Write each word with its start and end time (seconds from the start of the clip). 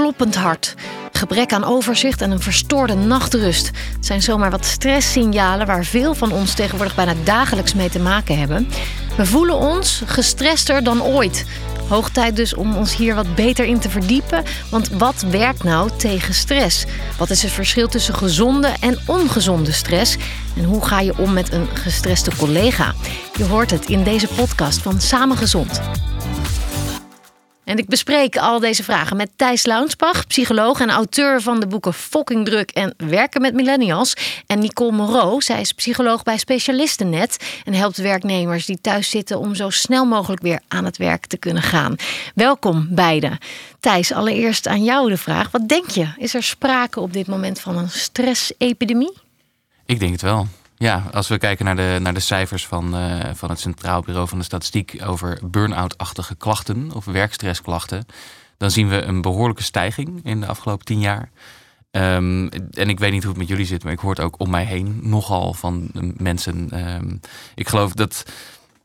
kloppend 0.00 0.34
hart, 0.34 0.74
gebrek 1.12 1.52
aan 1.52 1.64
overzicht 1.64 2.20
en 2.20 2.30
een 2.30 2.40
verstoorde 2.40 2.94
nachtrust. 2.94 3.70
Het 3.96 4.06
zijn 4.06 4.22
zomaar 4.22 4.50
wat 4.50 4.64
stresssignalen 4.64 5.66
waar 5.66 5.84
veel 5.84 6.14
van 6.14 6.32
ons 6.32 6.54
tegenwoordig 6.54 6.94
bijna 6.94 7.14
dagelijks 7.24 7.74
mee 7.74 7.90
te 7.90 7.98
maken 7.98 8.38
hebben. 8.38 8.68
We 9.16 9.26
voelen 9.26 9.56
ons 9.56 10.02
gestrester 10.06 10.82
dan 10.84 11.02
ooit. 11.02 11.44
Hoog 11.88 12.10
tijd 12.10 12.36
dus 12.36 12.54
om 12.54 12.76
ons 12.76 12.96
hier 12.96 13.14
wat 13.14 13.34
beter 13.34 13.64
in 13.64 13.78
te 13.78 13.90
verdiepen. 13.90 14.44
Want 14.70 14.88
wat 14.88 15.24
werkt 15.30 15.62
nou 15.62 15.90
tegen 15.96 16.34
stress? 16.34 16.84
Wat 17.18 17.30
is 17.30 17.42
het 17.42 17.52
verschil 17.52 17.88
tussen 17.88 18.14
gezonde 18.14 18.74
en 18.80 18.98
ongezonde 19.06 19.72
stress? 19.72 20.16
En 20.56 20.64
hoe 20.64 20.86
ga 20.86 21.00
je 21.00 21.18
om 21.18 21.32
met 21.32 21.52
een 21.52 21.68
gestreste 21.74 22.30
collega? 22.36 22.94
Je 23.36 23.44
hoort 23.44 23.70
het 23.70 23.88
in 23.88 24.02
deze 24.02 24.28
podcast 24.28 24.82
van 24.82 25.00
Samen 25.00 25.36
Gezond. 25.36 25.80
En 27.70 27.78
ik 27.78 27.86
bespreek 27.86 28.36
al 28.36 28.60
deze 28.60 28.84
vragen 28.84 29.16
met 29.16 29.30
Thijs 29.36 29.64
Launsbach, 29.64 30.26
psycholoog 30.26 30.80
en 30.80 30.90
auteur 30.90 31.40
van 31.40 31.60
de 31.60 31.66
boeken 31.66 31.94
Fucking 31.94 32.44
Druk 32.44 32.70
en 32.70 32.94
Werken 32.96 33.40
met 33.40 33.54
Millennials. 33.54 34.14
En 34.46 34.58
Nicole 34.58 34.92
Moreau, 34.92 35.42
zij 35.42 35.60
is 35.60 35.72
psycholoog 35.72 36.22
bij 36.22 36.38
Specialistennet 36.38 37.36
en 37.64 37.74
helpt 37.74 37.96
werknemers 37.96 38.66
die 38.66 38.80
thuis 38.80 39.10
zitten 39.10 39.38
om 39.38 39.54
zo 39.54 39.70
snel 39.70 40.04
mogelijk 40.04 40.42
weer 40.42 40.60
aan 40.68 40.84
het 40.84 40.96
werk 40.96 41.26
te 41.26 41.36
kunnen 41.36 41.62
gaan. 41.62 41.96
Welkom 42.34 42.88
beiden. 42.90 43.38
Thijs, 43.80 44.12
allereerst 44.12 44.66
aan 44.66 44.84
jou 44.84 45.08
de 45.08 45.16
vraag. 45.16 45.50
Wat 45.50 45.68
denk 45.68 45.88
je? 45.88 46.08
Is 46.16 46.34
er 46.34 46.42
sprake 46.42 47.00
op 47.00 47.12
dit 47.12 47.26
moment 47.26 47.60
van 47.60 47.76
een 47.76 47.90
stressepidemie? 47.90 49.12
Ik 49.86 50.00
denk 50.00 50.12
het 50.12 50.22
wel. 50.22 50.46
Ja, 50.80 51.04
als 51.12 51.28
we 51.28 51.38
kijken 51.38 51.64
naar 51.64 51.76
de, 51.76 51.98
naar 52.00 52.14
de 52.14 52.20
cijfers 52.20 52.66
van, 52.66 52.96
uh, 52.96 53.30
van 53.34 53.50
het 53.50 53.60
Centraal 53.60 54.02
Bureau 54.02 54.28
van 54.28 54.38
de 54.38 54.44
Statistiek 54.44 55.00
over 55.04 55.38
burn-out-achtige 55.42 56.34
klachten 56.34 56.92
of 56.94 57.04
werkstressklachten, 57.04 58.06
dan 58.56 58.70
zien 58.70 58.88
we 58.88 59.02
een 59.02 59.22
behoorlijke 59.22 59.62
stijging 59.62 60.20
in 60.24 60.40
de 60.40 60.46
afgelopen 60.46 60.84
tien 60.84 61.00
jaar. 61.00 61.30
Um, 61.90 62.48
en 62.72 62.88
ik 62.88 62.98
weet 62.98 63.12
niet 63.12 63.22
hoe 63.22 63.30
het 63.30 63.40
met 63.40 63.48
jullie 63.48 63.66
zit, 63.66 63.84
maar 63.84 63.92
ik 63.92 63.98
hoor 63.98 64.10
het 64.10 64.20
ook 64.20 64.34
om 64.38 64.50
mij 64.50 64.64
heen 64.64 65.00
nogal 65.02 65.54
van 65.54 65.90
mensen. 66.16 66.86
Um, 66.94 67.20
ik 67.54 67.68
geloof 67.68 67.92
dat 67.92 68.24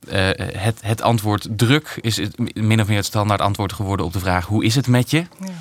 uh, 0.08 0.14
het, 0.36 0.80
het 0.82 1.02
antwoord 1.02 1.48
druk 1.52 1.98
is 2.02 2.20
min 2.54 2.82
of 2.82 2.88
meer 2.88 2.98
het 2.98 3.06
standaard 3.06 3.42
antwoord 3.42 3.74
geworden 3.74 4.06
op 4.06 4.14
de 4.14 4.20
vraag: 4.20 4.46
hoe 4.46 4.66
is 4.66 4.76
het 4.76 4.88
met 4.88 5.12
je? 5.12 5.26
Ja. 5.40 5.54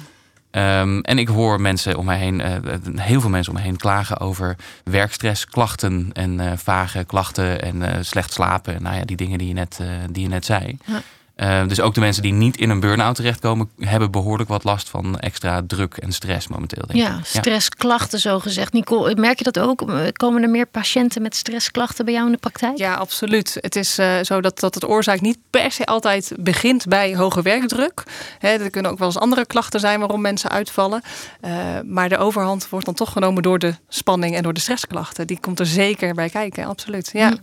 Um, 0.57 1.01
en 1.01 1.19
ik 1.19 1.29
hoor 1.29 1.61
mensen 1.61 1.97
om 1.97 2.05
mij 2.05 2.19
heen, 2.19 2.41
uh, 2.41 2.53
heel 2.97 3.21
veel 3.21 3.31
mensen 3.31 3.53
om 3.53 3.59
me 3.59 3.65
heen 3.65 3.77
klagen 3.77 4.21
over 4.21 4.57
werkstress, 4.85 5.47
klachten 5.47 6.11
en 6.13 6.41
uh, 6.41 6.53
vage 6.57 7.05
klachten 7.05 7.63
en 7.63 7.77
uh, 7.77 7.89
slecht 8.01 8.33
slapen. 8.33 8.83
Nou 8.83 8.97
ja, 8.97 9.05
die 9.05 9.17
dingen 9.17 9.39
die 9.39 9.49
je 9.49 9.55
net, 9.55 9.81
die 10.11 10.23
je 10.23 10.29
net 10.29 10.45
zei. 10.45 10.79
Ja. 10.85 11.03
Uh, 11.37 11.69
dus 11.69 11.81
ook 11.81 11.95
de 11.95 12.01
mensen 12.01 12.23
die 12.23 12.33
niet 12.33 12.57
in 12.57 12.71
een 12.71 12.81
burn-out 12.81 13.15
terechtkomen, 13.15 13.71
hebben 13.79 14.11
behoorlijk 14.11 14.49
wat 14.49 14.65
last 14.65 14.89
van 14.89 15.19
extra 15.19 15.63
druk 15.67 15.97
en 15.97 16.13
stress 16.13 16.49
momenteel. 16.49 16.83
Denk 16.87 16.99
ja, 16.99 17.19
stressklachten 17.23 18.19
zo 18.19 18.41
gezegd. 18.41 18.73
Nicole, 18.73 19.15
merk 19.15 19.39
je 19.39 19.45
dat 19.45 19.59
ook? 19.59 19.85
Komen 20.13 20.43
er 20.43 20.51
meer 20.51 20.67
patiënten 20.67 21.23
met 21.23 21.37
stressklachten 21.37 22.05
bij 22.05 22.15
jou 22.15 22.27
in 22.27 22.33
de 22.33 22.39
praktijk? 22.39 22.79
Ja, 22.79 22.95
absoluut. 22.95 23.59
Het 23.61 23.77
is 23.77 23.99
uh, 23.99 24.15
zo 24.23 24.41
dat, 24.41 24.61
dat 24.61 24.75
het 24.75 24.89
oorzaak 24.89 25.21
niet 25.21 25.39
per 25.51 25.73
se 25.73 25.87
altijd 25.87 26.33
begint 26.39 26.87
bij 26.87 27.17
hoge 27.17 27.43
werkdruk. 27.43 28.03
He, 28.39 28.49
er 28.49 28.71
kunnen 28.71 28.91
ook 28.91 28.99
wel 28.99 29.09
eens 29.09 29.19
andere 29.19 29.47
klachten 29.47 29.81
zijn 29.81 29.99
waarom 29.99 30.21
mensen 30.21 30.51
uitvallen. 30.51 31.03
Uh, 31.45 31.51
maar 31.85 32.09
de 32.09 32.19
overhand 32.19 32.69
wordt 32.69 32.87
dan 32.87 32.95
toch 32.95 33.13
genomen 33.13 33.43
door 33.43 33.59
de 33.59 33.75
spanning 33.89 34.37
en 34.37 34.43
door 34.43 34.55
de 34.55 34.61
stressklachten. 34.61 35.27
Die 35.27 35.41
komt 35.41 35.61
er 35.61 35.67
zeker 35.67 36.15
bij 36.15 36.29
kijken, 36.29 36.65
absoluut. 36.65 37.11
Ja. 37.13 37.29
Hm. 37.29 37.37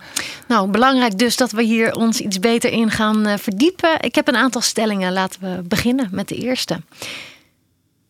Nou, 0.47 0.69
belangrijk 0.69 1.17
dus 1.17 1.35
dat 1.35 1.51
we 1.51 1.63
hier 1.63 1.93
ons 1.93 2.19
iets 2.19 2.39
beter 2.39 2.71
in 2.71 2.91
gaan 2.91 3.39
verdiepen. 3.39 3.79
Ik 3.99 4.15
heb 4.15 4.27
een 4.27 4.35
aantal 4.35 4.61
stellingen. 4.61 5.13
Laten 5.13 5.41
we 5.41 5.61
beginnen 5.61 6.07
met 6.11 6.27
de 6.27 6.35
eerste. 6.35 6.81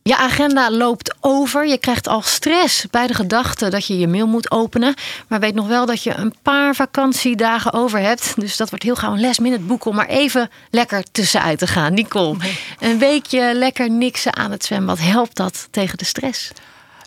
Je 0.04 0.18
agenda 0.18 0.72
loopt 0.72 1.16
over. 1.20 1.68
Je 1.68 1.78
krijgt 1.78 2.08
al 2.08 2.22
stress 2.22 2.86
bij 2.90 3.08
de 3.08 3.14
gedachte 3.14 3.70
dat 3.70 3.86
je 3.86 3.98
je 3.98 4.08
mail 4.08 4.28
moet 4.28 4.52
openen. 4.52 4.94
Maar 5.28 5.40
weet 5.40 5.54
nog 5.54 5.68
wel 5.68 5.86
dat 5.86 6.04
je 6.04 6.14
een 6.14 6.36
paar 6.42 6.76
vakantiedagen 6.76 7.74
over 7.74 8.00
hebt. 8.00 8.34
Dus 8.40 8.58
dat 8.58 8.70
wordt 8.70 8.84
heel 8.84 8.96
gauw 8.96 9.14
een 9.14 9.22
last 9.22 9.40
minute 9.40 9.64
boek 9.64 9.86
om 9.86 9.96
maar 9.96 10.08
even 10.08 10.50
lekker 10.70 11.04
tussenuit 11.12 11.60
te 11.60 11.68
gaan. 11.68 11.94
Nicole, 11.94 12.38
een 12.80 12.98
weekje 12.98 13.54
lekker 13.54 13.90
niksen 13.90 14.36
aan 14.36 14.52
het 14.52 14.66
zwembad. 14.66 15.00
Helpt 15.00 15.36
dat 15.36 15.68
tegen 15.72 15.98
de 15.98 16.06
stress? 16.06 16.52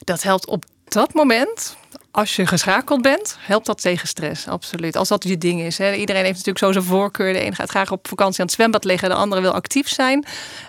Dat 0.04 0.22
helpt 0.22 0.46
op 0.46 0.64
dat 0.88 1.14
moment 1.14 1.76
als 2.14 2.36
je 2.36 2.47
geschakeld 2.47 3.02
bent, 3.02 3.36
helpt 3.41 3.66
dat 3.66 3.80
tegen 3.80 4.08
stress. 4.08 4.48
Absoluut. 4.48 4.97
Als 4.97 5.08
dat 5.08 5.25
je 5.25 5.38
ding 5.38 5.60
is. 5.60 5.78
Hè. 5.78 5.94
Iedereen 5.94 6.25
heeft 6.25 6.36
natuurlijk 6.36 6.64
zo 6.64 6.72
zijn 6.72 6.84
voorkeur. 6.84 7.32
De 7.32 7.47
een 7.47 7.54
gaat 7.54 7.70
graag 7.70 7.91
op 7.91 8.08
vakantie 8.08 8.41
aan 8.41 8.47
het 8.47 8.54
zwembad 8.54 8.84
liggen. 8.84 9.08
De 9.08 9.14
andere 9.14 9.41
wil 9.41 9.52
actief 9.52 9.88
zijn. 9.88 10.25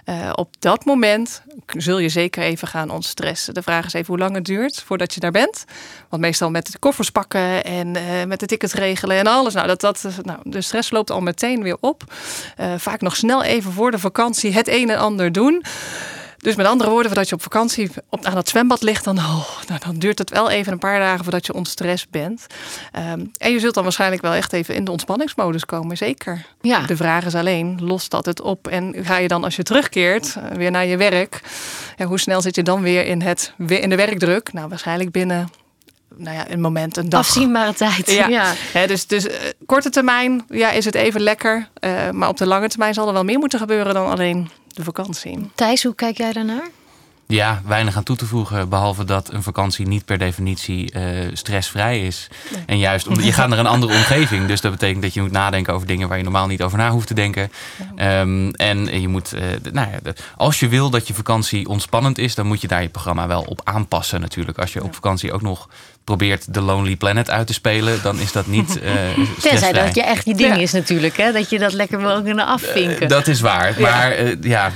Uh, 0.05 0.31
op 0.35 0.49
dat 0.59 0.85
moment 0.85 1.41
zul 1.65 1.97
je 1.97 2.09
zeker 2.09 2.43
even 2.43 2.67
gaan 2.67 2.89
ontstressen. 2.89 3.53
De 3.53 3.61
vraag 3.61 3.85
is 3.85 3.93
even 3.93 4.07
hoe 4.07 4.17
lang 4.17 4.35
het 4.35 4.45
duurt 4.45 4.83
voordat 4.85 5.13
je 5.13 5.19
daar 5.19 5.31
bent. 5.31 5.65
Want 6.09 6.21
meestal 6.21 6.49
met 6.49 6.71
de 6.71 6.79
koffers 6.79 7.09
pakken 7.09 7.63
en 7.63 7.95
uh, 7.95 8.23
met 8.23 8.39
de 8.39 8.45
tickets 8.45 8.73
regelen 8.73 9.17
en 9.17 9.27
alles. 9.27 9.53
Nou, 9.53 9.67
dat, 9.67 9.81
dat, 9.81 10.05
nou, 10.21 10.39
de 10.43 10.61
stress 10.61 10.91
loopt 10.91 11.11
al 11.11 11.21
meteen 11.21 11.63
weer 11.63 11.77
op. 11.79 12.03
Uh, 12.59 12.73
vaak 12.77 13.01
nog 13.01 13.15
snel 13.15 13.43
even 13.43 13.71
voor 13.71 13.91
de 13.91 13.99
vakantie 13.99 14.53
het 14.53 14.67
een 14.67 14.89
en 14.89 14.97
ander 14.97 15.31
doen. 15.31 15.63
Dus 16.45 16.55
met 16.55 16.65
andere 16.65 16.89
woorden, 16.89 17.07
voordat 17.07 17.29
je 17.29 17.35
op 17.35 17.41
vakantie 17.41 17.91
op, 18.09 18.25
aan 18.25 18.37
het 18.37 18.49
zwembad 18.49 18.81
ligt, 18.81 19.03
dan, 19.03 19.17
oh, 19.17 19.47
nou, 19.67 19.79
dan 19.85 19.97
duurt 19.97 20.19
het 20.19 20.29
wel 20.29 20.49
even 20.49 20.71
een 20.71 20.79
paar 20.79 20.99
dagen 20.99 21.23
voordat 21.23 21.45
je 21.45 21.53
ontstress 21.53 22.07
bent. 22.09 22.45
Um, 23.11 23.31
en 23.37 23.51
je 23.51 23.59
zult 23.59 23.73
dan 23.73 23.83
waarschijnlijk 23.83 24.21
wel 24.21 24.33
echt 24.33 24.53
even 24.53 24.75
in 24.75 24.85
de 24.85 24.91
ontspanningsmodus 24.91 25.65
komen, 25.65 25.97
zeker. 25.97 26.45
Ja. 26.61 26.85
De 26.85 26.95
vraag 26.95 27.25
is 27.25 27.35
alleen, 27.35 27.79
lost 27.81 28.11
dat 28.11 28.25
het 28.25 28.41
op? 28.41 28.67
En 28.67 28.95
ga 29.01 29.17
je 29.17 29.27
dan 29.27 29.43
als 29.43 29.55
je 29.55 29.63
terugkeert 29.63 30.35
uh, 30.37 30.57
weer 30.57 30.71
naar 30.71 30.85
je 30.85 30.97
werk, 30.97 31.41
ja, 31.95 32.05
hoe 32.05 32.19
snel 32.19 32.41
zit 32.41 32.55
je 32.55 32.63
dan 32.63 32.81
weer 32.81 33.05
in, 33.05 33.21
het, 33.21 33.53
in 33.67 33.89
de 33.89 33.95
werkdruk? 33.95 34.53
Nou, 34.53 34.69
waarschijnlijk 34.69 35.11
binnen 35.11 35.49
nou 36.15 36.35
ja, 36.35 36.51
een 36.51 36.61
moment, 36.61 36.97
een 36.97 37.09
dag. 37.09 37.19
Afzienbare 37.19 37.73
tijd. 37.73 38.11
Ja. 38.11 38.27
ja. 38.73 38.87
dus 38.87 39.07
dus 39.07 39.25
uh, 39.27 39.33
korte 39.65 39.89
termijn 39.89 40.45
ja, 40.49 40.71
is 40.71 40.85
het 40.85 40.95
even 40.95 41.21
lekker. 41.21 41.67
Uh, 41.79 42.09
maar 42.09 42.29
op 42.29 42.37
de 42.37 42.45
lange 42.47 42.67
termijn 42.67 42.93
zal 42.93 43.07
er 43.07 43.13
wel 43.13 43.23
meer 43.23 43.39
moeten 43.39 43.59
gebeuren 43.59 43.93
dan 43.93 44.07
alleen 44.07 44.49
de 44.75 44.83
vakantie. 44.83 45.49
Thijs, 45.55 45.83
hoe 45.83 45.95
kijk 45.95 46.17
jij 46.17 46.33
daarnaar? 46.33 46.69
Ja, 47.27 47.61
weinig 47.65 47.97
aan 47.97 48.03
toe 48.03 48.15
te 48.15 48.25
voegen. 48.25 48.69
Behalve 48.69 49.03
dat 49.03 49.33
een 49.33 49.43
vakantie 49.43 49.87
niet 49.87 50.05
per 50.05 50.17
definitie 50.17 50.93
uh, 50.95 51.01
stressvrij 51.33 52.05
is. 52.05 52.27
En 52.65 52.77
juist 52.77 53.07
omdat 53.07 53.25
je 53.25 53.33
gaat 53.33 53.49
naar 53.49 53.59
een 53.59 53.67
andere 53.67 53.93
omgeving. 53.99 54.47
Dus 54.47 54.61
dat 54.61 54.71
betekent 54.71 55.01
dat 55.01 55.13
je 55.13 55.21
moet 55.21 55.31
nadenken 55.31 55.73
over 55.73 55.87
dingen 55.87 56.07
waar 56.07 56.17
je 56.17 56.23
normaal 56.23 56.47
niet 56.47 56.63
over 56.63 56.77
na 56.77 56.91
hoeft 56.91 57.07
te 57.07 57.13
denken. 57.13 57.51
Ja. 57.95 58.21
Um, 58.21 58.53
en 58.53 59.01
je 59.01 59.07
moet, 59.07 59.33
uh, 59.33 59.41
nou 59.71 59.87
ja, 59.91 60.13
als 60.35 60.59
je 60.59 60.67
wil 60.67 60.89
dat 60.89 61.07
je 61.07 61.13
vakantie 61.13 61.67
ontspannend 61.67 62.17
is, 62.17 62.35
dan 62.35 62.47
moet 62.47 62.61
je 62.61 62.67
daar 62.67 62.81
je 62.81 62.89
programma 62.89 63.27
wel 63.27 63.41
op 63.41 63.61
aanpassen 63.63 64.21
natuurlijk. 64.21 64.57
Als 64.59 64.73
je 64.73 64.83
op 64.83 64.95
vakantie 64.95 65.33
ook 65.33 65.41
nog 65.41 65.69
probeert 66.05 66.53
de 66.53 66.61
Lonely 66.61 66.95
Planet 66.95 67.29
uit 67.29 67.47
te 67.47 67.53
spelen, 67.53 67.99
dan 68.01 68.19
is 68.19 68.31
dat 68.31 68.47
niet 68.47 68.79
uh, 68.83 68.91
Tenzij 69.39 69.71
dat 69.71 69.95
je 69.95 70.03
echt 70.03 70.25
je 70.25 70.35
ding 70.35 70.55
ja. 70.55 70.61
is 70.61 70.71
natuurlijk, 70.71 71.17
hè? 71.17 71.31
dat 71.31 71.49
je 71.49 71.59
dat 71.59 71.73
lekker 71.73 72.01
wil 72.01 72.23
kunnen 72.23 72.45
afvinken. 72.45 73.03
Uh, 73.03 73.09
dat 73.09 73.27
is 73.27 73.41
waar. 73.41 73.75
Maar 73.79 74.23
uh, 74.23 74.35
ja, 74.41 74.71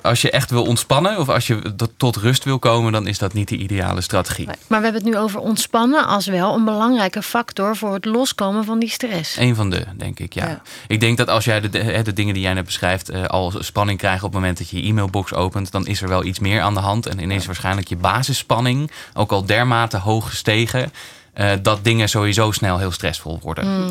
als 0.00 0.22
je 0.22 0.30
echt 0.30 0.50
wil 0.50 0.64
ontspannen 0.64 1.18
of 1.18 1.28
als 1.28 1.46
je 1.46 1.74
tot 1.96 2.16
rust 2.16 2.44
wil 2.44 2.58
komen, 2.58 2.92
dan 2.92 3.06
is 3.06 3.18
dat 3.18 3.32
niet 3.32 3.48
de 3.48 3.56
ideale 3.56 4.00
strategie. 4.00 4.46
Nee. 4.46 4.56
Maar 4.66 4.78
we 4.78 4.84
hebben 4.84 5.02
het 5.02 5.12
nu 5.12 5.18
over 5.18 5.40
ontspannen 5.40 6.06
als 6.06 6.26
wel 6.26 6.54
een 6.54 6.64
belangrijke 6.64 7.22
factor 7.22 7.76
voor 7.76 7.94
het 7.94 8.04
loskomen 8.04 8.64
van 8.64 8.78
die 8.78 8.90
stress. 8.90 9.36
Een 9.36 9.54
van 9.54 9.70
de, 9.70 9.84
denk 9.96 10.18
ik, 10.18 10.32
ja. 10.32 10.46
ja. 10.46 10.62
Ik 10.86 11.00
denk 11.00 11.16
dat 11.16 11.28
als 11.28 11.44
jij 11.44 11.60
de, 11.60 11.68
de, 11.68 12.02
de, 12.02 12.12
dingen 12.12 12.34
die 12.34 12.42
jij 12.42 12.54
net 12.54 12.64
beschrijft 12.64 13.28
al 13.28 13.52
spanning 13.58 13.98
krijgt 13.98 14.22
op 14.22 14.32
het 14.32 14.40
moment 14.40 14.58
dat 14.58 14.68
je 14.68 14.82
je 14.82 14.88
e-mailbox 14.88 15.34
opent, 15.34 15.72
dan 15.72 15.86
is 15.86 16.02
er 16.02 16.08
wel 16.08 16.24
iets 16.24 16.38
meer 16.38 16.60
aan 16.60 16.74
de 16.74 16.80
hand. 16.80 17.06
En 17.06 17.18
ineens 17.18 17.40
ja. 17.40 17.46
waarschijnlijk 17.46 17.88
je 17.88 17.96
basisspanning 17.96 18.90
ook 19.14 19.32
al 19.32 19.46
dermate 19.46 19.98
hoog 19.98 20.30
tegen. 20.46 20.92
Uh, 21.34 21.52
dat 21.62 21.84
dingen 21.84 22.08
sowieso 22.08 22.50
snel 22.50 22.78
heel 22.78 22.90
stressvol 22.90 23.38
worden. 23.42 23.66
Mm. 23.66 23.90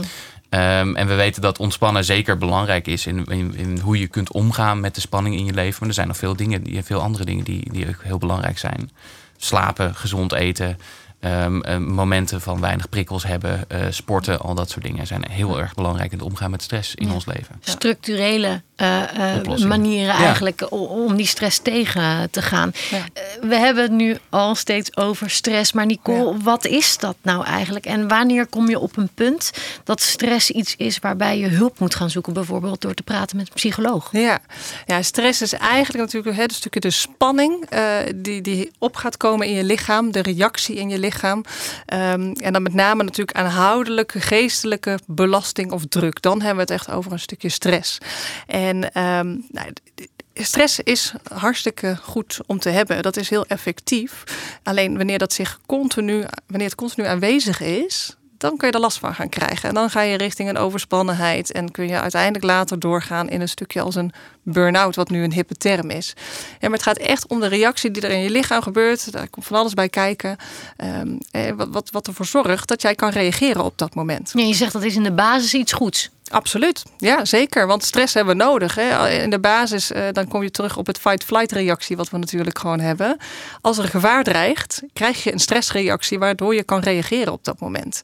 Um, 0.49 0.95
en 0.95 1.07
we 1.07 1.13
weten 1.15 1.41
dat 1.41 1.59
ontspannen 1.59 2.05
zeker 2.05 2.37
belangrijk 2.37 2.87
is 2.87 3.05
in, 3.05 3.25
in, 3.25 3.55
in, 3.55 3.79
hoe 3.79 3.99
je 3.99 4.07
kunt 4.07 4.31
omgaan 4.31 4.79
met 4.79 4.95
de 4.95 5.01
spanning 5.01 5.35
in 5.35 5.45
je 5.45 5.53
leven. 5.53 5.77
Maar 5.79 5.87
er 5.87 5.93
zijn 5.93 6.07
nog 6.07 6.17
veel 6.17 6.35
dingen, 6.35 6.83
veel 6.83 7.01
andere 7.01 7.25
dingen 7.25 7.43
die, 7.43 7.71
die 7.71 7.87
ook 7.87 8.03
heel 8.03 8.17
belangrijk 8.17 8.57
zijn. 8.57 8.91
Slapen, 9.37 9.95
gezond 9.95 10.33
eten, 10.33 10.77
um, 11.25 11.63
uh, 11.65 11.77
momenten 11.77 12.41
van 12.41 12.61
weinig 12.61 12.89
prikkels 12.89 13.23
hebben, 13.23 13.65
uh, 13.71 13.85
sporten, 13.89 14.39
al 14.39 14.55
dat 14.55 14.69
soort 14.69 14.85
dingen 14.85 15.07
zijn 15.07 15.25
heel 15.29 15.59
erg 15.59 15.73
belangrijk 15.73 16.11
in 16.11 16.17
het 16.17 16.27
omgaan 16.27 16.51
met 16.51 16.61
stress 16.61 16.95
in 16.95 17.07
ja. 17.07 17.13
ons 17.13 17.25
leven. 17.25 17.55
Structurele 17.59 18.61
uh, 18.77 19.65
manieren 19.67 20.13
eigenlijk 20.13 20.71
om 20.71 21.15
die 21.15 21.25
stress 21.25 21.59
tegen 21.59 22.31
te 22.31 22.41
gaan. 22.41 22.71
Ja. 22.89 23.03
we 23.41 23.55
hebben 23.55 23.83
het 23.83 23.91
nu 23.91 24.17
al 24.29 24.55
steeds 24.55 24.97
over 24.97 25.29
stress, 25.29 25.73
maar 25.73 25.85
Nicole, 25.85 26.37
wat 26.43 26.65
is 26.65 26.97
dat 26.97 27.15
nou 27.21 27.45
eigenlijk? 27.45 27.85
En 27.85 28.07
wanneer 28.07 28.47
kom 28.47 28.69
je 28.69 28.79
op 28.79 28.97
een 28.97 29.09
punt 29.13 29.51
dat 29.83 30.01
stress 30.01 30.51
iets 30.51 30.75
is 30.75 30.99
waarbij 30.99 31.37
je 31.37 31.47
hulp 31.47 31.79
moet 31.79 31.95
gaan 31.95 32.09
zoeken, 32.09 32.33
bijvoorbeeld 32.33 32.81
door 32.81 32.93
te 32.93 33.03
praten 33.03 33.37
met 33.37 33.47
een 33.47 33.53
psycholoog? 33.53 34.09
Ja, 34.11 34.39
ja 34.85 35.01
stress 35.01 35.41
is 35.41 35.53
eigenlijk 35.53 36.03
natuurlijk 36.03 36.37
het 36.37 36.53
stukje 36.53 36.79
de 36.79 36.91
spanning 36.91 37.69
die, 38.15 38.41
die 38.41 38.71
op 38.77 38.95
gaat 38.95 39.17
komen 39.17 39.47
in 39.47 39.53
je 39.53 39.63
lichaam, 39.63 40.11
de 40.11 40.21
reactie 40.21 40.75
in 40.75 40.89
je 40.89 40.99
lichaam. 40.99 41.13
Um, 41.23 42.33
en 42.33 42.53
dan 42.53 42.61
met 42.61 42.73
name 42.73 43.03
natuurlijk 43.03 43.37
aanhoudelijke, 43.37 44.19
geestelijke 44.19 44.99
belasting 45.05 45.71
of 45.71 45.85
druk. 45.89 46.21
Dan 46.21 46.41
hebben 46.41 46.65
we 46.65 46.73
het 46.73 46.81
echt 46.81 46.91
over 46.91 47.11
een 47.11 47.19
stukje 47.19 47.49
stress. 47.49 47.97
En 48.47 48.75
um, 49.01 49.45
nou, 49.49 49.71
stress 50.33 50.79
is 50.79 51.13
hartstikke 51.33 51.97
goed 52.01 52.39
om 52.45 52.59
te 52.59 52.69
hebben. 52.69 53.03
Dat 53.03 53.17
is 53.17 53.29
heel 53.29 53.45
effectief. 53.45 54.23
Alleen 54.63 54.97
wanneer 54.97 55.17
dat 55.17 55.33
zich 55.33 55.59
continu, 55.65 56.23
wanneer 56.47 56.67
het 56.67 56.75
continu 56.75 57.07
aanwezig 57.07 57.61
is, 57.61 58.15
dan 58.37 58.57
kun 58.57 58.67
je 58.67 58.73
er 58.73 58.79
last 58.79 58.99
van 58.99 59.15
gaan 59.15 59.29
krijgen. 59.29 59.69
En 59.69 59.75
dan 59.75 59.89
ga 59.89 60.01
je 60.01 60.17
richting 60.17 60.49
een 60.49 60.57
overspannenheid 60.57 61.51
en 61.51 61.71
kun 61.71 61.87
je 61.87 61.99
uiteindelijk 61.99 62.43
later 62.43 62.79
doorgaan 62.79 63.29
in 63.29 63.41
een 63.41 63.49
stukje 63.49 63.81
als 63.81 63.95
een 63.95 64.13
burn-out, 64.43 64.95
wat 64.95 65.09
nu 65.09 65.23
een 65.23 65.33
hippe 65.33 65.55
term 65.55 65.89
is. 65.89 66.13
Ja, 66.51 66.67
maar 66.69 66.77
het 66.77 66.83
gaat 66.83 66.97
echt 66.97 67.27
om 67.27 67.39
de 67.39 67.47
reactie 67.47 67.91
die 67.91 68.01
er 68.01 68.11
in 68.11 68.21
je 68.21 68.29
lichaam 68.29 68.61
gebeurt. 68.61 69.11
Daar 69.11 69.29
komt 69.29 69.45
van 69.45 69.57
alles 69.57 69.73
bij 69.73 69.89
kijken. 69.89 70.37
Um, 70.77 71.17
wat, 71.55 71.67
wat, 71.71 71.89
wat 71.91 72.07
ervoor 72.07 72.25
zorgt 72.25 72.67
dat 72.67 72.81
jij 72.81 72.95
kan 72.95 73.09
reageren 73.09 73.63
op 73.63 73.77
dat 73.77 73.95
moment. 73.95 74.31
Ja, 74.33 74.43
je 74.43 74.53
zegt 74.53 74.73
dat 74.73 74.83
is 74.83 74.95
in 74.95 75.03
de 75.03 75.13
basis 75.13 75.53
iets 75.53 75.73
goeds. 75.73 76.09
Absoluut, 76.29 76.83
ja 76.97 77.25
zeker. 77.25 77.67
Want 77.67 77.83
stress 77.83 78.13
hebben 78.13 78.37
we 78.37 78.43
nodig. 78.43 78.75
Hè. 78.75 79.09
In 79.09 79.29
de 79.29 79.39
basis, 79.39 79.91
uh, 79.91 80.03
dan 80.11 80.27
kom 80.27 80.43
je 80.43 80.51
terug 80.51 80.77
op 80.77 80.87
het 80.87 80.97
fight-flight 80.97 81.51
reactie, 81.51 81.97
wat 81.97 82.09
we 82.09 82.17
natuurlijk 82.17 82.59
gewoon 82.59 82.79
hebben. 82.79 83.17
Als 83.61 83.77
er 83.77 83.87
gevaar 83.87 84.23
dreigt, 84.23 84.81
krijg 84.93 85.23
je 85.23 85.31
een 85.31 85.39
stressreactie 85.39 86.19
waardoor 86.19 86.55
je 86.55 86.63
kan 86.63 86.79
reageren 86.79 87.33
op 87.33 87.43
dat 87.43 87.59
moment. 87.59 88.01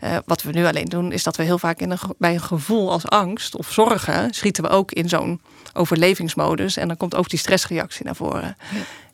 Uh, 0.00 0.16
wat 0.24 0.42
we 0.42 0.52
nu 0.52 0.66
alleen 0.66 0.84
doen, 0.84 1.12
is 1.12 1.22
dat 1.22 1.36
we 1.36 1.42
heel 1.42 1.58
vaak 1.58 1.80
in 1.80 1.90
een, 1.90 1.98
bij 2.18 2.34
een 2.34 2.40
gevoel 2.40 2.90
als 2.90 3.08
angst 3.08 3.56
of 3.56 3.72
zorgen 3.72 4.34
schieten 4.34 4.62
we 4.62 4.68
ook 4.68 4.92
in 4.92 5.08
zo'n 5.08 5.40
overlevingsmodus. 5.72 6.76
En 6.76 6.88
dan 6.88 6.96
komt 6.96 7.14
ook 7.14 7.28
die 7.28 7.38
stressreactie 7.38 8.04
naar 8.04 8.16
voren. 8.16 8.56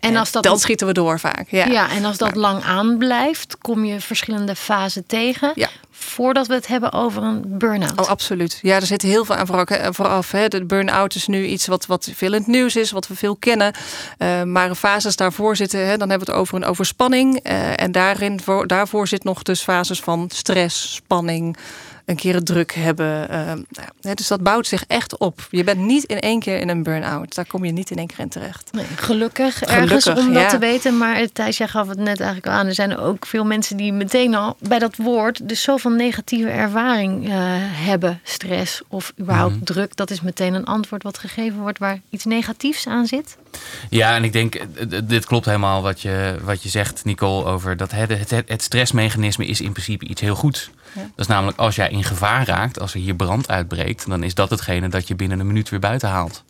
En 0.03 0.17
als 0.17 0.31
dat 0.31 0.43
dan 0.43 0.59
schieten 0.59 0.87
we 0.87 0.93
door 0.93 1.21
vaak. 1.21 1.49
Ja, 1.49 1.67
ja 1.67 1.91
en 1.91 2.05
als 2.05 2.19
dat 2.19 2.35
lang 2.35 2.63
aanblijft, 2.65 3.59
kom 3.59 3.85
je 3.85 4.01
verschillende 4.01 4.57
fasen 4.57 5.07
tegen. 5.07 5.53
Ja. 5.55 5.69
Voordat 5.91 6.47
we 6.47 6.55
het 6.55 6.67
hebben 6.67 6.93
over 6.93 7.23
een 7.23 7.43
burn-out. 7.47 8.01
Oh, 8.01 8.07
absoluut. 8.07 8.59
Ja, 8.63 8.77
er 8.77 8.87
zit 8.87 9.03
heel 9.03 9.25
veel 9.25 9.35
aan 9.35 9.67
vooraf. 9.95 10.31
Hè. 10.31 10.49
De 10.49 10.65
burn-out 10.65 11.15
is 11.15 11.27
nu 11.27 11.47
iets 11.47 11.67
wat, 11.67 11.87
wat 11.87 12.11
veel 12.15 12.33
in 12.33 12.39
het 12.39 12.47
nieuws 12.47 12.77
is, 12.77 12.91
wat 12.91 13.09
we 13.09 13.17
veel 13.17 13.37
kennen. 13.37 13.75
Uh, 14.19 14.43
maar 14.43 14.75
fases 14.75 15.17
daarvoor 15.17 15.57
zitten, 15.57 15.87
hè, 15.87 15.97
dan 15.97 16.09
hebben 16.09 16.27
we 16.27 16.33
het 16.33 16.41
over 16.43 16.57
een 16.57 16.65
overspanning. 16.65 17.49
Uh, 17.51 17.81
en 17.81 17.93
daarin, 17.93 18.41
voor, 18.41 18.67
daarvoor 18.67 19.09
zit 19.09 19.25
nog 19.25 19.43
dus 19.43 19.63
fases 19.63 20.01
van 20.01 20.31
stress, 20.35 20.95
spanning 20.95 21.57
een 22.05 22.17
keer 22.17 22.35
het 22.35 22.47
druk 22.47 22.75
hebben. 22.75 23.29
Uh, 23.31 24.13
dus 24.15 24.29
dat 24.29 24.43
bouwt 24.43 24.67
zich 24.67 24.85
echt 24.87 25.19
op. 25.19 25.47
Je 25.51 25.65
bent 25.65 25.79
niet 25.79 26.05
in 26.05 26.21
één 26.21 26.41
keer 26.41 26.61
in 26.61 26.69
een 26.69 26.83
burn-out. 26.83 27.35
Daar 27.35 27.47
kom 27.47 27.65
je 27.65 27.73
niet 27.73 27.91
in 27.91 27.97
één 27.97 28.07
keer 28.07 28.19
in 28.19 28.29
terecht. 28.29 28.71
Nee, 28.73 28.85
gelukkig, 28.85 29.59
gelukkig 29.59 29.69
ergens 29.69 30.07
om 30.07 30.33
dat 30.33 30.49
te 30.49 30.59
weten. 30.59 30.99
Maar 30.99 31.29
Thijs, 31.33 31.57
jij 31.57 31.69
gaf 31.69 31.89
het 31.89 31.99
net 31.99 32.21
eigenlijk 32.21 32.47
al 32.47 32.53
aan. 32.53 32.67
Er 32.67 32.75
zijn 32.75 32.97
ook 32.97 33.27
veel 33.27 33.45
mensen 33.45 33.77
die 33.77 33.93
meteen 33.93 34.35
al 34.35 34.57
bij 34.59 34.79
dat 34.79 34.97
woord... 34.97 35.49
dus 35.49 35.63
zoveel 35.63 35.91
negatieve 35.91 36.49
ervaring 36.49 37.29
uh, 37.29 37.35
hebben. 37.61 38.21
Stress 38.23 38.83
of 38.89 39.13
überhaupt 39.21 39.55
mhm. 39.55 39.65
druk. 39.65 39.97
Dat 39.97 40.11
is 40.11 40.21
meteen 40.21 40.55
een 40.55 40.65
antwoord 40.65 41.03
wat 41.03 41.19
gegeven 41.19 41.59
wordt... 41.59 41.79
waar 41.79 42.01
iets 42.11 42.25
negatiefs 42.25 42.87
aan 42.87 43.07
zit. 43.07 43.37
Ja, 43.91 44.15
en 44.15 44.25
ik 44.25 44.33
denk, 44.33 44.67
dit 45.05 45.27
klopt 45.27 45.45
helemaal 45.45 45.83
wat 45.83 46.01
je, 46.01 46.37
wat 46.43 46.63
je 46.63 46.69
zegt, 46.69 47.05
Nicole, 47.05 47.45
over 47.45 47.77
dat 47.77 47.91
het, 47.91 48.31
het, 48.31 48.31
het 48.47 48.63
stressmechanisme 48.63 49.47
is 49.47 49.61
in 49.61 49.73
principe 49.73 50.07
iets 50.07 50.21
heel 50.21 50.35
goeds. 50.35 50.71
Dat 50.95 51.05
is 51.17 51.27
namelijk 51.27 51.59
als 51.59 51.75
jij 51.75 51.91
in 51.91 52.05
gevaar 52.05 52.47
raakt, 52.47 52.81
als 52.81 52.95
er 52.95 53.01
hier 53.01 53.15
brand 53.15 53.49
uitbreekt, 53.49 54.09
dan 54.09 54.23
is 54.23 54.35
dat 54.35 54.51
hetgene 54.51 54.89
dat 54.89 55.09
je 55.09 55.15
binnen 55.15 55.41
een 55.41 55.47
minuut 55.47 55.69
weer 55.69 55.81
buiten 55.81 56.09
haalt. 56.09 56.45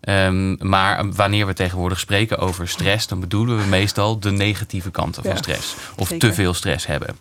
Um, 0.00 0.56
maar 0.60 1.12
wanneer 1.12 1.46
we 1.46 1.52
tegenwoordig 1.52 1.98
spreken 1.98 2.38
over 2.38 2.68
stress, 2.68 3.06
dan 3.06 3.20
bedoelen 3.20 3.58
we 3.58 3.64
meestal 3.64 4.18
de 4.18 4.30
negatieve 4.30 4.90
kanten 4.90 5.22
van 5.22 5.36
stress. 5.36 5.74
Of 5.96 6.08
te 6.18 6.34
veel 6.34 6.54
stress 6.54 6.86
hebben. 6.86 7.18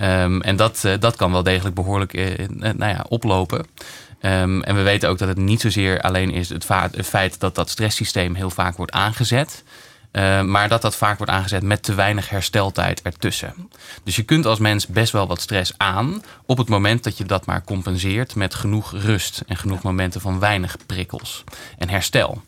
Um, 0.00 0.42
en 0.42 0.56
dat, 0.56 0.82
uh, 0.86 0.92
dat 1.00 1.16
kan 1.16 1.32
wel 1.32 1.42
degelijk 1.42 1.74
behoorlijk 1.74 2.14
uh, 2.14 2.48
nou 2.58 2.92
ja, 2.92 3.04
oplopen. 3.08 3.66
Um, 4.20 4.62
en 4.62 4.74
we 4.74 4.82
weten 4.82 5.08
ook 5.08 5.18
dat 5.18 5.28
het 5.28 5.36
niet 5.36 5.60
zozeer 5.60 6.00
alleen 6.00 6.30
is 6.30 6.48
het, 6.48 6.68
het 6.68 7.06
feit 7.06 7.40
dat 7.40 7.54
dat 7.54 7.70
stresssysteem 7.70 8.34
heel 8.34 8.50
vaak 8.50 8.76
wordt 8.76 8.92
aangezet. 8.92 9.62
Uh, 10.12 10.42
maar 10.42 10.68
dat 10.68 10.82
dat 10.82 10.96
vaak 10.96 11.18
wordt 11.18 11.32
aangezet 11.32 11.62
met 11.62 11.82
te 11.82 11.94
weinig 11.94 12.28
hersteltijd 12.28 13.02
ertussen. 13.02 13.54
Dus 14.04 14.16
je 14.16 14.22
kunt 14.22 14.46
als 14.46 14.58
mens 14.58 14.86
best 14.86 15.12
wel 15.12 15.26
wat 15.26 15.40
stress 15.40 15.72
aan 15.76 16.22
op 16.46 16.58
het 16.58 16.68
moment 16.68 17.04
dat 17.04 17.18
je 17.18 17.24
dat 17.24 17.46
maar 17.46 17.64
compenseert 17.64 18.34
met 18.34 18.54
genoeg 18.54 18.92
rust 18.92 19.42
en 19.46 19.56
genoeg 19.56 19.82
momenten 19.82 20.20
van 20.20 20.38
weinig 20.38 20.76
prikkels 20.86 21.44
en 21.78 21.88
herstel. 21.88 22.42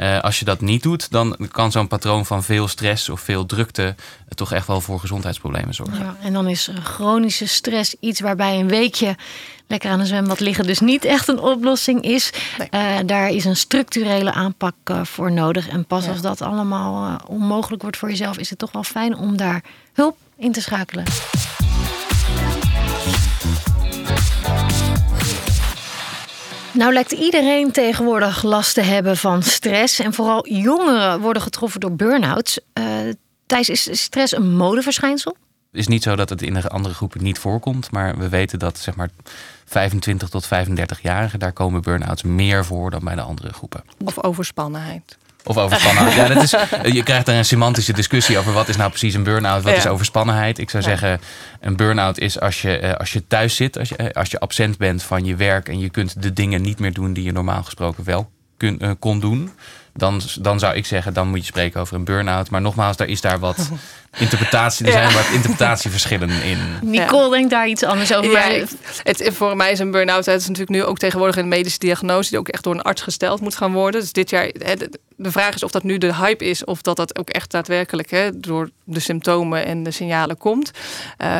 Uh, 0.00 0.20
als 0.20 0.38
je 0.38 0.44
dat 0.44 0.60
niet 0.60 0.82
doet, 0.82 1.10
dan 1.10 1.36
kan 1.50 1.72
zo'n 1.72 1.88
patroon 1.88 2.26
van 2.26 2.42
veel 2.42 2.68
stress 2.68 3.08
of 3.08 3.20
veel 3.20 3.46
drukte 3.46 3.94
toch 4.34 4.52
echt 4.52 4.66
wel 4.66 4.80
voor 4.80 5.00
gezondheidsproblemen 5.00 5.74
zorgen. 5.74 5.98
Ja, 5.98 6.16
en 6.22 6.32
dan 6.32 6.48
is 6.48 6.70
chronische 6.82 7.46
stress 7.46 7.94
iets 8.00 8.20
waarbij 8.20 8.60
een 8.60 8.68
weekje 8.68 9.16
lekker 9.66 9.90
aan 9.90 10.00
een 10.00 10.06
zwembad 10.06 10.40
liggen 10.40 10.66
dus 10.66 10.80
niet 10.80 11.04
echt 11.04 11.28
een 11.28 11.38
oplossing 11.38 12.02
is. 12.02 12.32
Uh, 12.70 12.96
daar 13.06 13.28
is 13.28 13.44
een 13.44 13.56
structurele 13.56 14.32
aanpak 14.32 14.74
uh, 14.90 15.04
voor 15.04 15.32
nodig. 15.32 15.68
En 15.68 15.84
pas 15.84 16.08
als 16.08 16.20
dat 16.20 16.42
allemaal 16.42 17.06
uh, 17.06 17.14
onmogelijk 17.26 17.82
wordt 17.82 17.96
voor 17.96 18.08
jezelf, 18.08 18.38
is 18.38 18.50
het 18.50 18.58
toch 18.58 18.72
wel 18.72 18.84
fijn 18.84 19.16
om 19.16 19.36
daar 19.36 19.62
hulp 19.92 20.16
in 20.36 20.52
te 20.52 20.60
schakelen. 20.60 21.04
Nou 26.72 26.92
lijkt 26.92 27.12
iedereen 27.12 27.72
tegenwoordig 27.72 28.42
last 28.42 28.74
te 28.74 28.80
hebben 28.80 29.16
van 29.16 29.42
stress. 29.42 29.98
En 29.98 30.14
vooral 30.14 30.48
jongeren 30.48 31.20
worden 31.20 31.42
getroffen 31.42 31.80
door 31.80 31.92
burn-outs. 31.92 32.60
Thijs, 33.46 33.68
is 33.68 34.02
stress 34.02 34.36
een 34.36 34.56
modeverschijnsel? 34.56 35.36
Het 35.70 35.80
is 35.80 35.88
niet 35.88 36.02
zo 36.02 36.16
dat 36.16 36.28
het 36.28 36.42
in 36.42 36.54
de 36.54 36.68
andere 36.68 36.94
groepen 36.94 37.22
niet 37.22 37.38
voorkomt. 37.38 37.90
Maar 37.90 38.18
we 38.18 38.28
weten 38.28 38.58
dat 38.58 38.78
zeg 38.78 38.96
maar 38.96 39.10
25 39.64 40.28
tot 40.28 40.46
35-jarigen, 40.46 41.38
daar 41.38 41.52
komen 41.52 41.82
burn-outs 41.82 42.22
meer 42.22 42.64
voor 42.64 42.90
dan 42.90 43.04
bij 43.04 43.14
de 43.14 43.20
andere 43.20 43.52
groepen. 43.52 43.82
Of 44.04 44.22
overspannenheid. 44.22 45.18
Of 45.44 45.56
overspannenheid. 45.56 46.14
ja, 46.14 46.34
dat 46.34 46.42
is, 46.42 46.50
je 46.92 47.02
krijgt 47.02 47.26
daar 47.26 47.36
een 47.36 47.44
semantische 47.44 47.92
discussie 47.92 48.38
over 48.38 48.52
wat 48.52 48.68
is 48.68 48.76
nou 48.76 48.88
precies 48.88 49.14
een 49.14 49.22
burn-out, 49.22 49.62
wat 49.62 49.76
is 49.76 49.86
overspannenheid. 49.86 50.58
Ik 50.58 50.70
zou 50.70 50.82
zeggen, 50.82 51.20
een 51.60 51.76
burn-out 51.76 52.18
is 52.18 52.40
als 52.40 52.62
je, 52.62 52.78
eh, 52.78 52.92
als 52.92 53.12
je 53.12 53.26
thuis 53.26 53.56
zit, 53.56 53.78
als 53.78 53.88
je, 53.88 53.96
eh, 53.96 54.06
als 54.10 54.30
je 54.30 54.40
absent 54.40 54.78
bent 54.78 55.02
van 55.02 55.24
je 55.24 55.36
werk 55.36 55.68
en 55.68 55.78
je 55.78 55.90
kunt 55.90 56.22
de 56.22 56.32
dingen 56.32 56.62
niet 56.62 56.78
meer 56.78 56.92
doen 56.92 57.12
die 57.12 57.24
je 57.24 57.32
normaal 57.32 57.62
gesproken 57.62 58.04
wel 58.04 58.30
kun, 58.56 58.78
uh, 58.82 58.90
kon 58.98 59.20
doen 59.20 59.50
dan, 59.94 60.20
dan 60.40 60.58
zou 60.58 60.74
ik 60.74 60.86
zeggen, 60.86 61.14
dan 61.14 61.28
moet 61.28 61.38
je 61.38 61.44
spreken 61.44 61.80
over 61.80 61.94
een 61.94 62.04
burn-out. 62.04 62.50
Maar 62.50 62.60
nogmaals, 62.60 62.96
daar 62.96 63.08
is 63.08 63.20
daar 63.20 63.38
wat 63.38 63.70
interpretatie, 64.20 64.86
er 64.86 64.92
zijn 64.92 65.12
wat 65.12 65.28
interpretatieverschillen 65.32 66.30
in. 66.42 66.58
Nicole 66.82 67.24
ja. 67.24 67.30
denkt 67.30 67.50
daar 67.50 67.68
iets 67.68 67.82
anders 67.82 68.14
over. 68.14 68.30
Ja, 68.30 68.64
het, 69.02 69.30
voor 69.32 69.56
mij 69.56 69.72
is 69.72 69.78
een 69.78 69.90
burn-out, 69.90 70.26
het 70.26 70.40
is 70.40 70.48
natuurlijk 70.48 70.76
nu 70.76 70.84
ook 70.84 70.98
tegenwoordig 70.98 71.36
een 71.36 71.48
medische 71.48 71.78
diagnose 71.78 72.30
die 72.30 72.38
ook 72.38 72.48
echt 72.48 72.64
door 72.64 72.74
een 72.74 72.82
arts 72.82 73.02
gesteld 73.02 73.40
moet 73.40 73.56
gaan 73.56 73.72
worden. 73.72 74.00
Dus 74.00 74.12
dit 74.12 74.30
jaar, 74.30 74.50
de 75.16 75.30
vraag 75.30 75.54
is 75.54 75.62
of 75.62 75.70
dat 75.70 75.82
nu 75.82 75.98
de 75.98 76.14
hype 76.14 76.44
is 76.44 76.64
of 76.64 76.82
dat 76.82 76.96
dat 76.96 77.18
ook 77.18 77.30
echt 77.30 77.50
daadwerkelijk 77.50 78.10
hè, 78.10 78.40
door 78.40 78.70
de 78.84 79.00
symptomen 79.00 79.66
en 79.66 79.82
de 79.82 79.90
signalen 79.90 80.38
komt. 80.38 80.70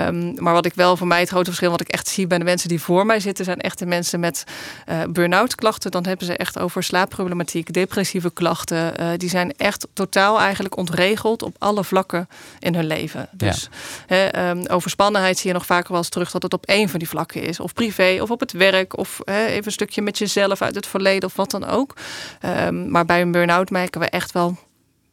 Um, 0.07 0.35
maar 0.37 0.53
wat 0.53 0.67
ik 0.67 0.75
wel 0.75 0.97
voor 0.97 1.07
mij 1.07 1.21
het 1.21 1.29
grote 1.29 1.45
verschil, 1.45 1.71
wat 1.71 1.81
ik 1.81 1.89
echt 1.89 2.09
zie 2.09 2.27
bij 2.27 2.39
de 2.39 2.45
mensen 2.45 2.69
die 2.69 2.81
voor 2.81 3.07
mij 3.07 3.21
zitten, 3.21 3.45
zijn 3.45 3.61
echt 3.61 3.79
de 3.79 3.87
mensen 3.87 4.21
met 4.21 4.45
uh, 4.89 5.03
burn-out 5.11 5.55
klachten. 5.55 5.91
Dan 5.91 6.07
hebben 6.07 6.27
ze 6.27 6.37
echt 6.37 6.59
over 6.59 6.83
slaapproblematiek, 6.83 7.73
depressieve 7.73 8.33
klachten. 8.33 9.01
Uh, 9.01 9.09
die 9.17 9.29
zijn 9.29 9.53
echt 9.57 9.87
totaal 9.93 10.41
eigenlijk 10.41 10.77
ontregeld 10.77 11.43
op 11.43 11.55
alle 11.59 11.85
vlakken 11.85 12.29
in 12.73 12.79
hun 12.79 12.87
leven. 12.87 13.29
Dus 13.33 13.69
ja. 14.09 14.51
um, 14.51 14.67
overspannenheid 14.67 15.39
zie 15.39 15.49
je 15.49 15.55
nog 15.55 15.67
vaker 15.67 15.89
wel 15.89 15.99
eens 15.99 16.09
terug 16.09 16.31
dat 16.31 16.43
het 16.43 16.53
op 16.53 16.67
één 16.67 16.89
van 16.89 16.99
die 16.99 17.09
vlakken 17.09 17.43
is. 17.43 17.61
Of 17.61 17.73
privé, 17.73 18.19
of 18.23 18.31
op 18.31 18.41
het 18.41 18.53
werk, 18.53 18.99
of 18.99 19.21
even 19.25 19.67
een 19.67 19.73
stukje 19.73 20.03
met 20.03 20.19
jezelf 20.19 20.63
uit 20.63 20.75
het 20.75 20.87
verleden 20.87 21.29
of 21.29 21.37
wat 21.37 21.51
dan 21.51 21.65
ook. 21.65 21.97
Um, 22.45 22.91
maar 22.91 23.05
bij 23.05 23.21
een 23.21 23.33
burn-out 23.33 23.71
merken 23.71 24.01
we 24.01 24.07
echt 24.07 24.33
wel 24.33 24.59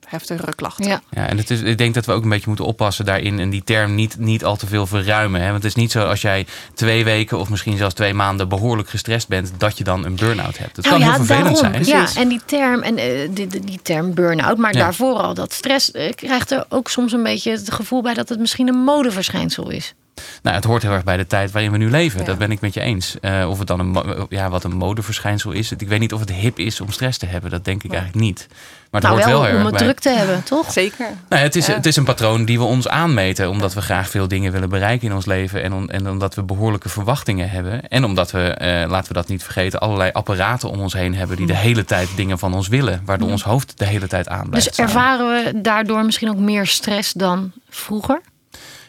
heftigere 0.07 0.55
klachten. 0.55 0.87
Ja. 0.87 1.01
ja, 1.09 1.27
en 1.27 1.37
het 1.37 1.49
is, 1.49 1.61
ik 1.61 1.77
denk 1.77 1.93
dat 1.93 2.05
we 2.05 2.11
ook 2.11 2.23
een 2.23 2.29
beetje 2.29 2.47
moeten 2.47 2.65
oppassen 2.65 3.05
daarin 3.05 3.39
en 3.39 3.49
die 3.49 3.63
term 3.63 3.95
niet, 3.95 4.17
niet 4.19 4.45
al 4.45 4.55
te 4.55 4.67
veel 4.67 4.87
verruimen. 4.87 5.41
Hè? 5.41 5.51
Want 5.51 5.63
het 5.63 5.71
is 5.71 5.75
niet 5.75 5.91
zo 5.91 6.05
als 6.05 6.21
jij 6.21 6.45
twee 6.73 7.03
weken 7.03 7.39
of 7.39 7.49
misschien 7.49 7.77
zelfs 7.77 7.93
twee 7.93 8.13
maanden 8.13 8.49
behoorlijk 8.49 8.89
gestrest 8.89 9.27
bent, 9.27 9.51
dat 9.57 9.77
je 9.77 9.83
dan 9.83 10.05
een 10.05 10.15
burn-out 10.15 10.57
hebt. 10.57 10.75
Het 10.75 10.85
nou 10.85 10.99
kan 10.99 11.09
heel 11.09 11.25
vervelend 11.25 11.57
zijn. 11.57 11.85
Ja, 11.85 12.07
en 12.15 12.27
die 12.27 12.41
term, 12.45 12.81
en, 12.81 12.97
uh, 12.97 13.29
die, 13.31 13.47
die, 13.47 13.79
term 13.81 14.13
burn-out, 14.13 14.57
maar 14.57 14.73
daarvoor 14.73 15.15
al 15.15 15.33
dat 15.33 15.53
stress, 15.53 15.91
uh, 15.93 16.11
krijgt 16.13 16.51
er 16.51 16.65
ook 16.69 16.89
soms 16.89 17.11
een 17.11 17.23
beetje 17.23 17.51
het 17.51 17.71
gevoel 17.71 18.01
bij 18.01 18.13
dat 18.13 18.29
het 18.29 18.39
misschien 18.39 18.67
een 18.67 18.83
modeverschijnsel 18.83 19.69
is. 19.69 19.93
Nou, 20.41 20.55
het 20.55 20.65
hoort 20.65 20.81
heel 20.81 20.91
erg 20.91 21.03
bij 21.03 21.17
de 21.17 21.27
tijd 21.27 21.51
waarin 21.51 21.71
we 21.71 21.77
nu 21.77 21.89
leven. 21.89 22.25
Dat 22.25 22.37
ben 22.37 22.51
ik 22.51 22.61
met 22.61 22.73
je 22.73 22.81
eens. 22.81 23.15
Uh, 23.21 23.49
of 23.49 23.57
het 23.57 23.67
dan 23.67 23.79
een, 23.79 24.25
ja, 24.29 24.49
wat 24.49 24.63
een 24.63 24.75
modeverschijnsel 24.75 25.51
is. 25.51 25.71
Ik 25.71 25.87
weet 25.87 25.99
niet 25.99 26.13
of 26.13 26.19
het 26.19 26.31
hip 26.31 26.59
is 26.59 26.81
om 26.81 26.91
stress 26.91 27.17
te 27.17 27.25
hebben. 27.25 27.51
Dat 27.51 27.65
denk 27.65 27.83
ik 27.83 27.91
eigenlijk 27.91 28.21
niet. 28.23 28.47
Maar 28.91 29.01
het 29.01 29.09
nou, 29.09 29.13
hoort 29.15 29.41
wel, 29.41 29.51
wel 29.51 29.59
om 29.59 29.65
het 29.65 29.77
druk 29.77 29.99
te 29.99 30.09
hebben, 30.09 30.43
toch? 30.43 30.71
Zeker. 30.71 31.07
Nou, 31.29 31.41
het, 31.41 31.55
is, 31.55 31.67
het 31.67 31.85
is 31.85 31.95
een 31.95 32.03
patroon 32.03 32.45
die 32.45 32.57
we 32.57 32.63
ons 32.63 32.87
aanmeten. 32.87 33.49
Omdat 33.49 33.73
we 33.73 33.81
graag 33.81 34.09
veel 34.09 34.27
dingen 34.27 34.51
willen 34.51 34.69
bereiken 34.69 35.07
in 35.07 35.15
ons 35.15 35.25
leven. 35.25 35.63
En, 35.63 35.89
en 35.89 36.09
omdat 36.09 36.35
we 36.35 36.43
behoorlijke 36.43 36.89
verwachtingen 36.89 37.49
hebben. 37.49 37.87
En 37.87 38.03
omdat 38.03 38.31
we, 38.31 38.57
uh, 38.61 38.89
laten 38.89 39.07
we 39.07 39.13
dat 39.13 39.27
niet 39.27 39.43
vergeten, 39.43 39.79
allerlei 39.79 40.11
apparaten 40.11 40.69
om 40.69 40.79
ons 40.79 40.93
heen 40.93 41.15
hebben. 41.15 41.37
die 41.37 41.45
de 41.45 41.55
hele 41.55 41.85
tijd 41.85 42.09
dingen 42.15 42.39
van 42.39 42.53
ons 42.53 42.67
willen. 42.67 43.01
Waardoor 43.05 43.29
ons 43.29 43.43
hoofd 43.43 43.77
de 43.77 43.85
hele 43.85 44.07
tijd 44.07 44.27
aan 44.27 44.49
blijft. 44.49 44.67
Dus 44.67 44.77
ervaren 44.77 45.27
we 45.27 45.61
daardoor 45.61 46.05
misschien 46.05 46.29
ook 46.29 46.37
meer 46.37 46.67
stress 46.67 47.13
dan 47.13 47.51
vroeger? 47.69 48.21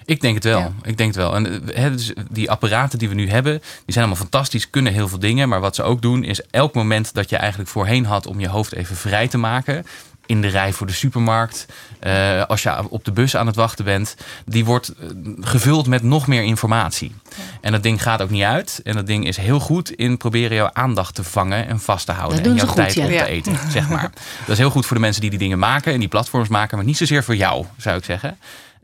Ik 0.09 0.21
denk 0.21 0.35
het 0.35 0.45
wel. 0.45 0.73
Ik 0.83 0.97
denk 0.97 1.15
het 1.15 1.17
wel. 1.17 1.35
En 1.35 1.63
he, 1.75 1.91
dus 1.91 2.13
die 2.31 2.51
apparaten 2.51 2.99
die 2.99 3.09
we 3.09 3.15
nu 3.15 3.29
hebben, 3.29 3.53
die 3.53 3.93
zijn 3.93 4.05
allemaal 4.05 4.23
fantastisch, 4.23 4.71
kunnen 4.71 4.93
heel 4.93 5.09
veel 5.09 5.19
dingen. 5.19 5.49
Maar 5.49 5.61
wat 5.61 5.75
ze 5.75 5.83
ook 5.83 6.03
doen, 6.03 6.25
is 6.25 6.41
elk 6.51 6.75
moment 6.75 7.15
dat 7.15 7.31
je 7.31 7.37
eigenlijk 7.37 7.71
voorheen 7.71 8.07
had 8.07 8.27
om 8.27 8.41
je 8.41 8.49
hoofd 8.49 8.75
even 8.75 8.97
vrij 8.97 9.29
te 9.29 9.39
maken, 9.39 9.87
in 10.27 10.41
de 10.41 10.49
rij 10.49 10.73
voor 10.73 10.87
de 10.87 10.93
supermarkt, 10.93 11.67
uh, 12.07 12.45
als 12.45 12.63
je 12.63 12.91
op 12.91 13.05
de 13.05 13.13
bus 13.13 13.37
aan 13.37 13.47
het 13.47 13.57
wachten 13.57 13.85
bent, 13.85 14.17
die 14.45 14.65
wordt 14.65 14.89
eh, 14.89 15.09
gevuld 15.41 15.87
met 15.87 16.03
nog 16.03 16.27
meer 16.27 16.43
informatie. 16.43 17.15
En 17.61 17.73
dat 17.73 17.83
ding 17.83 18.03
gaat 18.03 18.23
ook 18.23 18.31
niet 18.31 18.43
uit. 18.43 18.81
En 18.85 18.95
dat 18.95 19.07
ding 19.07 19.27
is 19.27 19.37
heel 19.37 19.61
goed 19.61 19.91
in 19.91 20.17
proberen 20.17 20.57
jouw 20.57 20.71
aandacht 20.73 21.15
te 21.15 21.25
vangen 21.25 21.69
en 21.69 21.81
vast 21.81 22.07
te 22.07 22.13
houden. 22.13 22.45
en 22.45 22.55
jouw 22.55 22.67
goed, 22.67 22.77
tijd 22.77 22.95
ja. 22.95 23.05
op 23.05 23.11
te 23.11 23.25
eten, 23.25 23.59
zeg 23.71 23.89
maar. 23.89 24.11
Dat 24.41 24.49
is 24.49 24.59
heel 24.59 24.71
goed 24.71 24.87
voor 24.87 24.97
de 24.97 25.03
mensen 25.03 25.21
die 25.21 25.31
die 25.31 25.39
dingen 25.39 25.59
maken 25.59 25.93
en 25.93 25.99
die 25.99 26.09
platforms 26.09 26.49
maken, 26.49 26.77
maar 26.77 26.87
niet 26.87 26.97
zozeer 26.97 27.25
voor 27.25 27.37
jou, 27.37 27.65
zou 27.77 27.97
ik 27.97 28.05
zeggen. 28.05 28.39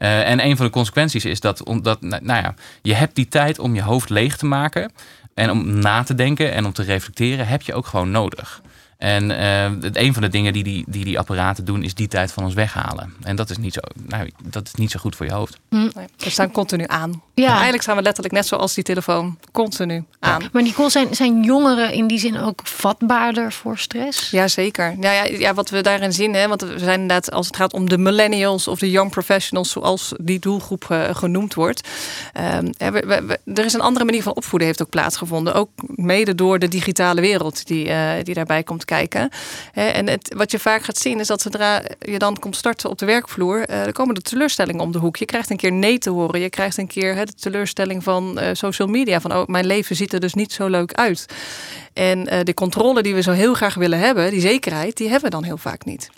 Uh, 0.05 0.29
en 0.29 0.45
een 0.45 0.57
van 0.57 0.67
de 0.67 0.73
consequenties 0.73 1.25
is 1.25 1.41
dat, 1.41 1.63
omdat, 1.63 2.01
nou 2.01 2.25
ja, 2.25 2.55
je 2.83 2.95
hebt 2.95 3.15
die 3.15 3.29
tijd 3.29 3.59
om 3.59 3.75
je 3.75 3.83
hoofd 3.83 4.11
leeg 4.11 4.37
te 4.37 4.47
maken. 4.47 4.93
En 5.35 5.51
om 5.51 5.79
na 5.79 6.03
te 6.03 6.15
denken 6.15 6.53
en 6.53 6.65
om 6.65 6.73
te 6.73 6.83
reflecteren, 6.83 7.47
heb 7.47 7.63
je 7.63 7.75
ook 7.75 7.87
gewoon 7.87 8.11
nodig. 8.11 8.63
En 8.99 9.31
uh, 9.31 9.65
een 9.93 10.13
van 10.13 10.23
de 10.23 10.29
dingen 10.29 10.53
die 10.53 10.65
die, 10.65 10.85
die 10.89 11.05
die 11.05 11.19
apparaten 11.19 11.65
doen, 11.65 11.83
is 11.83 11.95
die 11.95 12.09
tijd 12.09 12.33
van 12.33 12.45
ons 12.45 12.55
weghalen. 12.55 13.15
En 13.23 13.37
dat 13.37 13.51
is 13.51 13.57
niet 13.57 13.73
zo, 13.73 13.81
nou, 14.07 14.31
dat 14.43 14.67
is 14.67 14.75
niet 14.75 14.91
zo 14.91 14.99
goed 14.99 15.17
voor 15.17 15.27
je 15.27 15.33
hoofd. 15.33 15.59
Hm. 15.69 15.77
Nee, 15.77 16.07
we 16.17 16.31
staan 16.31 16.51
continu 16.51 16.85
aan. 16.87 17.23
Ja. 17.35 17.53
Eigenlijk 17.53 17.83
staan 17.83 17.97
we 17.97 18.03
letterlijk 18.03 18.35
net 18.35 18.47
zoals 18.47 18.75
die 18.75 18.85
telefoon, 18.85 19.39
continu 19.53 20.05
aan. 20.21 20.49
Maar 20.53 20.63
Nicole, 20.63 20.91
zijn, 20.91 21.15
zijn 21.15 21.43
jongeren 21.43 21.93
in 21.93 22.07
die 22.07 22.19
zin 22.19 22.39
ook 22.39 22.61
vatbaarder 22.65 23.53
voor 23.53 23.79
stress? 23.79 24.31
Jazeker. 24.31 24.97
Ja, 25.01 25.13
ja, 25.13 25.25
ja, 25.25 25.55
wat 25.55 25.71
we 25.71 25.81
daarin 25.81 26.13
zien, 26.13 26.35
hè, 26.35 26.49
want 26.49 26.61
we 26.61 26.79
zijn 26.79 27.01
inderdaad, 27.01 27.31
als 27.31 27.47
het 27.47 27.57
gaat 27.57 27.73
om 27.73 27.89
de 27.89 27.99
millennials 27.99 28.69
of 28.69 28.79
de 28.79 28.91
young 28.91 29.11
professionals, 29.11 29.71
zoals 29.71 30.13
die 30.21 30.39
doelgroep 30.39 30.87
uh, 30.91 31.03
genoemd 31.13 31.55
wordt. 31.55 31.89
Um, 32.55 32.73
we, 32.79 33.39
er 33.55 33.65
is 33.65 33.73
een 33.73 33.81
andere 33.81 34.05
manier 34.05 34.23
van 34.23 34.35
opvoeden, 34.35 34.69
heeft 34.69 34.83
ook 34.83 34.91
plaatsgevonden. 34.91 35.55
Ook 35.55 35.71
mede 35.87 36.35
door 36.35 36.59
de 36.59 36.69
digitale 36.69 37.21
wereld 37.21 37.67
die, 37.67 37.89
uh, 37.89 38.13
die 38.23 38.35
daarbij 38.35 38.63
komt 38.63 38.85
kijken. 38.85 39.29
En 39.73 40.09
het, 40.09 40.35
wat 40.37 40.51
je 40.51 40.59
vaak 40.59 40.83
gaat 40.83 40.99
zien 40.99 41.21
is 41.21 41.27
dat 41.27 41.41
zodra 41.41 41.83
je 42.01 42.19
dan 42.19 42.39
komt 42.39 42.57
starten 42.57 42.91
op 42.91 42.99
de 42.99 43.07
werkvloer, 43.07 43.71
uh, 43.71 43.87
er 43.87 43.93
komen 43.93 44.15
de 44.15 44.23
teleurstellingen 44.23 44.83
om 44.83 44.93
de 44.93 44.99
hoek. 44.99 45.17
Je 45.17 45.25
krijgt 45.25 45.51
een 45.51 45.57
keer 45.57 45.73
nee 45.73 45.99
te 45.99 46.11
horen. 46.11 46.41
Je 46.41 46.51
krijgt 46.51 46.77
een 46.77 46.87
keer 46.87 47.15
de 47.27 47.35
teleurstelling 47.35 48.03
van 48.03 48.39
uh, 48.39 48.49
social 48.53 48.89
media. 48.89 49.21
Van 49.21 49.33
oh, 49.35 49.47
mijn 49.47 49.67
leven 49.67 49.97
ziet 49.97 50.13
er 50.13 50.21
dus 50.21 50.35
niet 50.35 50.53
zo 50.53 50.67
leuk 50.67 50.93
uit. 50.93 51.27
En 51.93 52.19
uh, 52.19 52.41
de 52.43 52.55
controle 52.55 53.03
die 53.03 53.15
we 53.15 53.23
zo 53.23 53.31
heel 53.31 53.55
graag 53.55 53.75
willen 53.75 53.99
hebben, 53.99 54.31
die 54.31 54.41
zekerheid, 54.41 54.97
die 54.97 55.09
hebben 55.09 55.31
we 55.31 55.37
dan 55.37 55.45
heel 55.45 55.57
vaak 55.57 55.85
niet. 55.85 56.11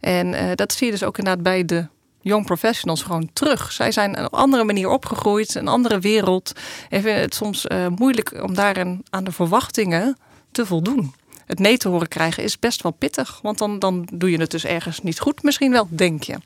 En 0.00 0.56
dat 0.56 0.72
zie 0.72 0.86
je 0.86 0.92
dus 0.92 1.02
ook 1.02 1.18
inderdaad 1.18 1.42
bij 1.42 1.64
de 1.64 1.86
young 2.20 2.44
professionals 2.44 3.02
gewoon 3.02 3.30
terug. 3.32 3.72
Zij 3.72 3.92
zijn 3.92 4.24
op 4.24 4.32
een 4.32 4.38
andere 4.38 4.64
manier 4.64 4.88
opgegroeid, 4.88 5.54
een 5.54 5.68
andere 5.68 5.98
wereld. 5.98 6.52
En 6.88 7.02
vinden 7.02 7.22
het 7.22 7.34
soms 7.34 7.66
moeilijk 7.96 8.42
om 8.42 8.54
daarin 8.54 9.04
aan 9.10 9.24
de 9.24 9.32
verwachtingen 9.32 10.16
te 10.52 10.66
voldoen 10.66 11.14
het 11.52 11.58
nee 11.58 11.76
te 11.76 11.88
horen 11.88 12.08
krijgen 12.08 12.42
is 12.42 12.58
best 12.58 12.82
wel 12.82 12.92
pittig. 12.92 13.38
Want 13.42 13.58
dan, 13.58 13.78
dan 13.78 14.08
doe 14.12 14.30
je 14.30 14.40
het 14.40 14.50
dus 14.50 14.64
ergens 14.64 15.02
niet 15.02 15.20
goed. 15.20 15.42
Misschien 15.42 15.72
wel, 15.72 15.88
denk 15.90 16.22
je. 16.22 16.36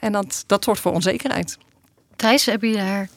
En 0.00 0.12
dat, 0.12 0.44
dat 0.46 0.64
zorgt 0.64 0.80
voor 0.80 0.92
onzekerheid. 0.92 1.58
Thijs, 2.16 2.46
heb 2.46 2.62
je 2.62 2.72
daar 2.72 3.08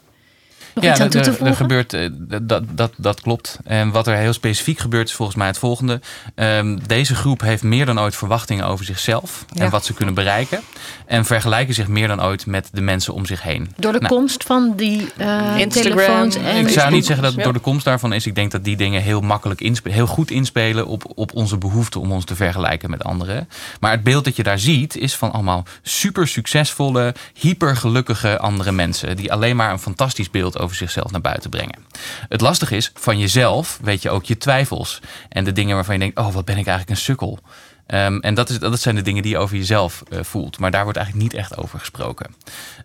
ja, 0.81 0.97
Er 0.99 1.55
gebeurt, 1.55 1.93
eh, 1.93 2.09
dat, 2.41 2.63
dat, 2.71 2.91
dat 2.97 3.21
klopt. 3.21 3.59
En 3.63 3.91
wat 3.91 4.07
er 4.07 4.15
heel 4.15 4.33
specifiek 4.33 4.79
gebeurt 4.79 5.07
is 5.07 5.15
volgens 5.15 5.37
mij 5.37 5.47
het 5.47 5.57
volgende. 5.57 5.99
Ehm, 6.35 6.77
deze 6.87 7.15
groep 7.15 7.41
heeft 7.41 7.63
meer 7.63 7.85
dan 7.85 7.99
ooit 7.99 8.15
verwachtingen 8.15 8.65
over 8.65 8.85
zichzelf 8.85 9.45
en 9.55 9.69
wat 9.69 9.85
ze 9.85 9.93
kunnen 9.93 10.13
bereiken. 10.13 10.59
En 11.05 11.25
vergelijken 11.25 11.73
zich 11.73 11.87
meer 11.87 12.07
dan 12.07 12.23
ooit 12.23 12.45
met 12.45 12.69
de 12.71 12.81
mensen 12.81 13.13
om 13.13 13.25
zich 13.25 13.41
heen. 13.41 13.73
Door 13.75 13.91
de 13.91 13.99
nou, 13.99 14.13
komst 14.13 14.43
van 14.43 14.73
die 14.75 15.09
uh, 15.17 15.55
telefoons 15.55 16.35
en... 16.35 16.57
Ik 16.57 16.69
zou 16.69 16.91
niet 16.91 17.05
zeggen 17.05 17.23
dat 17.23 17.33
het 17.33 17.43
door 17.43 17.53
de 17.53 17.59
komst 17.59 17.85
daarvan 17.85 18.13
is. 18.13 18.25
Ik 18.25 18.35
denk 18.35 18.51
dat 18.51 18.63
die 18.63 18.77
dingen 18.77 19.01
heel 19.01 19.21
makkelijk, 19.21 19.61
inspelen, 19.61 19.97
heel 19.97 20.07
goed 20.07 20.31
inspelen 20.31 20.87
op, 20.87 21.11
op 21.15 21.33
onze 21.33 21.57
behoefte 21.57 21.99
om 21.99 22.11
ons 22.11 22.25
te 22.25 22.35
vergelijken 22.35 22.89
met 22.89 23.03
anderen. 23.03 23.49
Maar 23.79 23.91
het 23.91 24.03
beeld 24.03 24.25
dat 24.25 24.35
je 24.35 24.43
daar 24.43 24.59
ziet 24.59 24.97
is 24.97 25.15
van 25.15 25.31
allemaal 25.31 25.65
super 25.81 26.27
succesvolle, 26.27 27.15
hypergelukkige 27.33 28.39
andere 28.39 28.71
mensen. 28.71 29.17
Die 29.17 29.31
alleen 29.31 29.55
maar 29.55 29.71
een 29.71 29.79
fantastisch 29.79 30.29
beeld 30.29 30.58
over 30.59 30.75
zichzelf 30.75 31.11
naar 31.11 31.21
buiten 31.21 31.49
brengen. 31.49 31.85
Het 32.29 32.41
lastige 32.41 32.75
is, 32.75 32.91
van 32.93 33.19
jezelf 33.19 33.79
weet 33.81 34.01
je 34.01 34.09
ook 34.09 34.25
je 34.25 34.37
twijfels. 34.37 35.01
En 35.29 35.43
de 35.43 35.51
dingen 35.51 35.75
waarvan 35.75 35.93
je 35.93 35.99
denkt, 35.99 36.17
oh 36.17 36.33
wat 36.33 36.45
ben 36.45 36.57
ik 36.57 36.67
eigenlijk 36.67 36.89
een 36.89 37.05
sukkel. 37.05 37.39
Um, 37.87 38.19
en 38.19 38.33
dat, 38.33 38.49
is, 38.49 38.59
dat 38.59 38.79
zijn 38.79 38.95
de 38.95 39.01
dingen 39.01 39.23
die 39.23 39.31
je 39.31 39.37
over 39.37 39.57
jezelf 39.57 40.03
uh, 40.09 40.19
voelt. 40.23 40.59
Maar 40.59 40.71
daar 40.71 40.83
wordt 40.83 40.97
eigenlijk 40.97 41.31
niet 41.31 41.41
echt 41.41 41.57
over 41.57 41.79
gesproken. 41.79 42.35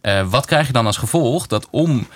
Uh, 0.03 0.29
wat 0.29 0.47
krijg 0.47 0.67
je 0.67 0.73
dan 0.73 0.87
als 0.87 0.97
gevolg? 0.97 1.47
Dat 1.47 1.69
om 1.71 2.07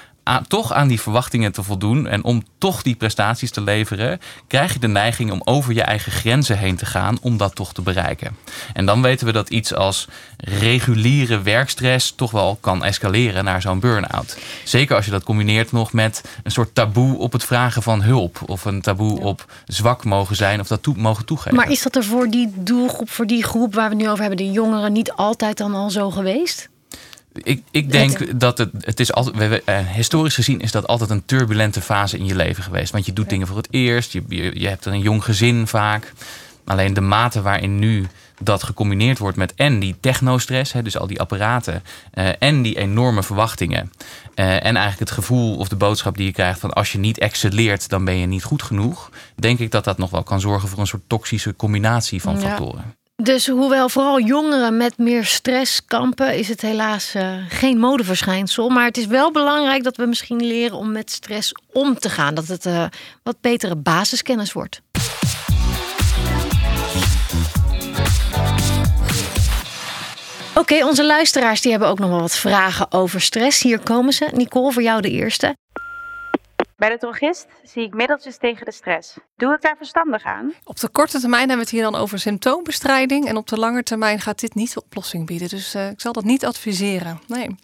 toch 0.48 0.72
aan 0.72 0.88
die 0.88 1.00
verwachtingen 1.00 1.52
te 1.52 1.62
voldoen 1.62 2.06
en 2.06 2.24
om 2.24 2.42
toch 2.58 2.82
die 2.82 2.94
prestaties 2.94 3.50
te 3.50 3.60
leveren, 3.60 4.20
krijg 4.46 4.72
je 4.72 4.78
de 4.78 4.88
neiging 4.88 5.30
om 5.30 5.40
over 5.44 5.74
je 5.74 5.82
eigen 5.82 6.12
grenzen 6.12 6.58
heen 6.58 6.76
te 6.76 6.86
gaan 6.86 7.18
om 7.20 7.36
dat 7.36 7.54
toch 7.54 7.72
te 7.72 7.82
bereiken. 7.82 8.36
En 8.72 8.86
dan 8.86 9.02
weten 9.02 9.26
we 9.26 9.32
dat 9.32 9.48
iets 9.48 9.74
als 9.74 10.08
reguliere 10.36 11.42
werkstress 11.42 12.12
toch 12.16 12.30
wel 12.30 12.58
kan 12.60 12.84
escaleren 12.84 13.44
naar 13.44 13.62
zo'n 13.62 13.80
burn-out. 13.80 14.38
Zeker 14.64 14.96
als 14.96 15.04
je 15.04 15.10
dat 15.10 15.24
combineert 15.24 15.72
nog 15.72 15.92
met 15.92 16.24
een 16.42 16.50
soort 16.50 16.74
taboe 16.74 17.18
op 17.18 17.32
het 17.32 17.44
vragen 17.44 17.82
van 17.82 18.02
hulp 18.02 18.38
of 18.46 18.64
een 18.64 18.80
taboe 18.80 19.20
op 19.20 19.52
zwak 19.66 20.04
mogen 20.04 20.36
zijn 20.36 20.60
of 20.60 20.66
dat 20.66 20.82
toe, 20.82 20.94
mogen 20.96 21.24
toegeven. 21.24 21.56
Maar 21.56 21.70
is 21.70 21.82
dat 21.82 21.96
er 21.96 22.04
voor 22.04 22.28
die 22.28 22.52
doelgroep, 22.54 23.10
voor 23.10 23.26
die 23.26 23.42
groep 23.42 23.74
waar 23.74 23.88
we 23.88 23.94
het 23.94 24.04
nu 24.04 24.10
over 24.10 24.24
hebben, 24.24 24.46
de 24.46 24.52
jongeren, 24.52 24.92
niet 24.92 25.12
altijd 25.12 25.56
dan 25.56 25.74
al 25.74 25.90
zo 25.90 26.10
geweest? 26.10 26.68
Ik, 27.42 27.62
ik 27.70 27.92
denk 27.92 28.40
dat 28.40 28.58
het, 28.58 28.70
het 28.80 29.00
is 29.00 29.12
altijd, 29.12 29.62
uh, 29.68 29.78
historisch 29.78 30.34
gezien 30.34 30.60
is 30.60 30.72
dat 30.72 30.86
altijd 30.86 31.10
een 31.10 31.24
turbulente 31.24 31.80
fase 31.80 32.18
in 32.18 32.26
je 32.26 32.36
leven 32.36 32.62
geweest. 32.62 32.92
Want 32.92 33.06
je 33.06 33.12
doet 33.12 33.28
dingen 33.28 33.46
voor 33.46 33.56
het 33.56 33.68
eerst, 33.70 34.12
je, 34.12 34.22
je, 34.28 34.60
je 34.60 34.68
hebt 34.68 34.84
een 34.84 35.00
jong 35.00 35.24
gezin 35.24 35.66
vaak. 35.66 36.12
Alleen 36.64 36.94
de 36.94 37.00
mate 37.00 37.42
waarin 37.42 37.78
nu 37.78 38.06
dat 38.40 38.62
gecombineerd 38.62 39.18
wordt 39.18 39.36
met 39.36 39.54
en 39.54 39.78
die 39.78 39.96
technostress, 40.00 40.72
hè, 40.72 40.82
dus 40.82 40.98
al 40.98 41.06
die 41.06 41.20
apparaten, 41.20 41.82
uh, 42.14 42.28
en 42.38 42.62
die 42.62 42.78
enorme 42.78 43.22
verwachtingen. 43.22 43.92
Uh, 44.34 44.54
en 44.54 44.76
eigenlijk 44.76 44.98
het 44.98 45.10
gevoel 45.10 45.56
of 45.56 45.68
de 45.68 45.76
boodschap 45.76 46.16
die 46.16 46.26
je 46.26 46.32
krijgt 46.32 46.60
van 46.60 46.72
als 46.72 46.92
je 46.92 46.98
niet 46.98 47.18
excelleert, 47.18 47.88
dan 47.88 48.04
ben 48.04 48.16
je 48.16 48.26
niet 48.26 48.44
goed 48.44 48.62
genoeg. 48.62 49.10
Denk 49.36 49.58
ik 49.58 49.70
dat 49.70 49.84
dat 49.84 49.98
nog 49.98 50.10
wel 50.10 50.22
kan 50.22 50.40
zorgen 50.40 50.68
voor 50.68 50.78
een 50.78 50.86
soort 50.86 51.08
toxische 51.08 51.56
combinatie 51.56 52.20
van 52.20 52.40
factoren. 52.40 52.96
Dus 53.22 53.46
hoewel 53.46 53.88
vooral 53.88 54.20
jongeren 54.20 54.76
met 54.76 54.98
meer 54.98 55.24
stress 55.24 55.84
kampen, 55.84 56.36
is 56.36 56.48
het 56.48 56.60
helaas 56.60 57.14
uh, 57.14 57.34
geen 57.48 57.78
modeverschijnsel. 57.78 58.68
Maar 58.68 58.84
het 58.84 58.96
is 58.96 59.06
wel 59.06 59.32
belangrijk 59.32 59.82
dat 59.82 59.96
we 59.96 60.06
misschien 60.06 60.46
leren 60.46 60.76
om 60.76 60.92
met 60.92 61.10
stress 61.10 61.52
om 61.72 61.98
te 61.98 62.10
gaan. 62.10 62.34
Dat 62.34 62.46
het 62.46 62.66
uh, 62.66 62.84
wat 63.22 63.40
betere 63.40 63.76
basiskennis 63.76 64.52
wordt. 64.52 64.80
Oké, 70.54 70.84
onze 70.84 71.06
luisteraars 71.06 71.60
die 71.60 71.70
hebben 71.70 71.88
ook 71.88 71.98
nog 71.98 72.10
wel 72.10 72.20
wat 72.20 72.36
vragen 72.36 72.92
over 72.92 73.20
stress. 73.20 73.62
Hier 73.62 73.78
komen 73.78 74.12
ze. 74.12 74.28
Nicole, 74.32 74.72
voor 74.72 74.82
jou 74.82 75.00
de 75.00 75.10
eerste. 75.10 75.56
Bij 76.78 76.88
de 76.88 76.98
drogist 76.98 77.46
zie 77.62 77.82
ik 77.82 77.94
middeltjes 77.94 78.36
tegen 78.36 78.64
de 78.64 78.72
stress. 78.72 79.18
Doe 79.36 79.54
ik 79.54 79.60
daar 79.60 79.76
verstandig 79.76 80.24
aan? 80.24 80.54
Op 80.64 80.80
de 80.80 80.88
korte 80.88 81.20
termijn 81.20 81.48
hebben 81.48 81.56
we 81.56 81.62
het 81.62 81.70
hier 81.70 81.82
dan 81.82 81.94
over 81.94 82.18
symptoombestrijding. 82.18 83.26
En 83.26 83.36
op 83.36 83.46
de 83.46 83.58
lange 83.58 83.82
termijn 83.82 84.20
gaat 84.20 84.40
dit 84.40 84.54
niet 84.54 84.74
de 84.74 84.82
oplossing 84.82 85.26
bieden. 85.26 85.48
Dus 85.48 85.74
uh, 85.74 85.90
ik 85.90 86.00
zal 86.00 86.12
dat 86.12 86.24
niet 86.24 86.44
adviseren. 86.44 87.20
Nee. 87.26 87.56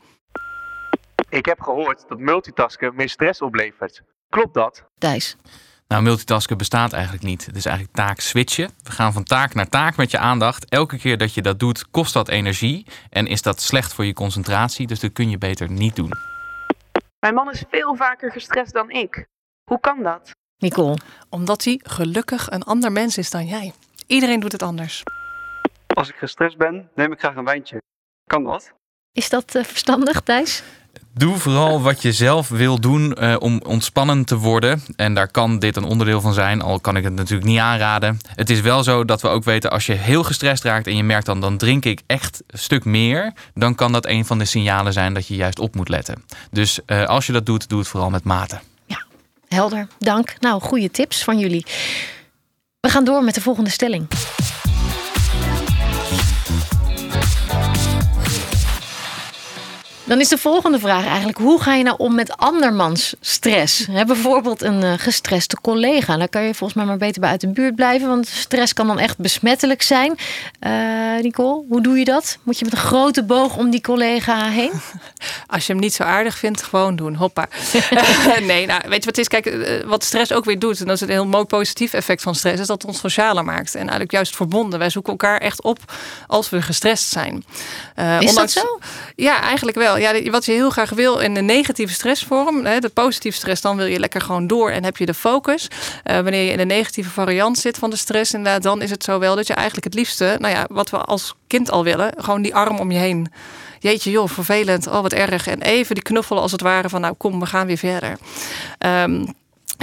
Ik 1.29 1.47
heb 1.47 1.61
gehoord 1.61 2.05
dat 2.09 2.19
multitasken 2.19 2.95
meer 2.95 3.09
stress 3.09 3.43
oplevert. 3.43 4.03
Klopt 4.29 4.55
dat? 4.55 4.85
Thijs. 4.99 5.37
Nou, 5.89 6.03
multitasken 6.03 6.59
bestaat 6.59 6.93
eigenlijk 6.93 7.25
niet. 7.25 7.47
Het 7.47 7.57
is 7.57 7.67
eigenlijk 7.67 7.97
taak 7.97 8.21
switchen. 8.21 8.71
We 8.83 8.91
gaan 8.91 9.13
van 9.13 9.25
taak 9.25 9.55
naar 9.55 9.69
taak 9.69 9.97
met 9.97 10.11
je 10.11 10.19
aandacht. 10.19 10.69
Elke 10.69 10.99
keer 10.99 11.19
dat 11.19 11.35
je 11.35 11.43
dat 11.43 11.59
doet, 11.59 11.91
kost 11.91 12.13
dat 12.13 12.29
energie. 12.29 12.87
En 13.11 13.27
is 13.27 13.43
dat 13.43 13.61
slecht 13.61 13.95
voor 13.95 14.05
je 14.05 14.13
concentratie. 14.13 14.87
Dus 14.87 15.01
dat 15.01 15.13
kun 15.13 15.31
je 15.31 15.39
beter 15.39 15.71
niet 15.71 15.97
doen. 15.97 16.34
Mijn 17.25 17.37
man 17.37 17.51
is 17.51 17.65
veel 17.71 17.95
vaker 17.97 18.33
gestrest 18.33 18.73
dan 18.73 18.91
ik. 18.91 19.27
Hoe 19.71 19.81
kan 19.81 20.03
dat? 20.03 20.31
Nicole. 20.57 20.99
Omdat 21.31 21.65
hij 21.65 21.81
gelukkig 21.83 22.51
een 22.51 22.63
ander 22.63 22.93
mens 22.93 23.19
is 23.19 23.31
dan 23.31 23.47
jij. 23.47 23.73
Iedereen 24.07 24.41
doet 24.41 24.53
het 24.53 24.63
anders. 24.63 25.03
Als 25.87 26.09
ik 26.09 26.15
gestrest 26.15 26.57
ben, 26.57 26.91
neem 26.95 27.13
ik 27.13 27.19
graag 27.19 27.37
een 27.37 27.45
wijntje. 27.45 27.83
Kan 28.25 28.45
dat? 28.45 28.73
Is 29.13 29.29
dat 29.29 29.55
uh, 29.55 29.65
verstandig, 29.65 30.21
Thijs? 30.21 30.63
Doe 31.17 31.39
vooral 31.39 31.81
wat 31.81 32.03
je 32.03 32.13
zelf 32.13 32.49
wil 32.49 32.81
doen 32.81 33.17
uh, 33.21 33.37
om 33.39 33.61
ontspannen 33.67 34.25
te 34.25 34.37
worden. 34.37 34.83
En 34.97 35.15
daar 35.15 35.29
kan 35.29 35.59
dit 35.59 35.77
een 35.77 35.85
onderdeel 35.85 36.21
van 36.21 36.35
zijn, 36.35 36.63
al 36.63 36.81
kan 36.81 36.97
ik 36.97 37.05
het 37.05 37.13
natuurlijk 37.13 37.49
niet 37.49 37.59
aanraden. 37.59 38.19
Het 38.35 38.51
is 38.51 38.61
wel 38.61 38.83
zo 38.83 39.05
dat 39.05 39.23
we 39.23 39.29
ook 39.29 39.45
weten, 39.45 39.71
als 39.71 39.87
je 39.87 39.93
heel 39.93 40.25
gestrest 40.25 40.65
raakt 40.65 40.87
en 40.87 40.97
je 40.97 41.03
merkt 41.03 41.27
dan, 41.27 41.41
dan 41.41 41.57
drink 41.57 41.85
ik 41.85 42.03
echt 42.07 42.43
een 42.47 42.59
stuk 42.59 42.85
meer. 42.85 43.33
Dan 43.55 43.75
kan 43.75 43.93
dat 43.93 44.07
een 44.07 44.25
van 44.25 44.39
de 44.39 44.45
signalen 44.45 44.93
zijn 44.93 45.15
dat 45.15 45.27
je 45.27 45.37
juist 45.37 45.59
op 45.59 45.75
moet 45.75 45.89
letten. 45.89 46.25
Dus 46.51 46.79
uh, 46.87 47.05
als 47.05 47.27
je 47.27 47.33
dat 47.33 47.47
doet, 47.47 47.69
doe 47.69 47.79
het 47.79 47.89
vooral 47.89 48.11
met 48.11 48.25
mate. 48.25 48.61
Ja, 48.87 49.05
helder. 49.49 49.87
Dank. 49.99 50.35
Nou, 50.41 50.61
goede 50.61 50.91
tips 50.91 51.25
van 51.25 51.39
jullie. 51.39 51.67
We 52.81 52.89
gaan 52.89 53.05
door 53.05 53.25
met 53.25 53.35
de 53.35 53.41
volgende 53.41 53.71
stelling. 53.71 54.07
Dan 60.07 60.21
is 60.21 60.29
de 60.29 60.39
volgende 60.39 60.79
vraag 60.79 61.07
eigenlijk: 61.07 61.39
hoe 61.39 61.63
ga 61.63 61.75
je 61.75 61.83
nou 61.83 61.97
om 61.99 62.15
met 62.15 62.37
andermans 62.37 63.15
stress? 63.21 63.87
He, 63.91 64.05
bijvoorbeeld 64.05 64.63
een 64.63 64.83
uh, 64.83 64.93
gestreste 64.97 65.57
collega. 65.61 66.17
Daar 66.17 66.29
kan 66.29 66.43
je 66.43 66.55
volgens 66.55 66.75
mij 66.75 66.85
maar 66.85 66.97
beter 66.97 67.21
bij 67.21 67.31
uit 67.31 67.41
de 67.41 67.49
buurt 67.49 67.75
blijven, 67.75 68.09
want 68.09 68.27
stress 68.27 68.73
kan 68.73 68.87
dan 68.87 68.99
echt 68.99 69.19
besmettelijk 69.19 69.83
zijn. 69.83 70.19
Uh, 70.67 71.23
Nicole, 71.23 71.65
hoe 71.69 71.83
doe 71.83 71.99
je 71.99 72.05
dat? 72.05 72.39
Moet 72.43 72.59
je 72.59 72.65
met 72.65 72.75
een 72.75 72.81
grote 72.81 73.23
boog 73.23 73.57
om 73.57 73.71
die 73.71 73.81
collega 73.81 74.49
heen? 74.49 74.73
Als 75.47 75.67
je 75.67 75.73
hem 75.73 75.81
niet 75.81 75.95
zo 75.95 76.03
aardig 76.03 76.39
vindt, 76.39 76.63
gewoon 76.63 76.97
doen. 76.97 77.15
Hoppa. 77.15 77.49
nee, 78.41 78.67
nou, 78.67 78.81
weet 78.89 79.05
je 79.05 79.11
wat 79.11 79.19
is? 79.19 79.29
Kijk, 79.29 79.47
eh, 79.47 79.87
wat 79.87 80.05
stress 80.05 80.33
ook 80.33 80.45
weer 80.45 80.59
doet, 80.59 80.81
en 80.81 80.87
dat 80.87 80.95
is 80.95 81.01
een 81.01 81.09
heel 81.09 81.27
mooi 81.27 81.45
positief 81.45 81.93
effect 81.93 82.23
van 82.23 82.35
stress, 82.35 82.61
is 82.61 82.67
dat 82.67 82.83
het 82.83 82.91
ons 82.91 83.01
socialer 83.01 83.45
maakt. 83.45 83.75
En 83.75 83.81
eigenlijk 83.81 84.13
juist 84.13 84.37
verbonden. 84.37 84.79
Wij 84.79 84.91
zoeken 84.91 85.13
elkaar 85.13 85.39
echt 85.39 85.63
op 85.63 85.79
als 86.27 86.51
we 86.51 86.63
gestrest 86.63 87.09
zijn. 87.09 87.45
Uh, 87.97 88.21
is 88.21 88.29
ondanks, 88.29 88.55
dat 88.55 88.65
zo? 88.65 88.79
Ja, 89.17 89.41
eigenlijk 89.41 89.77
wel. 89.77 89.94
Ja, 89.97 90.31
wat 90.31 90.45
je 90.45 90.53
heel 90.53 90.71
graag 90.71 90.91
wil 90.91 91.19
in 91.19 91.35
de 91.35 91.41
negatieve 91.41 91.93
stressvorm, 91.93 92.65
hè, 92.65 92.79
de 92.79 92.89
positieve 92.89 93.37
stress, 93.37 93.61
dan 93.61 93.77
wil 93.77 93.87
je 93.87 93.99
lekker 93.99 94.21
gewoon 94.21 94.47
door 94.47 94.71
en 94.71 94.85
heb 94.85 94.97
je 94.97 95.07
de 95.07 95.15
focus. 95.15 95.69
Uh, 95.71 96.15
wanneer 96.15 96.45
je 96.45 96.51
in 96.51 96.59
de 96.59 96.65
negatieve 96.65 97.11
variant 97.11 97.59
zit 97.59 97.79
van 97.79 97.91
de 97.91 97.97
stress, 97.97 98.35
inderdaad, 98.35 98.63
dan 98.63 98.83
is 98.83 98.91
het 98.91 99.05
zo 99.05 99.19
wel 99.19 99.37
dat 99.37 99.47
je 99.47 99.55
eigenlijk 99.55 99.85
het 99.85 99.95
liefste, 99.95 100.37
nou 100.39 100.55
ja, 100.55 100.67
wat 100.69 100.91
we 100.91 100.97
als 100.97 101.35
kind 101.47 101.71
al 101.71 101.85
willen, 101.85 102.13
gewoon 102.17 102.43
die 102.43 102.55
arm 102.55 102.79
om 102.79 102.91
je 102.91 102.99
heen 102.99 103.33
jeetje 103.79 104.11
joh, 104.11 104.29
vervelend, 104.29 104.87
oh 104.87 105.01
wat 105.01 105.13
erg. 105.13 105.47
En 105.47 105.63
even 105.63 105.95
die 105.95 106.05
knuffelen 106.05 106.43
als 106.43 106.53
het 106.53 106.61
ware 106.61 106.89
van 106.89 107.01
nou 107.01 107.15
kom, 107.15 107.41
we 107.41 107.47
gaan 107.47 107.67
weer 107.67 107.79
verder. 107.79 108.19
Um, 108.79 109.35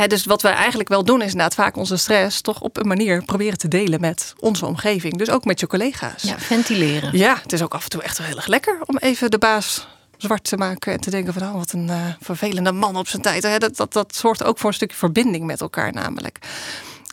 dus 0.07 0.25
wat 0.25 0.41
we 0.41 0.47
eigenlijk 0.47 0.89
wel 0.89 1.03
doen 1.03 1.21
is 1.21 1.31
inderdaad 1.31 1.53
vaak 1.53 1.77
onze 1.77 1.97
stress 1.97 2.41
toch 2.41 2.61
op 2.61 2.77
een 2.77 2.87
manier 2.87 3.23
proberen 3.23 3.57
te 3.57 3.67
delen 3.67 4.01
met 4.01 4.33
onze 4.39 4.65
omgeving. 4.65 5.17
Dus 5.17 5.29
ook 5.29 5.45
met 5.45 5.59
je 5.59 5.67
collega's. 5.67 6.23
Ja, 6.23 6.39
ventileren. 6.39 7.17
Ja, 7.17 7.39
het 7.41 7.53
is 7.53 7.61
ook 7.61 7.73
af 7.73 7.83
en 7.83 7.89
toe 7.89 8.01
echt 8.01 8.17
wel 8.17 8.27
heel 8.27 8.35
erg 8.35 8.47
lekker 8.47 8.77
om 8.85 8.97
even 8.97 9.31
de 9.31 9.37
baas 9.37 9.87
zwart 10.21 10.43
te 10.43 10.57
maken 10.57 10.93
en 10.93 10.99
te 10.99 11.09
denken 11.09 11.33
van 11.33 11.43
oh, 11.43 11.53
wat 11.53 11.71
een 11.71 11.87
uh, 11.87 12.05
vervelende 12.19 12.71
man 12.71 12.95
op 12.95 13.07
zijn 13.07 13.21
tijd. 13.21 13.61
Dat, 13.61 13.77
dat, 13.77 13.93
dat 13.93 14.15
zorgt 14.15 14.43
ook 14.43 14.57
voor 14.57 14.69
een 14.69 14.75
stukje 14.75 14.97
verbinding 14.97 15.45
met 15.45 15.61
elkaar 15.61 15.93
namelijk. 15.93 16.39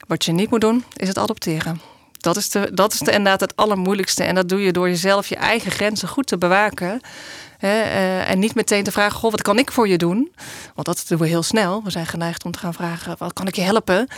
Wat 0.07 0.25
je 0.25 0.33
niet 0.33 0.51
moet 0.51 0.61
doen, 0.61 0.85
is 0.97 1.09
het 1.09 1.19
adopteren. 1.19 1.81
Dat 2.19 2.37
is, 2.37 2.51
de, 2.51 2.71
dat 2.75 2.93
is 2.93 2.99
de, 2.99 3.11
inderdaad 3.11 3.41
het 3.41 3.57
allermoeilijkste. 3.57 4.25
En 4.25 4.35
dat 4.35 4.49
doe 4.49 4.63
je 4.63 4.73
door 4.73 4.89
jezelf 4.89 5.27
je 5.27 5.37
eigen 5.37 5.71
grenzen 5.71 6.09
goed 6.09 6.27
te 6.27 6.39
bewaken. 6.39 7.01
Hè, 7.59 7.83
uh, 7.83 8.31
en 8.31 8.39
niet 8.39 8.55
meteen 8.55 8.85
te 8.85 8.93
vragen, 8.93 9.19
goh, 9.19 9.31
wat 9.31 9.43
kan 9.43 9.59
ik 9.59 9.73
voor 9.73 9.89
je 9.89 9.99
doen? 9.99 10.33
Want 10.75 10.87
dat 10.87 11.05
doen 11.09 11.19
we 11.19 11.27
heel 11.27 11.43
snel. 11.43 11.83
We 11.85 11.91
zijn 11.91 12.07
geneigd 12.07 12.45
om 12.45 12.51
te 12.51 12.59
gaan 12.59 12.75
vragen, 12.75 13.15
wat 13.19 13.33
kan 13.33 13.47
ik 13.47 13.55
je 13.55 13.63
helpen? 13.63 14.09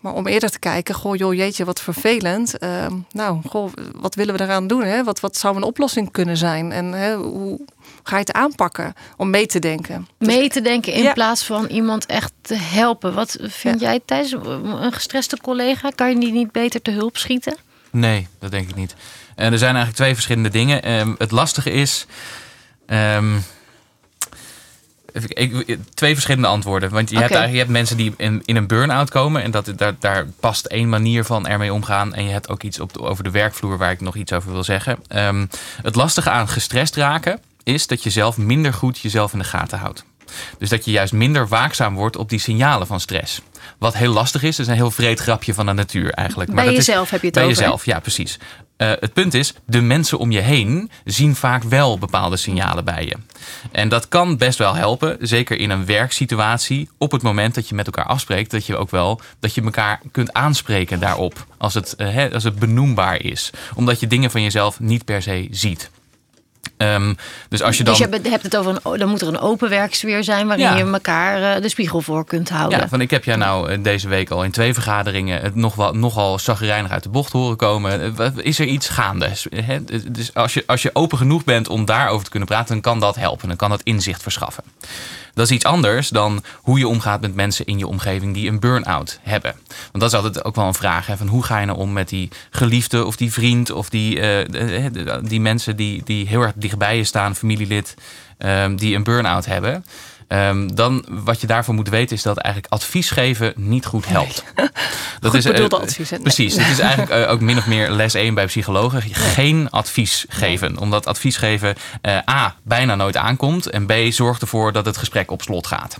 Maar 0.00 0.14
om 0.14 0.26
eerder 0.26 0.50
te 0.50 0.58
kijken, 0.58 0.94
goh, 0.94 1.16
joh, 1.16 1.34
jeetje, 1.34 1.64
wat 1.64 1.80
vervelend. 1.80 2.62
Uh, 2.62 2.86
nou, 3.10 3.40
goh, 3.48 3.72
wat 3.94 4.14
willen 4.14 4.36
we 4.36 4.42
eraan 4.42 4.66
doen? 4.66 4.82
Hè? 4.82 5.04
Wat, 5.04 5.20
wat 5.20 5.36
zou 5.36 5.56
een 5.56 5.62
oplossing 5.62 6.10
kunnen 6.10 6.36
zijn? 6.36 6.72
En 6.72 6.92
hè, 6.92 7.16
hoe 7.16 7.60
ga 8.02 8.14
je 8.14 8.20
het 8.20 8.32
aanpakken 8.32 8.94
om 9.16 9.30
mee 9.30 9.46
te 9.46 9.58
denken? 9.58 10.08
Mee 10.18 10.48
te 10.48 10.60
denken 10.60 10.92
in 10.92 11.12
plaats 11.12 11.44
van 11.44 11.66
iemand 11.66 12.06
echt 12.06 12.32
te 12.40 12.54
helpen. 12.54 13.14
Wat 13.14 13.38
vind 13.40 13.80
jij 13.80 14.00
tijdens 14.04 14.32
een 14.32 14.92
gestreste 14.92 15.38
collega? 15.42 15.90
Kan 15.94 16.08
je 16.08 16.18
die 16.18 16.32
niet 16.32 16.52
beter 16.52 16.82
te 16.82 16.90
hulp 16.90 17.16
schieten? 17.16 17.56
Nee, 17.90 18.28
dat 18.38 18.50
denk 18.50 18.68
ik 18.68 18.74
niet. 18.74 18.94
En 19.34 19.52
er 19.52 19.58
zijn 19.58 19.74
eigenlijk 19.74 19.96
twee 19.96 20.14
verschillende 20.14 20.48
dingen. 20.48 20.92
Um, 20.92 21.14
het 21.18 21.30
lastige 21.30 21.70
is 21.70 22.06
Um, 22.90 23.44
ik, 25.26 25.78
twee 25.94 26.12
verschillende 26.12 26.48
antwoorden. 26.48 26.90
Want 26.90 27.10
je, 27.10 27.18
hebt, 27.18 27.50
je 27.50 27.58
hebt 27.58 27.70
mensen 27.70 27.96
die 27.96 28.14
in, 28.16 28.42
in 28.44 28.56
een 28.56 28.66
burn-out 28.66 29.10
komen. 29.10 29.42
En 29.42 29.50
dat, 29.50 29.72
daar, 29.76 29.94
daar 29.98 30.26
past 30.40 30.66
één 30.66 30.88
manier 30.88 31.24
van 31.24 31.46
ermee 31.46 31.72
omgaan. 31.72 32.14
En 32.14 32.24
je 32.24 32.30
hebt 32.30 32.48
ook 32.48 32.62
iets 32.62 32.80
op 32.80 32.96
over 32.98 33.24
de 33.24 33.30
werkvloer 33.30 33.78
waar 33.78 33.90
ik 33.90 34.00
nog 34.00 34.16
iets 34.16 34.32
over 34.32 34.52
wil 34.52 34.64
zeggen. 34.64 34.98
Um, 35.16 35.48
het 35.82 35.94
lastige 35.94 36.30
aan 36.30 36.48
gestrest 36.48 36.96
raken 36.96 37.40
is 37.62 37.86
dat 37.86 38.02
je 38.02 38.10
zelf 38.10 38.36
minder 38.36 38.72
goed 38.72 38.98
jezelf 38.98 39.32
in 39.32 39.38
de 39.38 39.44
gaten 39.44 39.78
houdt. 39.78 40.04
Dus 40.58 40.68
dat 40.68 40.84
je 40.84 40.90
juist 40.90 41.12
minder 41.12 41.48
waakzaam 41.48 41.94
wordt 41.94 42.16
op 42.16 42.28
die 42.28 42.38
signalen 42.38 42.86
van 42.86 43.00
stress. 43.00 43.40
Wat 43.78 43.96
heel 43.96 44.12
lastig 44.12 44.42
is, 44.42 44.58
is 44.58 44.66
een 44.66 44.74
heel 44.74 44.90
vreed 44.90 45.20
grapje 45.20 45.54
van 45.54 45.66
de 45.66 45.72
natuur 45.72 46.12
eigenlijk. 46.12 46.52
Maar 46.52 46.64
bij 46.64 46.74
jezelf 46.74 47.10
heb 47.10 47.20
je 47.20 47.26
het 47.26 47.34
bij 47.34 47.44
over. 47.44 47.56
Bij 47.56 47.64
jezelf, 47.64 47.84
ja 47.84 48.00
precies. 48.00 48.38
Uh, 48.78 48.92
het 49.00 49.12
punt 49.12 49.34
is, 49.34 49.54
de 49.66 49.80
mensen 49.80 50.18
om 50.18 50.30
je 50.30 50.40
heen 50.40 50.90
zien 51.04 51.36
vaak 51.36 51.62
wel 51.62 51.98
bepaalde 51.98 52.36
signalen 52.36 52.84
bij 52.84 53.04
je. 53.04 53.16
En 53.72 53.88
dat 53.88 54.08
kan 54.08 54.36
best 54.36 54.58
wel 54.58 54.74
helpen, 54.74 55.16
zeker 55.20 55.58
in 55.58 55.70
een 55.70 55.86
werksituatie. 55.86 56.88
Op 56.98 57.12
het 57.12 57.22
moment 57.22 57.54
dat 57.54 57.68
je 57.68 57.74
met 57.74 57.86
elkaar 57.86 58.04
afspreekt, 58.04 58.50
dat 58.50 58.66
je 58.66 58.76
ook 58.76 58.90
wel 58.90 59.20
dat 59.40 59.54
je 59.54 59.62
elkaar 59.62 60.00
kunt 60.12 60.32
aanspreken 60.32 61.00
daarop. 61.00 61.46
Als 61.56 61.74
het, 61.74 61.94
uh, 61.98 62.32
als 62.32 62.44
het 62.44 62.58
benoembaar 62.58 63.22
is. 63.22 63.50
Omdat 63.74 64.00
je 64.00 64.06
dingen 64.06 64.30
van 64.30 64.42
jezelf 64.42 64.80
niet 64.80 65.04
per 65.04 65.22
se 65.22 65.48
ziet. 65.50 65.90
Um, 66.78 67.16
dus 67.48 67.62
als 67.62 67.76
je 67.76 67.84
dan. 67.84 67.94
Dus 67.94 68.08
je 68.22 68.30
hebt 68.30 68.42
het 68.42 68.56
over 68.56 68.78
een, 68.82 68.98
dan 68.98 69.08
moet 69.08 69.20
er 69.20 69.28
een 69.28 69.38
open 69.38 69.68
werksfeer 69.68 70.24
zijn 70.24 70.46
waarin 70.46 70.76
je 70.76 70.92
elkaar 70.92 71.56
uh, 71.56 71.62
de 71.62 71.68
spiegel 71.68 72.00
voor 72.00 72.24
kunt 72.24 72.48
houden. 72.48 72.78
Ja, 72.78 72.88
van 72.88 73.00
ik 73.00 73.10
heb 73.10 73.24
jij 73.24 73.36
nou 73.36 73.72
uh, 73.72 73.78
deze 73.82 74.08
week 74.08 74.30
al 74.30 74.44
in 74.44 74.50
twee 74.50 74.74
vergaderingen 74.74 75.40
het 75.40 75.54
nog 75.54 75.74
wel, 75.74 75.92
nogal 75.94 76.38
zagrijnig 76.38 76.90
uit 76.90 77.02
de 77.02 77.08
bocht 77.08 77.32
horen 77.32 77.56
komen. 77.56 78.14
Uh, 78.18 78.26
is 78.36 78.58
er 78.58 78.66
iets 78.66 78.88
gaande? 78.88 79.30
He, 79.54 79.84
dus 80.08 80.34
als 80.34 80.54
je, 80.54 80.64
als 80.66 80.82
je 80.82 80.90
open 80.92 81.18
genoeg 81.18 81.44
bent 81.44 81.68
om 81.68 81.84
daarover 81.84 82.24
te 82.24 82.30
kunnen 82.30 82.48
praten, 82.48 82.72
dan 82.72 82.80
kan 82.80 83.00
dat 83.00 83.16
helpen. 83.16 83.48
Dan 83.48 83.56
kan 83.56 83.70
dat 83.70 83.82
inzicht 83.82 84.22
verschaffen. 84.22 84.64
Dat 85.38 85.46
is 85.46 85.56
iets 85.56 85.64
anders 85.64 86.08
dan 86.08 86.42
hoe 86.54 86.78
je 86.78 86.88
omgaat 86.88 87.20
met 87.20 87.34
mensen 87.34 87.66
in 87.66 87.78
je 87.78 87.86
omgeving 87.86 88.34
die 88.34 88.48
een 88.48 88.60
burn-out 88.60 89.18
hebben. 89.22 89.54
Want 89.70 90.00
dat 90.00 90.12
is 90.12 90.14
altijd 90.14 90.44
ook 90.44 90.54
wel 90.54 90.66
een 90.66 90.74
vraag. 90.74 91.06
Hè, 91.06 91.16
van 91.16 91.26
hoe 91.26 91.42
ga 91.42 91.58
je 91.58 91.66
nou 91.66 91.78
om 91.78 91.92
met 91.92 92.08
die 92.08 92.28
geliefde 92.50 93.04
of 93.04 93.16
die 93.16 93.32
vriend 93.32 93.70
of 93.70 93.88
die, 93.88 94.20
uh, 94.20 94.86
die 95.22 95.40
mensen 95.40 95.76
die, 95.76 96.02
die 96.04 96.26
heel 96.26 96.42
erg 96.42 96.52
dichtbij 96.54 96.96
je 96.96 97.04
staan, 97.04 97.36
familielid, 97.36 97.94
um, 98.38 98.76
die 98.76 98.94
een 98.94 99.04
burn-out 99.04 99.46
hebben. 99.46 99.84
Um, 100.28 100.74
dan 100.74 101.04
wat 101.08 101.40
je 101.40 101.46
daarvoor 101.46 101.74
moet 101.74 101.88
weten 101.88 102.16
is 102.16 102.22
dat 102.22 102.36
eigenlijk 102.36 102.74
advies 102.74 103.10
geven 103.10 103.52
niet 103.56 103.86
goed 103.86 104.08
helpt. 104.08 104.44
Nee. 104.58 104.68
Dat 105.20 105.44
goed 105.44 105.54
is 105.54 105.60
uh, 105.60 105.68
advies. 105.68 106.10
Nee. 106.10 106.20
Precies. 106.20 106.56
Het 106.56 106.68
is 106.68 106.78
eigenlijk 106.78 107.24
uh, 107.24 107.30
ook 107.30 107.40
min 107.40 107.58
of 107.58 107.66
meer 107.66 107.90
les 107.90 108.14
1 108.14 108.34
bij 108.34 108.46
psychologen. 108.46 109.02
Geen 109.02 109.70
advies 109.70 110.26
geven. 110.28 110.78
Omdat 110.78 111.06
advies 111.06 111.36
geven 111.36 111.74
uh, 112.02 112.16
A, 112.30 112.54
bijna 112.62 112.94
nooit 112.94 113.16
aankomt. 113.16 113.66
En 113.66 113.86
B, 113.86 113.92
zorgt 114.08 114.40
ervoor 114.40 114.72
dat 114.72 114.86
het 114.86 114.96
gesprek 114.96 115.30
op 115.30 115.42
slot 115.42 115.66
gaat. 115.66 115.98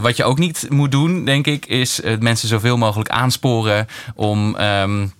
wat 0.00 0.16
je 0.16 0.24
ook 0.24 0.38
niet 0.38 0.66
moet 0.68 0.90
doen, 0.90 1.24
denk 1.24 1.46
ik, 1.46 1.66
is 1.66 2.00
mensen 2.18 2.48
zoveel 2.48 2.76
mogelijk 2.76 3.08
aansporen 3.08 3.88
om... 4.14 4.56
Um, 4.60 5.12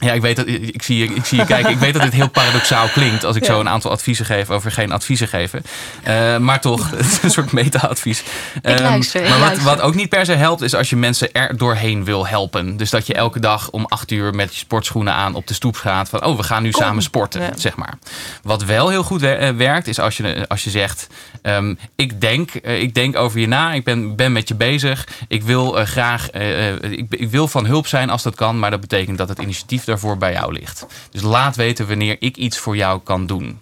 ja, 0.00 0.12
ik 0.12 0.20
weet 0.20 0.36
dat 0.36 0.46
ik 0.46 0.82
zie 0.82 0.98
je, 0.98 1.14
ik 1.14 1.24
zie 1.24 1.38
je 1.38 1.46
kijken. 1.46 1.70
Ik 1.70 1.78
weet 1.78 1.92
dat 1.92 2.02
dit 2.02 2.12
heel 2.12 2.28
paradoxaal 2.28 2.88
klinkt 2.88 3.24
als 3.24 3.36
ik 3.36 3.44
zo 3.44 3.60
een 3.60 3.68
aantal 3.68 3.90
adviezen 3.90 4.26
geef 4.26 4.50
over 4.50 4.72
geen 4.72 4.92
adviezen 4.92 5.28
geven. 5.28 5.62
Uh, 6.08 6.36
maar 6.36 6.60
toch, 6.60 6.90
het 6.96 7.06
is 7.06 7.22
een 7.22 7.30
soort 7.30 7.52
meta-advies. 7.52 8.22
Um, 8.62 8.78
luister, 8.78 9.28
maar 9.28 9.38
wat, 9.38 9.58
wat, 9.58 9.80
ook 9.80 9.94
niet 9.94 10.08
per 10.08 10.26
se 10.26 10.32
helpt, 10.32 10.62
is 10.62 10.74
als 10.74 10.90
je 10.90 10.96
mensen 10.96 11.32
er 11.32 11.56
doorheen 11.56 12.04
wil 12.04 12.26
helpen. 12.26 12.76
Dus 12.76 12.90
dat 12.90 13.06
je 13.06 13.14
elke 13.14 13.40
dag 13.40 13.70
om 13.70 13.84
acht 13.84 14.10
uur 14.10 14.34
met 14.34 14.52
je 14.52 14.58
sportschoenen 14.58 15.14
aan 15.14 15.34
op 15.34 15.46
de 15.46 15.54
stoep 15.54 15.76
gaat. 15.76 16.08
Van 16.08 16.24
oh, 16.24 16.36
we 16.36 16.42
gaan 16.42 16.62
nu 16.62 16.70
Kom. 16.70 16.82
samen 16.82 17.02
sporten, 17.02 17.40
ja. 17.40 17.50
zeg 17.56 17.76
maar. 17.76 17.98
Wat 18.42 18.64
wel 18.64 18.88
heel 18.88 19.02
goed 19.02 19.20
werkt, 19.56 19.86
is 19.86 19.98
als 19.98 20.16
je, 20.16 20.44
als 20.48 20.64
je 20.64 20.70
zegt: 20.70 21.06
um, 21.42 21.78
ik, 21.96 22.20
denk, 22.20 22.50
uh, 22.62 22.80
ik 22.80 22.94
denk 22.94 23.16
over 23.16 23.40
je 23.40 23.46
na, 23.46 23.72
ik 23.72 23.84
ben, 23.84 24.16
ben 24.16 24.32
met 24.32 24.48
je 24.48 24.54
bezig. 24.54 25.06
Ik 25.28 25.42
wil 25.42 25.78
uh, 25.78 25.84
graag, 25.84 26.30
ik, 26.30 27.06
ik 27.10 27.30
wil 27.30 27.48
van 27.48 27.66
hulp 27.66 27.86
zijn 27.86 28.10
als 28.10 28.22
dat 28.22 28.34
kan, 28.34 28.58
maar 28.58 28.70
dat 28.70 28.80
betekent 28.80 29.18
dat 29.18 29.28
het 29.28 29.38
initiatief 29.38 29.83
daarvoor 29.84 30.18
bij 30.18 30.32
jou 30.32 30.52
ligt. 30.52 30.86
Dus 31.10 31.22
laat 31.22 31.56
weten 31.56 31.88
wanneer 31.88 32.16
ik 32.18 32.36
iets 32.36 32.58
voor 32.58 32.76
jou 32.76 33.00
kan 33.04 33.26
doen. 33.26 33.60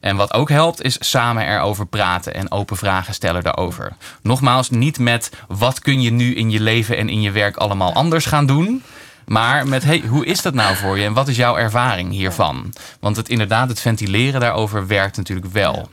En 0.00 0.16
wat 0.16 0.34
ook 0.34 0.48
helpt, 0.48 0.82
is 0.82 0.96
samen 1.00 1.46
erover 1.46 1.86
praten 1.86 2.34
en 2.34 2.50
open 2.50 2.76
vragen 2.76 3.14
stellen 3.14 3.42
daarover. 3.42 3.92
Nogmaals, 4.22 4.70
niet 4.70 4.98
met 4.98 5.30
wat 5.48 5.80
kun 5.80 6.00
je 6.00 6.10
nu 6.10 6.34
in 6.34 6.50
je 6.50 6.60
leven 6.60 6.96
en 6.96 7.08
in 7.08 7.20
je 7.20 7.30
werk 7.30 7.56
allemaal 7.56 7.92
anders 7.92 8.26
gaan 8.26 8.46
doen. 8.46 8.82
Maar 9.26 9.68
met 9.68 9.84
hey, 9.84 10.02
hoe 10.08 10.26
is 10.26 10.42
dat 10.42 10.54
nou 10.54 10.76
voor 10.76 10.98
je 10.98 11.04
en 11.04 11.12
wat 11.12 11.28
is 11.28 11.36
jouw 11.36 11.56
ervaring 11.56 12.10
hiervan? 12.12 12.72
Want 13.00 13.16
het 13.16 13.28
inderdaad, 13.28 13.68
het 13.68 13.80
ventileren 13.80 14.40
daarover 14.40 14.86
werkt 14.86 15.16
natuurlijk 15.16 15.52
wel. 15.52 15.88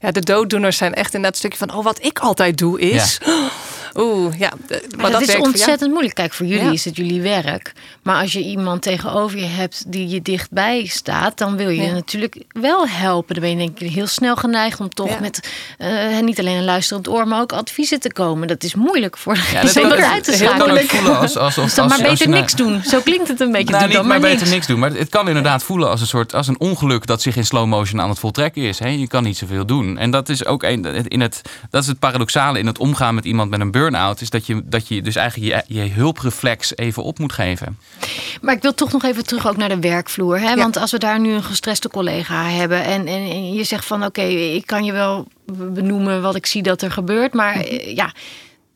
Ja, 0.00 0.10
de 0.10 0.20
dooddoeners 0.20 0.76
zijn 0.76 0.94
echt 0.94 1.14
in 1.14 1.22
dat 1.22 1.36
stukje 1.36 1.58
van: 1.58 1.74
oh, 1.74 1.84
wat 1.84 2.04
ik 2.04 2.18
altijd 2.18 2.58
doe 2.58 2.80
is. 2.80 3.20
Ja. 3.24 3.32
Oeh, 3.96 4.38
ja. 4.38 4.52
Maar, 4.96 5.10
dat, 5.10 5.20
is 5.20 5.36
ontzettend 5.36 5.90
moeilijk. 5.90 6.14
Kijk, 6.14 6.32
voor 6.32 6.46
jullie 6.46 6.64
ja. 6.64 6.72
is 6.72 6.84
het 6.84 6.96
jullie 6.96 7.22
werk. 7.22 7.72
Maar 8.02 8.20
als 8.20 8.32
je 8.32 8.42
iemand 8.42 8.82
tegenover 8.82 9.38
je 9.38 9.44
hebt 9.44 9.84
die 9.86 10.08
je 10.08 10.22
dichtbij 10.22 10.86
staat, 10.86 11.38
dan 11.38 11.56
wil 11.56 11.68
je 11.68 11.82
ja. 11.82 11.92
natuurlijk 11.92 12.42
wel 12.48 12.88
helpen. 12.88 13.34
Dan 13.34 13.42
ben 13.42 13.52
je 13.52 13.56
denk 13.56 13.80
ik 13.80 13.92
heel 13.92 14.06
snel 14.06 14.36
geneigd 14.36 14.80
om 14.80 14.88
toch 14.88 15.08
ja. 15.08 15.20
met 15.20 15.48
uh, 15.78 16.20
niet 16.20 16.38
alleen 16.38 16.56
een 16.56 16.64
luisterend 16.64 17.08
oor, 17.08 17.28
maar 17.28 17.40
ook 17.40 17.52
adviezen 17.52 18.00
te 18.00 18.12
komen. 18.12 18.48
Dat 18.48 18.62
is 18.62 18.74
moeilijk 18.74 19.16
voor 19.16 19.36
ja, 19.52 19.62
dat 19.62 19.70
zeker 19.70 20.04
uit 20.04 20.24
te 20.24 20.32
schakelen. 20.32 20.88
voelen 20.88 21.18
als, 21.18 21.36
als, 21.36 21.54
dus 21.54 21.74
dan 21.74 21.88
maar 21.88 22.02
beter 22.02 22.28
niks 22.28 22.54
doen. 22.54 22.82
Zo 22.82 23.00
klinkt 23.00 23.28
het 23.28 23.40
een 23.40 23.52
beetje. 23.52 23.72
Nou, 23.72 23.84
niet 23.84 23.94
dan 23.94 24.06
maar, 24.06 24.20
maar 24.20 24.30
beter 24.30 24.48
niks. 24.48 24.66
doen. 24.66 24.78
Maar 24.78 24.92
het 24.92 25.08
kan 25.08 25.28
inderdaad 25.28 25.62
voelen 25.62 25.90
als 25.90 26.00
een 26.00 26.06
soort 26.06 26.34
als 26.34 26.48
een 26.48 26.60
ongeluk 26.60 27.06
dat 27.06 27.22
zich 27.22 27.36
in 27.36 27.44
slow 27.44 27.66
motion 27.66 28.00
aan 28.00 28.08
het 28.08 28.18
voltrekken 28.18 28.62
is. 28.62 28.78
He, 28.78 28.88
je 28.88 29.08
kan 29.08 29.22
niet 29.22 29.36
zoveel 29.36 29.66
doen. 29.66 29.98
En 29.98 30.10
dat 30.10 30.28
is 30.28 30.44
ook 30.44 30.62
een, 30.62 31.08
in 31.08 31.20
het, 31.20 31.40
dat 31.70 31.82
is 31.82 31.88
het 31.88 31.98
paradoxale 31.98 32.58
in 32.58 32.66
het 32.66 32.78
omgaan 32.78 33.14
met 33.14 33.24
iemand 33.24 33.50
met 33.50 33.60
een 33.60 33.70
burn 33.70 33.83
burn-out 33.84 34.20
is 34.20 34.30
dat 34.30 34.46
je, 34.46 34.62
dat 34.64 34.88
je 34.88 35.02
dus 35.02 35.16
eigenlijk 35.16 35.64
je, 35.66 35.74
je 35.74 35.90
hulpreflex 35.90 36.76
even 36.76 37.02
op 37.02 37.18
moet 37.18 37.32
geven. 37.32 37.78
Maar 38.40 38.54
ik 38.54 38.62
wil 38.62 38.74
toch 38.74 38.92
nog 38.92 39.04
even 39.04 39.26
terug 39.26 39.46
ook 39.46 39.56
naar 39.56 39.68
de 39.68 39.78
werkvloer. 39.78 40.40
Hè? 40.40 40.48
Ja. 40.48 40.56
Want 40.56 40.76
als 40.76 40.90
we 40.90 40.98
daar 40.98 41.20
nu 41.20 41.32
een 41.32 41.42
gestreste 41.42 41.88
collega 41.88 42.44
hebben 42.44 42.84
en, 42.84 43.06
en, 43.06 43.30
en 43.30 43.52
je 43.52 43.64
zegt 43.64 43.84
van 43.84 44.04
oké, 44.04 44.22
ik 44.22 44.66
kan 44.66 44.84
je 44.84 44.92
wel 44.92 45.26
benoemen 45.46 46.22
wat 46.22 46.34
ik 46.34 46.46
zie 46.46 46.62
dat 46.62 46.82
er 46.82 46.90
gebeurt, 46.90 47.34
maar 47.34 47.54
eh, 47.54 47.96
ja. 47.96 48.12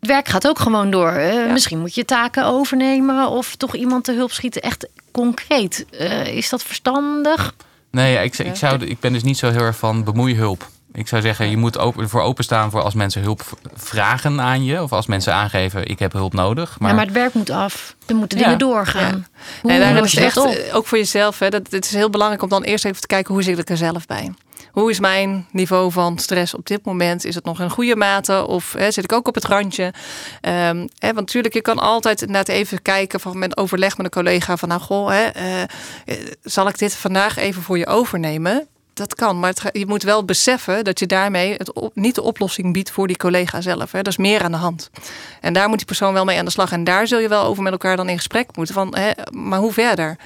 Het 0.00 0.08
werk 0.08 0.28
gaat 0.28 0.48
ook 0.48 0.58
gewoon 0.58 0.90
door. 0.90 1.10
Eh, 1.10 1.52
Misschien 1.52 1.78
moet 1.78 1.94
je 1.94 2.04
taken 2.04 2.44
overnemen 2.44 3.28
of 3.28 3.56
toch 3.56 3.74
iemand 3.74 4.04
te 4.04 4.12
hulp 4.12 4.32
schieten. 4.32 4.62
Echt 4.62 4.88
concreet. 5.10 5.86
Eh, 5.90 6.26
is 6.26 6.48
dat 6.48 6.62
verstandig? 6.62 7.54
Nee, 7.90 8.24
ik, 8.24 8.38
ik, 8.38 8.56
zou, 8.56 8.84
ik 8.84 9.00
ben 9.00 9.12
dus 9.12 9.22
niet 9.22 9.38
zo 9.38 9.50
heel 9.50 9.60
erg 9.60 9.76
van 9.76 10.04
bemoeihulp. 10.04 10.68
Ik 10.92 11.08
zou 11.08 11.22
zeggen, 11.22 11.50
je 11.50 11.56
moet 11.56 11.78
open, 11.78 12.02
ervoor 12.02 12.20
openstaan 12.22 12.70
voor 12.70 12.82
als 12.82 12.94
mensen 12.94 13.22
hulp 13.22 13.42
vragen 13.74 14.40
aan 14.40 14.64
je. 14.64 14.82
Of 14.82 14.92
als 14.92 15.06
mensen 15.06 15.34
aangeven, 15.34 15.86
ik 15.86 15.98
heb 15.98 16.12
hulp 16.12 16.32
nodig. 16.32 16.68
Maar, 16.68 16.78
Maar, 16.80 16.94
maar 16.94 17.04
het 17.04 17.14
werk 17.14 17.34
moet 17.34 17.50
af. 17.50 17.96
Er 18.06 18.14
moeten 18.14 18.38
Ja. 18.38 18.44
dingen 18.44 18.58
doorgaan. 18.58 19.26
Hoe 19.62 19.72
en 19.72 19.80
daar 19.80 20.04
is 20.04 20.10
je 20.12 20.16
het 20.18 20.26
echt, 20.26 20.36
op? 20.36 20.46
eh, 20.54 20.76
ook 20.76 20.86
voor 20.86 20.98
jezelf, 20.98 21.38
hè, 21.38 21.48
dat, 21.48 21.70
het 21.70 21.84
is 21.84 21.92
heel 21.94 22.10
belangrijk 22.10 22.42
om 22.42 22.48
dan 22.48 22.62
eerst 22.62 22.84
even 22.84 23.00
te 23.00 23.06
kijken 23.06 23.34
hoe 23.34 23.42
zit 23.42 23.58
ik 23.58 23.68
er 23.70 23.76
zelf 23.76 24.06
bij. 24.06 24.32
Hoe 24.72 24.90
is 24.90 25.00
mijn 25.00 25.46
niveau 25.52 25.92
van 25.92 26.18
stress 26.18 26.54
op 26.54 26.66
dit 26.66 26.84
moment? 26.84 27.24
Is 27.24 27.34
het 27.34 27.44
nog 27.44 27.60
in 27.60 27.70
goede 27.70 27.96
mate 27.96 28.46
of 28.46 28.72
hè, 28.72 28.90
zit 28.90 29.04
ik 29.04 29.12
ook 29.12 29.28
op 29.28 29.34
het 29.34 29.44
randje? 29.44 29.92
Ehm, 30.40 30.76
hè, 30.98 31.06
want 31.06 31.14
natuurlijk, 31.16 31.54
je 31.54 31.60
kan 31.62 31.78
altijd 31.78 32.20
inderdaad 32.20 32.48
even 32.48 32.82
kijken 32.82 33.20
van 33.20 33.38
met 33.38 33.56
overleg 33.56 33.96
met 33.96 34.06
een 34.06 34.12
collega 34.12 34.56
van 34.56 34.68
nou 34.68 34.80
goh, 34.80 35.08
hè, 35.08 35.24
eh, 35.24 35.62
eh, 35.62 35.68
zal 36.42 36.68
ik 36.68 36.78
dit 36.78 36.94
vandaag 36.94 37.36
even 37.36 37.62
voor 37.62 37.78
je 37.78 37.86
overnemen? 37.86 38.66
Dat 38.98 39.14
kan, 39.14 39.38
maar 39.38 39.54
je 39.72 39.86
moet 39.86 40.02
wel 40.02 40.24
beseffen 40.24 40.84
dat 40.84 40.98
je 40.98 41.06
daarmee 41.06 41.54
het 41.54 41.72
niet 41.94 42.14
de 42.14 42.22
oplossing 42.22 42.72
biedt 42.72 42.90
voor 42.90 43.06
die 43.06 43.16
collega 43.16 43.60
zelf. 43.60 43.92
Hè. 43.92 44.02
Dat 44.02 44.12
is 44.12 44.16
meer 44.16 44.42
aan 44.42 44.52
de 44.52 44.58
hand. 44.58 44.90
En 45.40 45.52
daar 45.52 45.68
moet 45.68 45.76
die 45.76 45.86
persoon 45.86 46.12
wel 46.12 46.24
mee 46.24 46.38
aan 46.38 46.44
de 46.44 46.50
slag. 46.50 46.72
En 46.72 46.84
daar 46.84 47.06
zul 47.06 47.18
je 47.18 47.28
wel 47.28 47.44
over 47.44 47.62
met 47.62 47.72
elkaar 47.72 47.96
dan 47.96 48.08
in 48.08 48.16
gesprek 48.16 48.56
moeten. 48.56 48.74
Van, 48.74 48.96
hè, 48.96 49.10
maar 49.30 49.58
hoe 49.58 49.72
verder? 49.72 50.16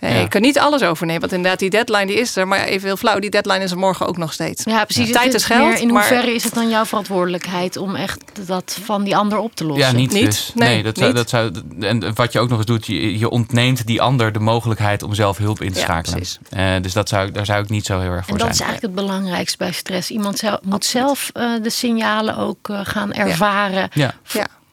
Ja. 0.00 0.08
Je 0.08 0.28
kan 0.28 0.40
niet 0.40 0.58
alles 0.58 0.82
overnemen, 0.82 1.20
want 1.20 1.32
inderdaad, 1.32 1.58
die 1.58 1.70
deadline 1.70 2.06
die 2.06 2.16
is 2.16 2.36
er. 2.36 2.48
Maar 2.48 2.64
even 2.64 2.86
heel 2.86 2.96
flauw, 2.96 3.18
die 3.18 3.30
deadline 3.30 3.64
is 3.64 3.70
er 3.70 3.78
morgen 3.78 4.06
ook 4.06 4.16
nog 4.16 4.32
steeds. 4.32 4.64
Ja, 4.64 4.84
precies. 4.84 5.12
Tijd 5.12 5.34
is 5.34 5.44
geld, 5.44 5.68
meer 5.68 5.78
In 5.80 5.92
maar- 5.92 6.08
hoeverre 6.08 6.34
is 6.34 6.44
het 6.44 6.54
dan 6.54 6.68
jouw 6.68 6.84
verantwoordelijkheid 6.84 7.76
om 7.76 7.94
echt 7.94 8.46
dat 8.46 8.78
van 8.84 9.04
die 9.04 9.16
ander 9.16 9.38
op 9.38 9.54
te 9.54 9.64
lossen? 9.64 9.86
ja, 9.86 9.92
niet, 9.92 10.12
Niet? 10.12 10.24
dus. 10.24 10.50
Nee, 10.54 10.68
Nee, 10.68 10.82
dat 10.82 10.96
zou, 10.96 11.06
niet. 11.08 11.16
dat 11.16 11.28
zou, 11.28 11.52
en 11.80 12.14
wat 12.14 12.32
je 12.32 12.38
ook 12.40 12.48
nog 12.48 12.58
eens 12.58 12.66
doet, 12.66 12.86
je, 12.86 13.18
je 13.18 13.28
ontneemt 13.30 13.86
die 13.86 14.02
ander 14.02 14.32
de 14.32 14.38
mogelijkheid 14.38 15.02
om 15.02 15.14
zelf 15.14 15.36
hulp 15.38 15.60
in 15.62 15.72
te 15.72 15.78
Ja, 15.78 15.84
schakelen. 15.84 16.16
precies. 16.16 16.38
Eh, 16.50 16.72
dus 16.80 16.92
dat 16.92 17.08
zou, 17.08 17.26
ik- 17.26 17.34
daar 17.34 17.46
zou 17.46 17.62
ik 17.62 17.68
niet 17.68 17.86
zo 17.86 18.00
heel 18.00 18.10
erg 18.10 18.24
voor 18.26 18.38
En 18.38 18.46
dat 18.46 18.56
zijn. 18.56 18.68
is 18.68 18.74
eigenlijk 18.74 18.96
het 18.96 19.06
belangrijkste 19.06 19.56
bij 19.58 19.72
stress. 19.72 20.10
Iemand 20.10 20.38
zelf, 20.38 20.58
moet 20.62 20.84
zelf 20.84 21.30
eh, 21.32 21.50
de 21.62 21.70
signalen 21.70 22.36
ook 22.36 22.68
eh, 22.68 22.80
gaan 22.82 23.12
ervaren. 23.12 23.88
Ja. 23.92 24.14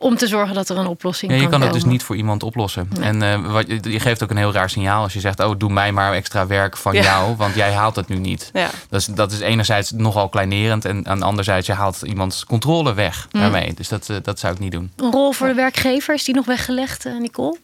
Om 0.03 0.17
te 0.17 0.27
zorgen 0.27 0.55
dat 0.55 0.69
er 0.69 0.77
een 0.77 0.87
oplossing 0.87 1.31
Ja, 1.31 1.37
je 1.37 1.43
kan 1.43 1.51
kan 1.51 1.61
het 1.61 1.73
dus 1.73 1.83
niet 1.83 2.03
voor 2.03 2.15
iemand 2.15 2.43
oplossen. 2.43 2.89
En 3.01 3.21
eh, 3.21 3.51
wat, 3.51 3.67
je 3.67 3.91
je 3.91 3.99
geeft 3.99 4.23
ook 4.23 4.29
een 4.29 4.37
heel 4.37 4.51
raar 4.53 4.69
signaal 4.69 5.03
als 5.03 5.13
je 5.13 5.19
zegt: 5.19 5.39
Oh, 5.43 5.53
doe 5.57 5.71
mij 5.71 5.91
maar 5.91 6.13
extra 6.13 6.47
werk 6.47 6.77
van 6.77 6.93
Ja. 6.93 7.01
jou, 7.01 7.35
want 7.35 7.55
jij 7.55 7.73
haalt 7.73 7.95
het 7.95 8.07
nu 8.07 8.15
niet. 8.17 8.49
Ja. 8.53 8.69
Dat 8.89 8.99
is, 8.99 9.05
dat 9.05 9.31
is 9.31 9.39
enerzijds 9.39 9.91
nogal 9.91 10.29
kleinerend 10.29 10.85
en, 10.85 11.03
en 11.03 11.21
anderzijds 11.21 11.67
je 11.67 11.73
haalt 11.73 12.01
iemands 12.01 12.45
controle 12.45 12.93
weg 12.93 13.27
daarmee. 13.31 13.73
Dus 13.73 13.87
dat, 13.87 14.09
eh, 14.09 14.17
dat 14.23 14.39
zou 14.39 14.53
ik 14.53 14.59
niet 14.59 14.71
doen. 14.71 14.91
Een 14.95 15.11
rol 15.11 15.31
voor 15.31 15.47
de 15.47 15.53
werkgever, 15.53 16.13
is 16.13 16.23
die 16.23 16.35
nog 16.35 16.45
weggelegd, 16.45 17.05
eh, 17.05 17.17
Nicole? 17.19 17.57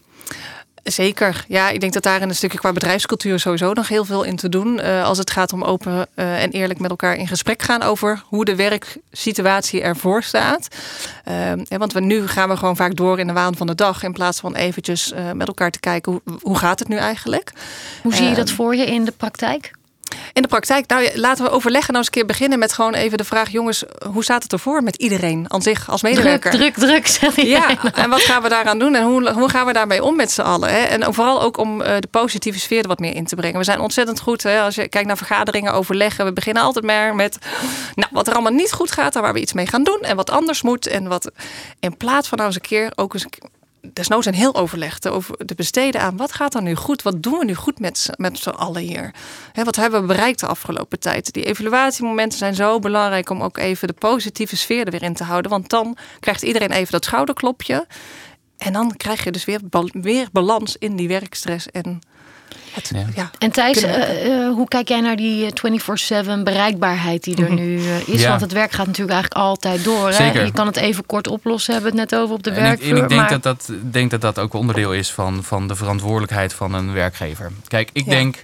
Zeker. 0.84 1.46
Ja, 1.48 1.70
ik 1.70 1.80
denk 1.80 1.94
dat 1.94 2.04
daar 2.04 2.22
in 2.22 2.30
een 2.30 2.36
stukje 2.36 2.58
qua 2.58 2.72
bedrijfscultuur 2.72 3.40
sowieso 3.40 3.74
nog 3.74 3.88
heel 3.88 4.06
veel 4.06 4.24
in 4.24 4.36
te 4.36 4.50
doen. 4.50 4.80
eh, 4.80 5.04
als 5.04 5.18
het 5.18 5.32
gaat 5.32 5.54
om 5.54 5.64
open 5.64 6.08
eh, 6.14 6.44
en 6.44 6.52
eerlijk 6.52 6.80
met 6.80 6.90
elkaar 6.90 7.16
in 7.16 7.28
gesprek 7.28 7.62
gaan 7.62 7.82
over 7.82 8.24
hoe 8.26 8.46
de 8.46 8.56
werksituatie 8.56 9.82
ervoor 9.82 10.24
staat. 10.24 10.68
Ehm, 11.24 11.66
hè, 11.68 11.78
want 11.78 11.94
we, 11.94 12.00
nu 12.00 12.28
gaan 12.28 12.50
we 12.50 12.58
gewoon 12.58 12.76
vaak 12.76 12.96
door 12.96 13.20
in 13.20 13.28
de 13.28 13.34
waan 13.34 13.56
van 13.56 13.68
de 13.68 13.76
dag. 13.76 14.04
In 14.04 14.14
plaats 14.14 14.40
van 14.40 14.56
eventjes 14.56 15.12
eh, 15.12 15.32
met 15.32 15.48
elkaar 15.48 15.72
te 15.72 15.80
kijken 15.80 16.12
hoe, 16.12 16.22
hoe 16.42 16.58
gaat 16.58 16.80
het 16.80 16.88
nu 16.88 16.96
eigenlijk. 16.96 17.52
Hoe 18.02 18.14
zie 18.16 18.28
je 18.30 18.36
dat 18.36 18.48
Ehm, 18.48 18.56
voor 18.56 18.76
je 18.76 18.86
in 18.86 19.06
de 19.06 19.12
praktijk? 19.12 19.72
In 20.34 20.42
de 20.42 20.48
praktijk, 20.48 20.88
nou 20.88 21.10
laten 21.14 21.44
we 21.44 21.52
overleggen 21.52 21.94
nou 21.94 21.98
eens 21.98 22.06
een 22.06 22.20
keer 22.20 22.26
beginnen 22.26 22.60
met 22.60 22.74
gewoon 22.74 22.94
even 22.94 23.18
de 23.18 23.24
vraag: 23.24 23.50
jongens, 23.50 23.84
hoe 24.12 24.24
staat 24.24 24.44
het 24.44 24.54
ervoor 24.54 24.84
met 24.84 24.96
iedereen 24.96 25.46
aan 25.48 25.62
zich 25.62 25.90
als 25.90 26.02
medewerker? 26.02 26.52
druk, 26.52 26.74
druk, 26.74 27.08
zeg 27.08 27.36
je. 27.36 27.48
Ja, 27.48 27.68
en 27.94 28.10
wat 28.10 28.22
gaan 28.22 28.42
we 28.42 28.50
daaraan 28.50 28.80
doen 28.80 28.96
en 28.96 29.04
hoe, 29.04 29.32
hoe 29.32 29.50
gaan 29.50 29.66
we 29.66 29.74
daarmee 29.74 30.04
om 30.04 30.16
met 30.16 30.32
z'n 30.32 30.42
allen? 30.42 30.70
Hè? 30.70 30.80
En 30.80 31.14
vooral 31.14 31.42
ook 31.42 31.58
om 31.58 31.82
eh, 31.82 31.96
de 32.00 32.08
positieve 32.08 32.60
sfeer 32.60 32.82
er 32.82 32.88
wat 32.88 33.00
meer 33.00 33.16
in 33.16 33.26
te 33.26 33.36
brengen. 33.36 33.58
We 33.58 33.64
zijn 33.64 33.80
ontzettend 33.80 34.20
goed 34.20 34.44
hè? 34.44 34.62
als 34.62 34.76
je 34.76 34.90
kijkt 34.90 35.08
naar 35.08 35.18
vergaderingen, 35.18 35.74
overleggen. 35.74 36.26
We 36.26 36.34
beginnen 36.34 36.64
altijd 36.64 36.86
maar 36.86 37.16
met 37.16 37.38
nou, 37.96 38.10
wat 38.12 38.28
er 38.28 38.34
allemaal 38.34 38.52
niet 38.52 38.72
goed 38.72 38.92
gaat 38.92 39.16
en 39.16 39.22
waar 39.22 39.34
we 39.34 39.42
iets 39.42 39.54
mee 39.54 39.68
gaan 39.68 39.84
doen 39.84 40.00
en 40.02 40.16
wat 40.16 40.30
anders 40.30 40.62
moet. 40.62 40.88
En 40.88 41.08
wat 41.08 41.32
in 41.80 41.98
plaats 41.98 42.28
van 42.28 42.38
nou 42.38 42.50
eens 42.50 42.60
een 42.60 42.68
keer 42.68 42.92
ook 42.96 43.14
eens 43.14 43.24
een 43.24 43.50
desnoods 43.94 44.26
een 44.26 44.34
heel 44.34 44.56
overleg 44.56 45.00
te 45.00 45.10
over 45.10 45.36
te 45.46 45.56
besteden 45.56 46.02
aan 46.02 46.18
wat 46.18 46.32
gaat 46.32 46.56
er 46.56 46.62
nu 46.62 46.76
goed? 46.76 47.02
Wat 47.02 47.24
doen 47.24 47.40
we 47.40 47.46
nu 47.46 47.56
goed 47.56 47.80
met, 47.80 48.10
met 48.16 48.38
z'n 48.38 48.50
allen 48.50 48.82
hier? 48.82 49.14
Hè, 49.52 49.64
wat 49.64 49.76
hebben 49.76 50.02
we 50.02 50.08
bereikt 50.08 50.40
de 50.40 50.48
afgelopen 50.48 51.00
tijd? 51.00 51.34
Die 51.34 51.46
evaluatiemomenten 51.46 52.38
zijn 52.38 52.56
zo 52.56 52.80
belangrijk 52.80 53.30
om 53.30 53.44
ook 53.44 53.58
even 53.58 53.88
de 53.88 53.94
positieve 53.94 54.58
sfeer 54.58 54.86
er 54.86 54.92
weer 54.92 55.04
in 55.04 55.14
te 55.14 55.24
houden. 55.24 55.52
Want 55.52 55.70
dan 55.70 55.98
krijgt 56.20 56.42
iedereen 56.42 56.72
even 56.72 56.92
dat 56.92 57.06
schouderklopje. 57.06 57.88
En 58.58 58.74
dan 58.74 58.96
krijg 58.98 59.24
je 59.24 59.32
dus 59.32 59.46
weer, 59.46 59.60
weer 59.92 60.28
balans 60.32 60.78
in 60.78 60.96
die 60.96 61.08
werkstress. 61.08 61.68
En 61.72 62.00
het, 62.72 62.92
Ja. 62.94 63.06
ja. 63.16 63.30
En 63.38 63.52
Thijs, 63.52 63.82
eh, 63.82 64.26
eh, 64.46 64.54
hoe 64.54 64.68
kijk 64.68 64.88
jij 64.88 65.00
naar 65.02 65.16
die 65.16 65.46
eh, 65.46 65.52
24-7 65.54 66.44
bereikbaarheid 66.44 67.24
die 67.24 67.46
er 67.46 67.52
nu 67.54 67.78
eh, 67.78 68.08
is? 68.08 68.22
Ja. 68.22 68.30
Want 68.30 68.42
het 68.42 68.52
werk 68.52 68.72
gaat 68.72 68.86
natuurlijk 68.88 69.14
eigenlijk 69.14 69.46
altijd 69.48 69.84
door. 69.84 70.08
Hè? 70.08 70.14
Zeker. 70.14 70.46
Je 70.46 70.52
kan 70.52 70.68
het 70.68 70.76
even 70.78 71.06
kort 71.06 71.28
oplossen, 71.28 71.74
hebben 71.74 71.92
we 71.94 72.00
het 72.00 72.10
net 72.12 72.20
over 72.20 72.36
op 72.36 72.44
de 72.44 72.50
En 72.52 72.62
werkvloer. 72.62 72.98
en 72.98 73.04
ik 73.04 73.10
denk, 73.10 73.22
maar 73.22 73.30
dat 73.30 73.44
dat, 73.44 73.72
denk 73.92 74.12
dat 74.12 74.22
dat 74.22 74.40
ook 74.40 74.54
onderdeel 74.54 74.94
is 74.94 75.12
van, 75.12 75.44
van 75.44 75.68
de 75.68 75.76
verantwoordelijkheid 75.76 76.54
van 76.54 76.74
een 76.74 76.94
werkgever. 76.94 77.52
Kijk, 77.68 77.90
ik 77.94 78.06
Ja. 78.06 78.12
denk. 78.12 78.44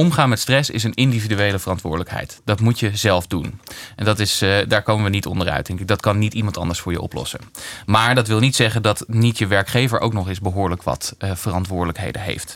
Omgaan 0.00 0.28
met 0.28 0.38
stress 0.38 0.70
is 0.70 0.84
een 0.84 0.94
individuele 0.94 1.58
verantwoordelijkheid. 1.58 2.40
Dat 2.44 2.60
moet 2.60 2.78
je 2.78 2.96
zelf 2.96 3.26
doen. 3.26 3.60
En 3.96 4.04
dat 4.04 4.18
is, 4.18 4.42
eh, 4.42 4.56
daar 4.68 4.82
komen 4.82 5.04
we 5.04 5.10
niet 5.10 5.26
onderuit, 5.26 5.66
denk 5.66 5.80
ik. 5.80 5.88
Dat 5.88 6.00
kan 6.00 6.18
niet 6.18 6.34
iemand 6.34 6.58
anders 6.58 6.80
voor 6.80 6.92
je 6.92 7.00
oplossen. 7.00 7.40
Maar 7.86 8.14
dat 8.14 8.28
wil 8.28 8.38
niet 8.38 8.56
zeggen 8.56 8.82
dat 8.82 9.04
niet 9.06 9.38
je 9.38 9.46
werkgever 9.46 10.00
ook 10.00 10.12
nog 10.12 10.28
eens 10.28 10.40
behoorlijk 10.40 10.82
wat 10.82 11.14
eh, 11.18 11.30
verantwoordelijkheden 11.34 12.22
heeft. 12.22 12.54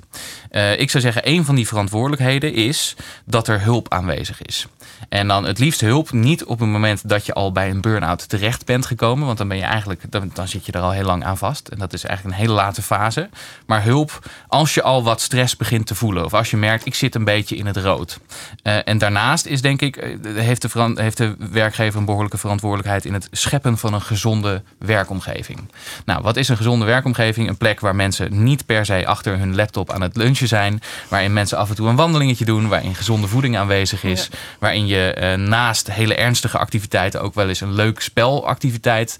Eh, 0.50 0.80
ik 0.80 0.90
zou 0.90 1.02
zeggen, 1.02 1.28
een 1.28 1.44
van 1.44 1.54
die 1.54 1.66
verantwoordelijkheden 1.68 2.54
is 2.54 2.96
dat 3.24 3.48
er 3.48 3.62
hulp 3.62 3.92
aanwezig 3.92 4.42
is. 4.42 4.66
En 5.08 5.28
dan 5.28 5.44
het 5.44 5.58
liefst 5.58 5.80
hulp 5.80 6.12
niet 6.12 6.44
op 6.44 6.58
het 6.58 6.68
moment 6.68 7.08
dat 7.08 7.26
je 7.26 7.32
al 7.32 7.52
bij 7.52 7.70
een 7.70 7.80
burn-out 7.80 8.28
terecht 8.28 8.64
bent 8.66 8.86
gekomen. 8.86 9.26
Want 9.26 9.38
dan 9.38 9.48
ben 9.48 9.56
je 9.56 9.62
eigenlijk, 9.62 10.12
dan, 10.12 10.30
dan 10.34 10.48
zit 10.48 10.66
je 10.66 10.72
er 10.72 10.80
al 10.80 10.90
heel 10.90 11.04
lang 11.04 11.24
aan 11.24 11.38
vast. 11.38 11.68
En 11.68 11.78
dat 11.78 11.92
is 11.92 12.04
eigenlijk 12.04 12.36
een 12.36 12.42
hele 12.42 12.56
late 12.56 12.82
fase. 12.82 13.28
Maar 13.66 13.82
hulp 13.82 14.30
als 14.48 14.74
je 14.74 14.82
al 14.82 15.02
wat 15.02 15.20
stress 15.20 15.56
begint 15.56 15.86
te 15.86 15.94
voelen. 15.94 16.24
Of 16.24 16.34
als 16.34 16.50
je 16.50 16.56
merkt, 16.56 16.86
ik 16.86 16.94
zit 16.94 17.14
een 17.14 17.24
beetje 17.24 17.33
in 17.34 17.66
het 17.66 17.76
rood. 17.76 18.18
Eh, 18.62 18.76
en 18.84 18.98
daarnaast 18.98 19.46
is 19.46 19.62
denk 19.62 19.80
ik, 19.80 19.96
eh, 19.96 20.16
heeft 20.34 20.62
de, 20.62 20.92
heeft 20.94 21.16
de 21.16 21.34
werkgever 21.38 21.98
een 21.98 22.04
behoorlijke 22.04 22.38
verantwoordelijkheid 22.38 23.04
in 23.04 23.12
het 23.12 23.28
scheppen 23.30 23.78
van 23.78 23.94
een 23.94 24.02
gezonde 24.02 24.62
werkomgeving. 24.78 25.58
Nou, 26.04 26.22
wat 26.22 26.36
is 26.36 26.48
een 26.48 26.56
gezonde 26.56 26.84
werkomgeving? 26.84 27.48
Een 27.48 27.56
plek 27.56 27.80
waar 27.80 27.94
mensen 27.94 28.44
niet 28.44 28.66
per 28.66 28.84
se 28.84 29.06
achter 29.06 29.38
hun 29.38 29.54
laptop 29.54 29.92
aan 29.92 30.00
het 30.00 30.16
lunchen 30.16 30.48
zijn. 30.48 30.82
Waarin 31.08 31.32
mensen 31.32 31.58
af 31.58 31.68
en 31.68 31.74
toe 31.74 31.88
een 31.88 31.96
wandelingetje 31.96 32.44
doen. 32.44 32.68
Waarin 32.68 32.94
gezonde 32.94 33.26
voeding 33.26 33.56
aanwezig 33.56 34.04
is. 34.04 34.28
Waarin 34.58 34.86
je 34.86 35.12
eh, 35.12 35.34
naast 35.34 35.92
hele 35.92 36.14
ernstige 36.14 36.58
activiteiten 36.58 37.22
ook 37.22 37.34
wel 37.34 37.48
eens 37.48 37.60
een 37.60 37.74
leuk 37.74 38.00
spelactiviteit 38.00 39.18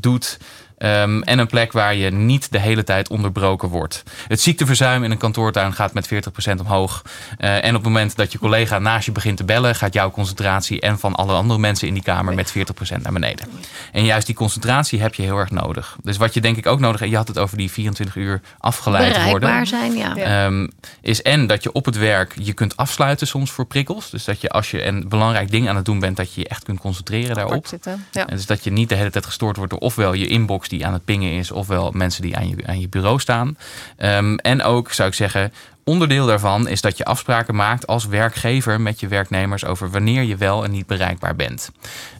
doet. 0.00 0.38
Ehm, 0.84 1.20
en 1.20 1.38
een 1.38 1.46
plek 1.46 1.72
waar 1.72 1.94
je 1.94 2.10
niet 2.10 2.52
de 2.52 2.58
hele 2.58 2.84
tijd 2.84 3.08
onderbroken 3.08 3.68
wordt. 3.68 4.02
Het 4.28 4.40
ziekteverzuim 4.40 5.04
in 5.04 5.10
een 5.10 5.18
kantoortuin 5.18 5.72
gaat 5.72 5.92
met 5.92 6.06
40% 6.06 6.60
omhoog. 6.60 7.02
Eh, 7.38 7.64
en 7.64 7.68
op 7.68 7.74
het 7.74 7.82
moment 7.82 8.16
dat 8.16 8.32
je 8.32 8.38
collega 8.38 8.78
naast 8.78 9.06
je 9.06 9.12
begint 9.12 9.36
te 9.36 9.44
bellen, 9.44 9.74
gaat 9.74 9.94
jouw 9.94 10.10
concentratie 10.10 10.80
en 10.80 10.98
van 10.98 11.14
alle 11.14 11.32
andere 11.32 11.60
mensen 11.60 11.88
in 11.88 11.94
die 11.94 12.02
kamer 12.02 12.34
met 12.34 12.50
40% 12.50 13.02
naar 13.02 13.12
beneden. 13.12 13.48
En 13.92 14.04
juist 14.04 14.26
die 14.26 14.34
concentratie 14.34 15.00
heb 15.00 15.14
je 15.14 15.22
heel 15.22 15.38
erg 15.38 15.50
nodig. 15.50 15.96
Dus 16.02 16.16
wat 16.16 16.34
je 16.34 16.40
denk 16.40 16.56
ik 16.56 16.66
ook 16.66 16.80
nodig 16.80 17.00
hebt, 17.00 17.10
je 17.10 17.16
had 17.16 17.28
het 17.28 17.38
over 17.38 17.56
die 17.56 17.70
24 17.70 18.16
uur 18.16 18.40
afgeleid 18.58 19.24
worden. 19.24 19.66
zijn, 19.66 19.96
ja. 19.96 20.16
Ehm, 20.16 20.68
is 21.00 21.22
en 21.22 21.46
dat 21.46 21.62
je 21.62 21.72
op 21.72 21.84
het 21.84 21.96
werk 21.96 22.34
je 22.38 22.52
kunt 22.52 22.76
afsluiten 22.76 23.26
soms 23.26 23.50
voor 23.50 23.66
prikkels. 23.66 24.10
Dus 24.10 24.24
dat 24.24 24.40
je 24.40 24.48
als 24.48 24.70
je 24.70 24.84
een 24.84 25.08
belangrijk 25.08 25.50
ding 25.50 25.68
aan 25.68 25.76
het 25.76 25.84
doen 25.84 26.00
bent, 26.00 26.16
dat 26.16 26.34
je 26.34 26.40
je 26.40 26.48
echt 26.48 26.64
kunt 26.64 26.80
concentreren 26.80 27.34
daarop. 27.34 27.52
Apart 27.52 27.68
zitten. 27.68 28.06
Ja. 28.12 28.26
En 28.26 28.36
dus 28.36 28.46
dat 28.46 28.64
je 28.64 28.70
niet 28.70 28.88
de 28.88 28.94
hele 28.94 29.10
tijd 29.10 29.26
gestoord 29.26 29.56
wordt 29.56 29.70
door 29.70 29.80
ofwel 29.80 30.12
je 30.12 30.26
inbox 30.26 30.68
die 30.74 30.86
aan 30.86 30.92
het 30.92 31.04
pingen 31.04 31.32
is, 31.32 31.50
ofwel 31.50 31.90
mensen 31.90 32.22
die 32.22 32.36
aan 32.36 32.48
je, 32.48 32.56
aan 32.66 32.80
je 32.80 32.88
bureau 32.88 33.20
staan. 33.20 33.56
Ehm, 33.96 34.34
en 34.34 34.62
ook 34.62 34.92
zou 34.92 35.08
ik 35.08 35.14
zeggen, 35.14 35.52
onderdeel 35.84 36.26
daarvan 36.26 36.68
is 36.68 36.80
dat 36.80 36.96
je 36.98 37.04
afspraken 37.04 37.54
maakt 37.54 37.86
als 37.86 38.06
werkgever 38.06 38.80
met 38.80 39.00
je 39.00 39.08
werknemers 39.08 39.64
over 39.64 39.90
wanneer 39.90 40.22
je 40.22 40.36
wel 40.36 40.64
en 40.64 40.70
niet 40.70 40.86
bereikbaar 40.86 41.36
bent. 41.36 41.70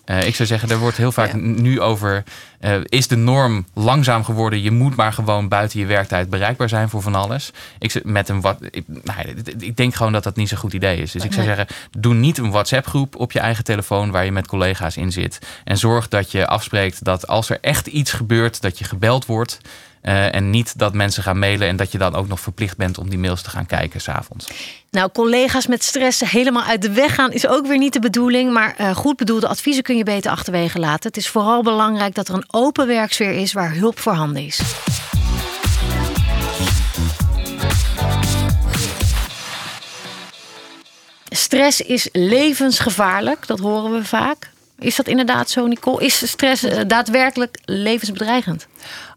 Uh, 0.06 0.26
ik 0.26 0.34
zou 0.34 0.48
zeggen, 0.48 0.68
er 0.70 0.78
wordt 0.78 0.96
heel 0.96 1.12
vaak 1.12 1.30
Ja. 1.32 1.36
nu 1.36 1.80
over. 1.80 2.22
eh, 2.60 2.74
is 2.84 3.08
de 3.08 3.16
norm 3.16 3.66
langzaam 3.74 4.24
geworden? 4.24 4.62
Je 4.62 4.70
moet 4.70 4.96
maar 4.96 5.12
gewoon 5.12 5.48
buiten 5.48 5.80
je 5.80 5.86
werktijd 5.86 6.30
bereikbaar 6.30 6.68
zijn 6.68 6.88
voor 6.88 7.02
van 7.02 7.14
alles. 7.14 7.52
Ik, 7.78 7.90
zeg, 7.90 8.04
met 8.04 8.28
een 8.28 8.40
wat, 8.40 8.58
ik, 8.70 8.84
nou, 8.86 9.18
ik- 9.58 9.76
denk 9.76 9.94
gewoon 9.94 10.12
dat 10.12 10.22
dat 10.24 10.36
niet 10.36 10.48
zo'n 10.48 10.58
goed 10.58 10.72
idee 10.72 10.96
is. 10.98 11.12
Dus 11.12 11.24
ik 11.24 11.32
zou 11.32 11.44
zeggen, 11.46 11.66
doe 11.98 12.14
niet 12.14 12.38
een 12.38 12.50
WhatsApp-groep 12.50 13.16
op 13.16 13.32
je 13.32 13.38
eigen 13.40 13.64
telefoon 13.64 14.10
waar 14.10 14.24
je 14.24 14.32
met 14.32 14.46
collega's 14.46 14.96
in 14.96 15.12
zit. 15.12 15.38
En 15.64 15.78
zorg 15.78 16.08
dat 16.08 16.30
je 16.32 16.46
afspreekt 16.46 17.04
dat 17.04 17.26
als 17.26 17.50
er 17.50 17.58
echt 17.60 17.86
iets 17.86 18.12
gebeurt, 18.12 18.60
dat 18.62 18.78
je 18.78 18.84
gebeld 18.84 19.26
wordt. 19.26 19.60
Eh, 20.04 20.34
en 20.34 20.50
niet 20.50 20.78
dat 20.78 20.94
mensen 20.94 21.22
gaan 21.22 21.38
mailen 21.38 21.68
en 21.68 21.76
dat 21.76 21.92
je 21.92 21.98
dan 21.98 22.14
ook 22.14 22.28
nog 22.28 22.40
verplicht 22.40 22.76
bent 22.76 22.98
om 22.98 23.10
die 23.10 23.18
mails 23.18 23.42
te 23.42 23.50
gaan 23.50 23.66
kijken 23.66 24.00
s'avonds. 24.00 24.46
Nou, 24.90 25.10
collega's 25.12 25.66
met 25.66 25.82
stress 25.82 26.20
helemaal 26.20 26.62
uit 26.62 26.82
de 26.82 26.90
weg 26.90 27.14
gaan 27.14 27.32
is 27.32 27.46
ook 27.46 27.66
weer 27.66 27.78
niet 27.78 27.92
de 27.92 28.00
bedoeling. 28.00 28.52
Maar 28.52 28.74
eh, 28.76 28.96
goed 28.96 29.16
bedoelde 29.16 29.48
adviezen 29.48 29.82
kun 29.82 29.96
je 29.96 30.04
beter 30.04 30.30
achterwege 30.30 30.78
laten. 30.78 31.08
Het 31.08 31.16
is 31.16 31.28
vooral 31.28 31.62
belangrijk 31.62 32.14
dat 32.14 32.28
er 32.28 32.34
een 32.34 32.44
open 32.50 32.86
werksfeer 32.86 33.32
is 33.32 33.52
waar 33.52 33.74
hulp 33.74 33.98
voorhanden 33.98 34.46
is. 34.46 34.60
Stress 41.28 41.80
is 41.80 42.08
levensgevaarlijk, 42.12 43.46
dat 43.46 43.58
horen 43.58 43.92
we 43.92 44.04
vaak. 44.04 44.50
Is 44.78 44.96
dat 44.96 45.08
inderdaad 45.08 45.50
zo, 45.50 45.66
Nicole? 45.66 46.04
Is 46.04 46.28
stress 46.28 46.62
eh, 46.62 46.80
daadwerkelijk 46.86 47.58
levensbedreigend? 47.64 48.66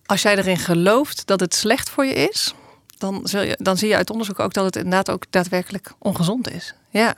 Als 0.08 0.22
jij 0.22 0.38
erin 0.38 0.58
gelooft 0.58 1.28
dat 1.28 1.40
het 1.40 1.56
slecht 1.56 1.90
voor 1.90 2.06
je 2.06 2.14
is, 2.14 2.54
dan, 2.98 3.22
je, 3.24 3.58
dan 3.62 3.78
zie 3.78 3.88
je 3.88 3.96
uit 3.96 4.10
onderzoek 4.10 4.40
ook 4.40 4.54
dat 4.54 4.66
het 4.66 4.76
inderdaad 4.76 5.10
ook 5.10 5.24
daadwerkelijk 5.30 5.92
ongezond 6.00 6.52
is. 6.52 6.74
Ja. 6.90 7.16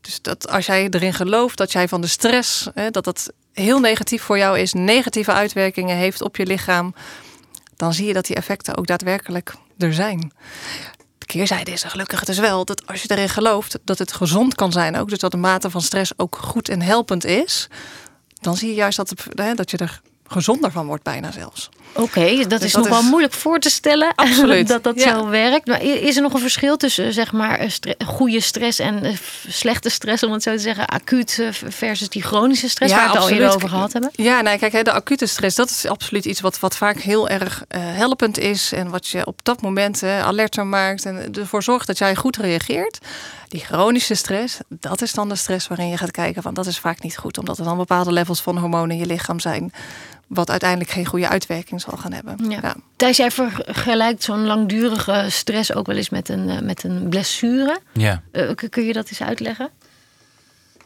Dus 0.00 0.22
dat 0.22 0.48
als 0.48 0.66
jij 0.66 0.88
erin 0.90 1.14
gelooft 1.14 1.58
dat 1.58 1.72
jij 1.72 1.88
van 1.88 2.00
de 2.00 2.06
stress, 2.06 2.68
hè, 2.74 2.90
dat 2.90 3.04
dat 3.04 3.32
heel 3.52 3.80
negatief 3.80 4.22
voor 4.22 4.38
jou 4.38 4.58
is, 4.58 4.72
negatieve 4.72 5.32
uitwerkingen 5.32 5.96
heeft 5.96 6.22
op 6.22 6.36
je 6.36 6.46
lichaam, 6.46 6.94
dan 7.76 7.92
zie 7.92 8.06
je 8.06 8.12
dat 8.12 8.26
die 8.26 8.36
effecten 8.36 8.76
ook 8.76 8.86
daadwerkelijk 8.86 9.54
er 9.78 9.94
zijn. 9.94 10.32
De 11.18 11.26
keerzijde 11.26 11.70
is 11.70 11.84
er 11.84 11.90
gelukkig 11.90 12.24
dus 12.24 12.38
wel 12.38 12.64
dat 12.64 12.86
als 12.86 13.02
je 13.02 13.10
erin 13.10 13.28
gelooft 13.28 13.78
dat 13.84 13.98
het 13.98 14.12
gezond 14.12 14.54
kan 14.54 14.72
zijn 14.72 14.96
ook, 14.96 15.08
dus 15.08 15.18
dat 15.18 15.30
de 15.30 15.36
mate 15.36 15.70
van 15.70 15.82
stress 15.82 16.12
ook 16.16 16.36
goed 16.36 16.68
en 16.68 16.82
helpend 16.82 17.24
is, 17.24 17.68
dan 18.40 18.56
zie 18.56 18.68
je 18.68 18.74
juist 18.74 18.96
dat, 18.96 19.12
hè, 19.34 19.54
dat 19.54 19.70
je 19.70 19.76
er 19.76 20.00
gezonder 20.26 20.70
van 20.70 20.86
wordt 20.86 21.02
bijna 21.02 21.32
zelfs. 21.32 21.68
Oké, 21.92 22.46
dat 22.46 22.62
is 22.62 22.72
dat 22.72 22.82
nog 22.82 22.92
wel 22.92 23.02
moeilijk 23.02 23.32
voor 23.32 23.58
te 23.58 23.70
stellen 23.70 24.12
Absoluut, 24.24 24.68
dat 24.68 24.82
dat 24.82 25.00
ja. 25.00 25.18
zo 25.18 25.28
werkt. 25.28 25.66
Maar 25.66 25.82
is 25.82 26.16
er 26.16 26.22
nog 26.22 26.32
een 26.32 26.40
verschil 26.40 26.76
tussen 26.76 27.06
eh, 27.06 27.12
zeg 27.12 27.32
maar 27.32 27.58
eh, 27.58 27.70
stre- 27.70 27.96
goede 28.06 28.40
stress 28.40 28.78
en 28.78 29.04
eh, 29.04 29.12
slechte 29.48 29.88
stress, 29.88 30.22
om 30.22 30.32
het 30.32 30.42
zo 30.42 30.50
te 30.50 30.58
zeggen, 30.58 30.86
acuut 30.86 31.42
versus 31.68 32.08
die 32.08 32.22
chronische 32.22 32.68
stress 32.68 32.92
Ja, 32.92 32.98
waar 32.98 33.08
we 33.08 33.14
het 33.14 33.22
al 33.22 33.30
eerder 33.30 33.54
over 33.54 33.68
gehad 33.68 33.92
hebben? 33.92 34.10
Ja, 34.12 34.40
nee, 34.40 34.58
kijk, 34.58 34.84
de 34.84 34.92
acute 34.92 35.26
stress, 35.26 35.56
dat 35.56 35.70
is 35.70 35.86
absoluut 35.86 36.24
iets 36.24 36.40
wat, 36.40 36.58
wat 36.58 36.76
vaak 36.76 37.00
heel 37.00 37.28
erg 37.28 37.64
helpend 37.78 38.38
is. 38.38 38.72
En 38.72 38.90
wat 38.90 39.08
je 39.08 39.26
op 39.26 39.40
dat 39.42 39.62
moment 39.62 40.02
alerter 40.02 40.66
maakt 40.66 41.04
en 41.04 41.34
ervoor 41.34 41.62
zorgt 41.62 41.86
dat 41.86 41.98
jij 41.98 42.16
goed 42.16 42.36
reageert. 42.36 42.98
Die 43.48 43.60
chronische 43.60 44.14
stress, 44.14 44.58
dat 44.68 45.02
is 45.02 45.12
dan 45.12 45.28
de 45.28 45.36
stress 45.36 45.68
waarin 45.68 45.88
je 45.88 45.96
gaat 45.96 46.10
kijken 46.10 46.42
van 46.42 46.54
dat 46.54 46.66
is 46.66 46.78
vaak 46.78 47.02
niet 47.02 47.16
goed. 47.16 47.38
Omdat 47.38 47.58
er 47.58 47.64
dan 47.64 47.76
bepaalde 47.76 48.12
levels 48.12 48.40
van 48.40 48.58
hormonen 48.58 48.90
in 48.90 48.98
je 48.98 49.06
lichaam 49.06 49.40
zijn. 49.40 49.72
Wat 50.28 50.50
uiteindelijk 50.50 50.90
geen 50.90 51.06
goede 51.06 51.28
uitwerking 51.28 51.80
zal 51.80 51.96
gaan 51.96 52.12
hebben. 52.12 52.50
Ja. 52.50 52.74
Thijs, 52.96 53.16
jij 53.16 53.30
vergelijkt 53.30 54.22
zo'n 54.22 54.46
langdurige 54.46 55.26
stress 55.28 55.74
ook 55.74 55.86
wel 55.86 55.96
eens 55.96 56.10
met 56.10 56.28
een, 56.28 56.48
eh, 56.48 56.60
met 56.60 56.84
een 56.84 57.08
blessure. 57.08 57.80
Ja. 57.92 58.22
Eh, 58.32 58.50
kun 58.70 58.84
je 58.84 58.92
dat 58.92 59.08
eens 59.08 59.22
uitleggen? 59.22 59.70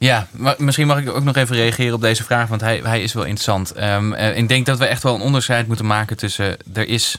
Ja, 0.03 0.27
maar 0.31 0.55
misschien 0.59 0.87
mag 0.87 0.99
ik 0.99 1.11
ook 1.11 1.25
nog 1.25 1.37
even 1.37 1.57
reageren 1.57 1.95
op 1.95 2.01
deze 2.01 2.25
vraag, 2.25 2.49
want 2.49 2.61
hij, 2.61 2.81
hij 2.85 3.03
is 3.03 3.13
wel 3.13 3.25
interessant. 3.25 3.73
Ehm, 3.73 4.13
eh, 4.13 4.37
ik 4.37 4.49
denk 4.49 4.67
dat 4.67 4.79
we 4.79 4.87
echt 4.87 5.03
wel 5.03 5.15
een 5.15 5.21
onderscheid 5.21 5.67
moeten 5.67 5.87
maken 5.87 6.17
tussen. 6.17 6.57
Er 6.75 6.89
is, 6.89 7.19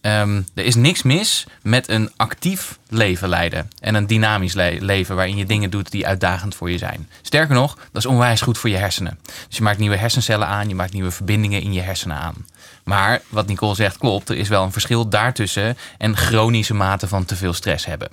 ehm, 0.00 0.42
er 0.54 0.64
is 0.64 0.74
niks 0.74 1.02
mis 1.02 1.46
met 1.62 1.88
een 1.88 2.10
actief 2.16 2.78
leven 2.88 3.28
leiden 3.28 3.68
en 3.80 3.94
een 3.94 4.06
dynamisch 4.06 4.54
le- 4.54 4.76
leven 4.80 5.16
waarin 5.16 5.36
je 5.36 5.46
dingen 5.46 5.70
doet 5.70 5.90
die 5.90 6.06
uitdagend 6.06 6.54
voor 6.54 6.70
je 6.70 6.78
zijn. 6.78 7.08
Sterker 7.22 7.54
nog, 7.54 7.74
dat 7.74 8.02
is 8.02 8.06
onwijs 8.06 8.40
goed 8.40 8.58
voor 8.58 8.70
je 8.70 8.76
hersenen. 8.76 9.18
Dus 9.48 9.56
je 9.56 9.62
maakt 9.62 9.78
nieuwe 9.78 9.96
hersencellen 9.96 10.46
aan, 10.46 10.68
je 10.68 10.74
maakt 10.74 10.92
nieuwe 10.92 11.10
verbindingen 11.10 11.62
in 11.62 11.72
je 11.72 11.80
hersenen 11.80 12.16
aan. 12.16 12.46
Maar 12.90 13.20
wat 13.28 13.46
Nicole 13.46 13.74
zegt 13.74 13.98
klopt, 13.98 14.28
er 14.28 14.36
is 14.36 14.48
wel 14.48 14.62
een 14.62 14.72
verschil 14.72 15.08
daartussen 15.08 15.76
en 15.98 16.16
chronische 16.16 16.74
mate 16.74 17.08
van 17.08 17.24
te 17.24 17.36
veel 17.36 17.52
stress 17.52 17.86
hebben. 17.86 18.08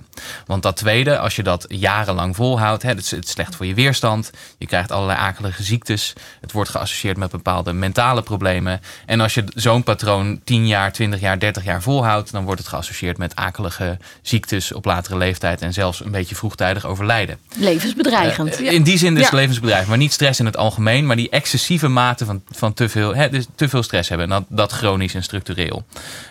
Want 0.46 0.62
dat 0.62 0.76
tweede, 0.76 1.18
als 1.18 1.36
je 1.36 1.42
dat 1.42 1.64
jarenlang 1.68 2.36
volhoudt, 2.36 2.82
hè, 2.82 2.88
het 2.88 2.98
is 2.98 3.10
het 3.10 3.24
is 3.24 3.30
slecht 3.30 3.56
voor 3.56 3.66
je 3.66 3.74
weerstand. 3.74 4.30
Je 4.58 4.66
krijgt 4.66 4.92
allerlei 4.92 5.18
akelige 5.18 5.62
ziektes. 5.62 6.12
Het 6.40 6.52
wordt 6.52 6.70
geassocieerd 6.70 7.16
met 7.16 7.30
bepaalde 7.30 7.72
mentale 7.72 8.22
problemen. 8.22 8.80
En 9.06 9.20
als 9.20 9.34
je 9.34 9.44
zo'n 9.54 9.82
patroon 9.82 10.40
10 10.44 10.66
jaar, 10.66 10.92
20 10.92 11.20
jaar, 11.20 11.38
30 11.38 11.64
jaar 11.64 11.82
volhoudt, 11.82 12.32
dan 12.32 12.44
wordt 12.44 12.60
het 12.60 12.68
geassocieerd 12.68 13.18
met 13.18 13.36
akelige 13.36 13.98
ziektes 14.22 14.72
op 14.72 14.84
latere 14.84 15.16
leeftijd 15.16 15.62
en 15.62 15.72
zelfs 15.72 16.04
een 16.04 16.10
beetje 16.10 16.34
vroegtijdig 16.34 16.84
overlijden. 16.86 17.38
Levensbedreigend. 17.56 18.60
Eh, 18.60 18.72
In 18.72 18.82
die 18.82 18.98
zin 18.98 19.14
Ja. 19.16 19.20
het 19.22 19.32
levensbedrijf, 19.32 19.86
maar 19.86 19.98
niet 19.98 20.12
stress 20.12 20.40
in 20.40 20.46
het 20.46 20.56
algemeen, 20.56 21.06
maar 21.06 21.16
die 21.16 21.30
excessieve 21.30 21.88
mate 21.88 22.24
van, 22.24 22.42
van 22.50 22.74
te, 22.74 22.88
veel, 22.88 23.14
hè, 23.14 23.28
dus 23.28 23.46
te 23.54 23.68
veel 23.68 23.82
stress 23.82 24.08
hebben. 24.08 24.30
En 24.30 24.32
dat, 24.32 24.44
dat 24.58 24.67
chronisch 24.72 25.14
en 25.14 25.22
structureel. 25.22 25.84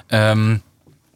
Ehm, 0.07 0.57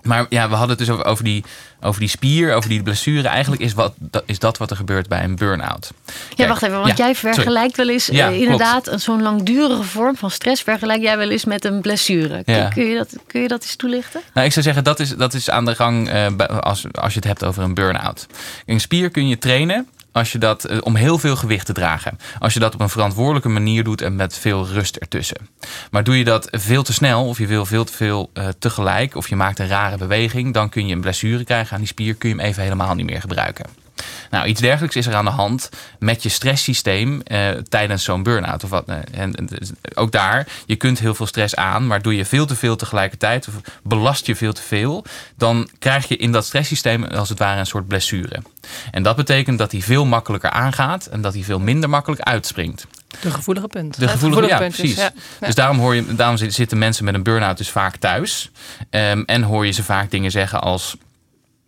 maar 0.01 0.25
ja, 0.29 0.49
we 0.49 0.55
hadden 0.55 0.77
het 0.77 0.85
dus 0.85 0.89
over, 0.89 1.05
over, 1.05 1.23
die, 1.23 1.43
over 1.81 1.99
die 1.99 2.09
spier, 2.09 2.53
over 2.53 2.69
die 2.69 2.83
blessure. 2.83 3.27
Eigenlijk 3.27 3.61
is, 3.61 3.73
wat, 3.73 3.93
dat, 3.97 4.23
is 4.25 4.39
dat 4.39 4.57
wat 4.57 4.69
er 4.69 4.75
gebeurt 4.75 5.07
bij 5.07 5.23
een 5.23 5.35
burn-out. 5.35 5.91
Ja, 6.35 6.47
wacht 6.47 6.61
even, 6.61 6.75
want 6.81 6.97
ja, 6.97 7.05
jij 7.05 7.13
sorry. 7.13 7.33
vergelijkt 7.33 7.77
wel 7.77 7.89
eens 7.89 8.05
Ja, 8.05 8.27
eh, 8.29 8.41
inderdaad 8.41 8.87
een 8.87 8.99
zo'n 8.99 9.21
langdurige 9.21 9.83
vorm 9.83 10.15
van 10.15 10.31
stress 10.31 10.61
vergelijk 10.61 11.01
jij 11.01 11.17
wel 11.17 11.29
eens 11.29 11.45
met 11.45 11.65
een 11.65 11.81
blessure. 11.81 12.43
Kun, 12.43 12.55
Ja. 12.55 12.67
kun 12.67 12.85
je, 12.85 12.95
dat, 12.97 13.15
kun 13.27 13.41
je 13.41 13.47
dat 13.47 13.63
eens 13.63 13.75
toelichten? 13.75 14.21
Nou, 14.33 14.45
ik 14.45 14.53
zou 14.53 14.65
zeggen, 14.65 14.83
dat 14.83 14.99
is, 14.99 15.15
dat 15.15 15.33
is 15.33 15.49
aan 15.49 15.65
de 15.65 15.75
gang 15.75 16.09
eh, 16.09 16.27
als, 16.59 16.85
als 16.91 17.13
je 17.13 17.19
het 17.19 17.27
hebt 17.27 17.43
over 17.45 17.63
een 17.63 17.73
burn-out. 17.73 18.27
Een 18.65 18.79
spier 18.79 19.09
kun 19.09 19.27
je 19.27 19.37
trainen 19.37 19.87
als 20.11 20.31
je 20.31 20.37
dat, 20.37 20.63
eh, 20.63 20.77
om 20.81 20.95
heel 20.95 21.17
veel 21.17 21.35
gewicht 21.35 21.65
te 21.65 21.73
dragen. 21.73 22.17
Als 22.39 22.53
je 22.53 22.59
dat 22.59 22.73
op 22.73 22.79
een 22.79 22.89
verantwoordelijke 22.89 23.49
manier 23.49 23.83
doet 23.83 24.01
en 24.01 24.15
met 24.15 24.37
veel 24.37 24.67
rust 24.67 24.95
ertussen. 24.95 25.49
Maar 25.91 26.03
doe 26.03 26.17
je 26.17 26.23
dat 26.23 26.47
veel 26.51 26.83
te 26.83 26.93
snel 26.93 27.27
of 27.27 27.37
je 27.37 27.47
wil 27.47 27.65
veel 27.65 27.83
te 27.83 27.93
veel 27.93 28.29
eh, 28.33 28.47
tegelijk... 28.59 29.15
of 29.15 29.29
je 29.29 29.35
maakt 29.35 29.59
een 29.59 29.67
rare 29.67 29.97
beweging, 29.97 30.53
dan 30.53 30.69
kun 30.69 30.87
je 30.87 30.93
een 30.93 31.01
blessure 31.01 31.43
krijgen 31.43 31.73
aan 31.73 31.79
die 31.79 31.87
spier... 31.87 32.15
kun 32.15 32.29
je 32.29 32.35
hem 32.35 32.45
even 32.45 32.63
helemaal 32.63 32.95
niet 32.95 33.05
meer 33.05 33.21
gebruiken. 33.21 33.80
Nou, 34.29 34.45
iets 34.47 34.61
dergelijks 34.61 34.95
is 34.95 35.07
er 35.07 35.15
aan 35.15 35.25
de 35.25 35.31
hand 35.31 35.69
met 35.99 36.23
je 36.23 36.29
stresssysteem 36.29 37.21
eh, 37.21 37.49
tijdens 37.49 38.03
zo'n 38.03 38.23
burn-out. 38.23 38.63
Of 38.63 38.69
wat, 38.69 38.87
eh, 38.87 38.95
en, 39.11 39.35
en 39.35 39.45
dus 39.45 39.71
ook 39.93 40.11
daar, 40.11 40.47
je 40.65 40.75
kunt 40.75 40.99
heel 40.99 41.15
veel 41.15 41.25
stress 41.25 41.55
aan, 41.55 41.87
maar 41.87 42.01
doe 42.01 42.15
je 42.15 42.25
veel 42.25 42.45
te 42.45 42.55
veel 42.55 42.75
tegelijkertijd 42.75 43.47
of 43.47 43.53
belast 43.83 44.25
je 44.25 44.35
veel 44.35 44.53
te 44.53 44.61
veel, 44.61 45.05
dan 45.37 45.69
krijg 45.79 46.07
je 46.07 46.17
in 46.17 46.31
dat 46.31 46.45
stresssysteem 46.45 47.03
als 47.03 47.29
het 47.29 47.39
ware 47.39 47.59
een 47.59 47.65
soort 47.65 47.87
blessure. 47.87 48.41
En 48.91 49.03
dat 49.03 49.15
betekent 49.15 49.57
dat 49.57 49.71
hij 49.71 49.81
veel 49.81 50.05
makkelijker 50.05 50.49
aangaat 50.49 51.05
en 51.05 51.21
dat 51.21 51.33
hij 51.33 51.43
veel 51.43 51.59
minder 51.59 51.89
makkelijk 51.89 52.21
uitspringt. 52.21 52.87
De 53.21 53.31
gevoelige 53.31 53.67
punt. 53.67 53.99
De 53.99 54.07
gevoelige, 54.07 54.47
ja, 54.47 54.57
puntjes, 54.57 54.79
precies. 54.79 54.97
ja. 54.97 55.11
Ja. 55.39 55.45
Dus 55.45 55.55
daarom, 55.55 55.79
hoor 55.79 55.95
je, 55.95 56.15
daarom 56.15 56.37
zitten 56.37 56.77
mensen 56.77 57.05
met 57.05 57.13
een 57.13 57.23
burn-out 57.23 57.57
dus 57.57 57.69
vaak 57.69 57.95
thuis. 57.95 58.51
Ehm, 58.89 59.23
en 59.25 59.43
hoor 59.43 59.65
je 59.65 59.71
ze 59.71 59.83
vaak 59.83 60.11
dingen 60.11 60.31
zeggen 60.31 60.61
als... 60.61 60.95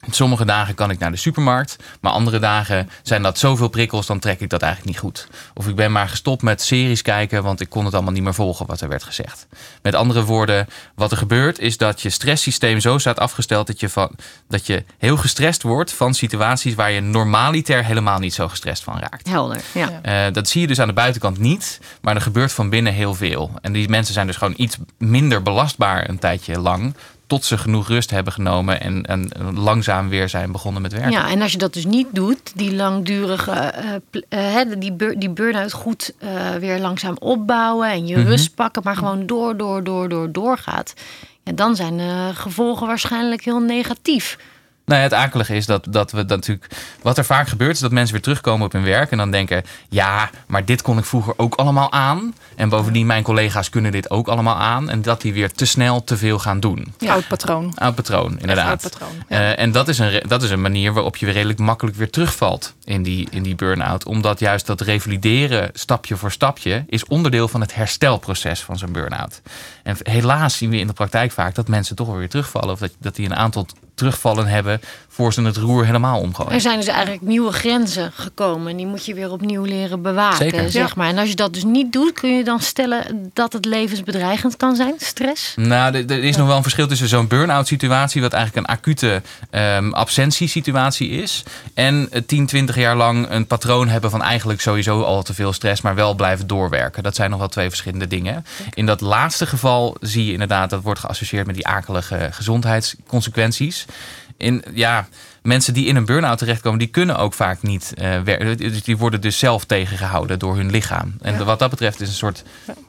Sommige 0.09 0.45
dagen 0.45 0.75
kan 0.75 0.89
ik 0.89 0.99
naar 0.99 1.11
de 1.11 1.17
supermarkt, 1.17 1.75
maar 2.01 2.11
andere 2.11 2.39
dagen 2.39 2.89
zijn 3.03 3.21
dat 3.21 3.39
zoveel 3.39 3.67
prikkels, 3.67 4.05
dan 4.05 4.19
trek 4.19 4.39
ik 4.39 4.49
dat 4.49 4.61
eigenlijk 4.61 4.91
niet 4.91 5.01
goed. 5.01 5.27
Of 5.53 5.67
ik 5.67 5.75
ben 5.75 5.91
maar 5.91 6.09
gestopt 6.09 6.41
met 6.41 6.61
series 6.61 7.01
kijken, 7.01 7.43
want 7.43 7.61
ik 7.61 7.69
kon 7.69 7.85
het 7.85 7.93
allemaal 7.93 8.13
niet 8.13 8.23
meer 8.23 8.33
volgen 8.33 8.65
wat 8.65 8.81
er 8.81 8.87
werd 8.89 9.03
gezegd. 9.03 9.47
Met 9.81 9.95
andere 9.95 10.23
woorden, 10.23 10.67
wat 10.95 11.11
er 11.11 11.17
gebeurt 11.17 11.59
is 11.59 11.77
dat 11.77 12.01
je 12.01 12.09
stresssysteem 12.09 12.79
zo 12.79 12.97
staat 12.97 13.19
afgesteld 13.19 13.67
dat 13.67 13.79
je, 13.79 13.89
van, 13.89 14.11
dat 14.47 14.67
je 14.67 14.83
heel 14.97 15.17
gestrest 15.17 15.63
wordt 15.63 15.93
van 15.93 16.13
situaties 16.13 16.75
waar 16.75 16.91
je 16.91 17.01
normaliter 17.01 17.85
helemaal 17.85 18.19
niet 18.19 18.33
zo 18.33 18.47
gestrest 18.47 18.83
van 18.83 18.99
raakt. 18.99 19.27
Helder, 19.27 19.61
ja. 19.73 19.99
Ja. 20.03 20.27
Eh, 20.27 20.33
dat 20.33 20.49
zie 20.49 20.61
je 20.61 20.67
dus 20.67 20.79
aan 20.79 20.87
de 20.87 20.93
buitenkant 20.93 21.37
niet, 21.37 21.79
maar 22.01 22.15
er 22.15 22.21
gebeurt 22.21 22.53
van 22.53 22.69
binnen 22.69 22.93
heel 22.93 23.13
veel. 23.13 23.51
En 23.61 23.73
die 23.73 23.89
mensen 23.89 24.13
zijn 24.13 24.27
dus 24.27 24.35
gewoon 24.35 24.53
iets 24.57 24.77
minder 24.97 25.41
belastbaar 25.41 26.09
een 26.09 26.19
tijdje 26.19 26.59
lang, 26.59 26.95
tot 27.34 27.46
ze 27.46 27.58
genoeg 27.58 27.88
rust 27.88 28.10
hebben 28.12 28.34
genomen 28.34 28.82
en, 28.82 29.04
en 29.06 29.30
langzaam 29.54 30.10
weer 30.10 30.30
zijn 30.30 30.52
begonnen 30.52 30.82
met 30.82 30.91
werken. 30.91 31.12
Ja, 31.12 31.30
en 31.30 31.41
als 31.41 31.52
je 31.52 31.58
dat 31.58 31.74
dus 31.74 31.86
niet 31.86 32.08
doet, 32.12 32.52
die 32.56 32.76
langdurige, 32.76 33.74
hè, 34.30 34.78
die, 34.78 34.91
bur- 34.93 35.19
die 35.19 35.30
burn-out 35.30 35.72
goed 35.72 36.13
eh, 36.17 36.30
weer 36.60 36.80
langzaam 36.80 37.15
opbouwen 37.19 37.89
en 37.89 38.08
je 38.08 38.17
Mhm. 38.17 38.28
rust 38.28 38.56
pakken, 38.56 38.82
maar 38.86 38.96
gewoon 38.96 39.26
door, 39.26 39.58
door, 39.58 39.84
door, 39.84 40.10
door, 40.10 40.32
doorgaat. 40.32 40.93
Ja, 41.43 41.52
dan 41.52 41.76
zijn 41.76 41.98
de 41.98 42.30
gevolgen 42.34 42.88
waarschijnlijk 42.88 43.43
heel 43.43 43.60
negatief. 43.60 44.38
Nou 44.86 45.00
ja, 45.00 45.04
het 45.04 45.13
akelige 45.13 45.56
is 45.56 45.65
dat, 45.65 45.86
dat 45.89 46.12
we 46.12 46.26
dat 46.26 46.38
natuurlijk. 46.38 46.67
Wat 47.02 47.17
er 47.17 47.26
vaak 47.26 47.48
gebeurt, 47.48 47.74
is 47.74 47.80
dat 47.80 47.91
mensen 47.91 48.13
weer 48.13 48.22
terugkomen 48.24 48.65
op 48.65 48.72
hun 48.72 48.84
werk. 48.84 49.12
En 49.12 49.17
dan 49.17 49.32
denken: 49.32 49.63
ja, 49.89 50.30
maar 50.48 50.65
dit 50.65 50.82
kon 50.82 50.98
ik 50.98 51.06
vroeger 51.06 51.34
ook 51.38 51.56
allemaal 51.56 51.91
aan. 51.91 52.36
En 52.56 52.69
bovendien, 52.69 53.06
mijn 53.06 53.24
collega's 53.24 53.69
kunnen 53.69 53.91
dit 53.91 54.10
ook 54.10 54.28
allemaal 54.28 54.56
aan. 54.56 54.89
En 54.89 55.02
dat 55.02 55.22
die 55.22 55.34
weer 55.34 55.52
te 55.52 55.65
snel 55.65 56.04
te 56.04 56.17
veel 56.17 56.39
gaan 56.39 56.60
doen. 56.60 56.93
Ja. 56.98 57.13
Oud 57.13 57.28
patroon. 57.28 57.72
Oud 57.76 57.96
patroon, 57.96 58.39
inderdaad. 58.39 58.67
Oud 58.67 58.82
patroon, 58.82 59.24
ja. 59.30 59.39
Uh, 59.39 59.60
en 59.60 59.72
dat 59.72 59.88
is, 59.88 60.00
een, 60.00 60.24
dat 60.28 60.43
is 60.43 60.50
een 60.50 60.62
manier 60.62 60.93
waarop 60.93 61.15
je 61.15 61.26
weer 61.26 61.36
redelijk 61.36 61.60
makkelijk 61.60 61.96
weer 61.96 62.10
terugvalt 62.10 62.74
in 62.84 63.04
die, 63.04 63.28
in 63.32 63.43
die 63.43 63.56
burn-out. 63.56 64.06
Omdat 64.06 64.39
juist 64.39 64.65
dat 64.65 64.82
revalideren 64.82 65.69
stapje 65.74 66.15
voor 66.15 66.32
stapje 66.32 66.84
is 66.88 67.06
onderdeel 67.06 67.48
van 67.48 67.62
het 67.62 67.76
herstelproces 67.76 68.62
van 68.62 68.78
zo'n 68.78 68.91
burn-out. 68.91 69.41
En 69.84 69.98
helaas 70.00 70.58
zien 70.58 70.69
we 70.69 70.78
in 70.78 70.88
de 70.88 70.93
praktijk 70.93 71.32
vaak 71.32 71.56
dat 71.56 71.67
mensen 71.67 71.96
toch 71.96 72.15
weer 72.15 72.30
terugvallen. 72.30 72.69
Of 72.69 72.80
dat, 72.80 72.91
dat 73.00 73.15
die 73.15 73.26
een 73.26 73.36
aantal 73.36 73.65
terugvallen 73.93 74.47
hebben 74.47 74.79
voor 75.15 75.34
ze 75.34 75.41
het 75.41 75.58
roer 75.58 75.86
helemaal 75.86 76.19
omgooien. 76.19 76.52
Er 76.52 76.62
zijn 76.62 76.78
dus 76.80 76.88
eigenlijk 76.88 77.21
nieuwe 77.21 77.52
grenzen 77.52 78.12
gekomen. 78.15 78.71
En 78.71 78.78
die 78.78 78.86
moet 78.86 79.06
je 79.06 79.13
weer 79.13 79.32
opnieuw 79.32 79.63
leren 79.63 80.02
bewaken. 80.02 80.38
Zeker. 80.38 80.71
Zeg 80.71 80.88
Ja. 80.88 80.93
maar. 80.95 81.08
En 81.08 81.17
als 81.17 81.30
je 81.30 81.36
dat 81.36 81.54
dus 81.54 81.63
niet 81.63 81.91
doet, 81.93 82.13
kun 82.13 82.38
je 82.38 82.43
dan 82.43 82.60
stellen 82.60 83.30
dat 83.34 83.54
het 83.54 83.65
levensbedreigend 83.65 84.58
kan 84.58 84.76
zijn? 84.76 84.93
Stress? 84.97 85.54
Nou, 85.56 85.95
er- 85.95 86.10
er 86.12 86.23
is 86.23 86.36
nog 86.36 86.47
wel 86.47 86.56
een 86.56 86.62
verschil 86.62 86.88
tussen 86.88 87.08
zo'n 87.08 87.28
burn-out 87.28 87.67
situatie, 87.67 88.21
wat 88.21 88.34
eigenlijk 88.34 88.67
een 88.67 88.76
acute 88.76 89.21
ehm 89.49 89.91
absentiesituatie 89.93 91.10
is, 91.10 91.43
en 91.73 92.08
eh, 92.12 92.21
10, 92.26 92.45
20 92.45 92.76
jaar 92.76 92.95
lang 92.95 93.30
een 93.30 93.47
patroon 93.47 93.88
hebben 93.88 94.10
van 94.10 94.21
eigenlijk 94.21 94.62
sowieso 94.62 95.02
al 95.02 95.23
te 95.23 95.34
veel 95.34 95.54
stress, 95.54 95.82
maar 95.82 95.95
wel 95.95 96.13
blijven 96.15 96.47
doorwerken. 96.47 97.04
Dat 97.04 97.15
zijn 97.15 97.30
nog 97.30 97.39
wel 97.39 97.47
twee 97.47 97.69
verschillende 97.69 98.08
dingen. 98.08 98.45
In 98.73 98.86
dat 98.86 99.02
laatste 99.02 99.45
geval 99.45 99.95
zie 99.99 100.26
je 100.26 100.32
inderdaad, 100.32 100.69
dat 100.69 100.82
wordt 100.84 100.99
geassocieerd 100.99 101.45
met 101.45 101.56
die 101.56 101.67
akelige 101.67 102.30
gezondheidsconsequenties. 102.32 103.86
In, 104.43 104.63
ja, 104.73 105.08
mensen 105.41 105.73
die 105.73 105.86
in 105.86 105.95
een 105.95 106.06
burn-out 106.06 106.38
terechtkomen, 106.38 106.79
die 106.79 106.88
kunnen 106.88 107.17
ook 107.17 107.34
vaak 107.34 107.62
niet 107.62 107.93
eh, 107.95 108.21
werken. 108.21 108.58
Dus 108.58 108.84
Die 108.84 108.97
worden 108.97 109.21
dus 109.21 109.39
zelf 109.39 109.65
tegengehouden 109.65 110.39
door 110.39 110.56
hun 110.56 110.71
lichaam. 110.71 111.15
En 111.21 111.45
wat 111.45 111.60
dat 111.60 111.69
betreft 111.69 112.01
is 112.01 112.08
een 112.08 112.13
soort 112.13 112.43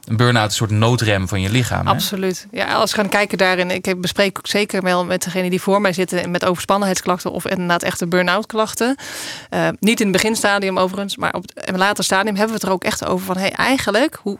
een 0.05 0.17
burn-out 0.17 0.45
een 0.45 0.55
soort 0.55 0.69
noodrem 0.69 1.27
van 1.27 1.41
je 1.41 1.49
lichaam. 1.49 1.85
hè? 1.85 1.91
Absoluut. 1.93 2.47
Ja, 2.51 2.73
als 2.73 2.91
we 2.91 2.97
gaan 2.97 3.09
kijken 3.09 3.37
daarin, 3.37 3.71
ik 3.71 4.01
bespreek 4.01 4.37
ook 4.37 4.47
zeker 4.47 4.81
wel 4.81 5.05
met 5.05 5.23
degene 5.23 5.49
die 5.49 5.61
voor 5.61 5.81
mij 5.81 5.93
zitten 5.93 6.31
met 6.31 6.45
overspannenheidsklachten 6.45 7.31
of 7.31 7.47
inderdaad 7.47 7.83
echte 7.83 8.07
burn-out 8.07 8.45
klachten. 8.45 8.95
Eh, 9.49 9.67
niet 9.79 9.99
in 9.99 10.07
het 10.07 10.15
beginstadium 10.15 10.79
overigens, 10.79 11.17
maar 11.17 11.33
op 11.33 11.43
het 11.53 11.77
later 11.77 12.03
stadium 12.03 12.35
hebben 12.35 12.47
we 12.47 12.59
het 12.59 12.63
er 12.63 12.71
ook 12.73 12.83
echt 12.83 13.05
over 13.05 13.25
van 13.25 13.37
hey, 13.37 13.51
eigenlijk, 13.51 14.19
hoe 14.21 14.37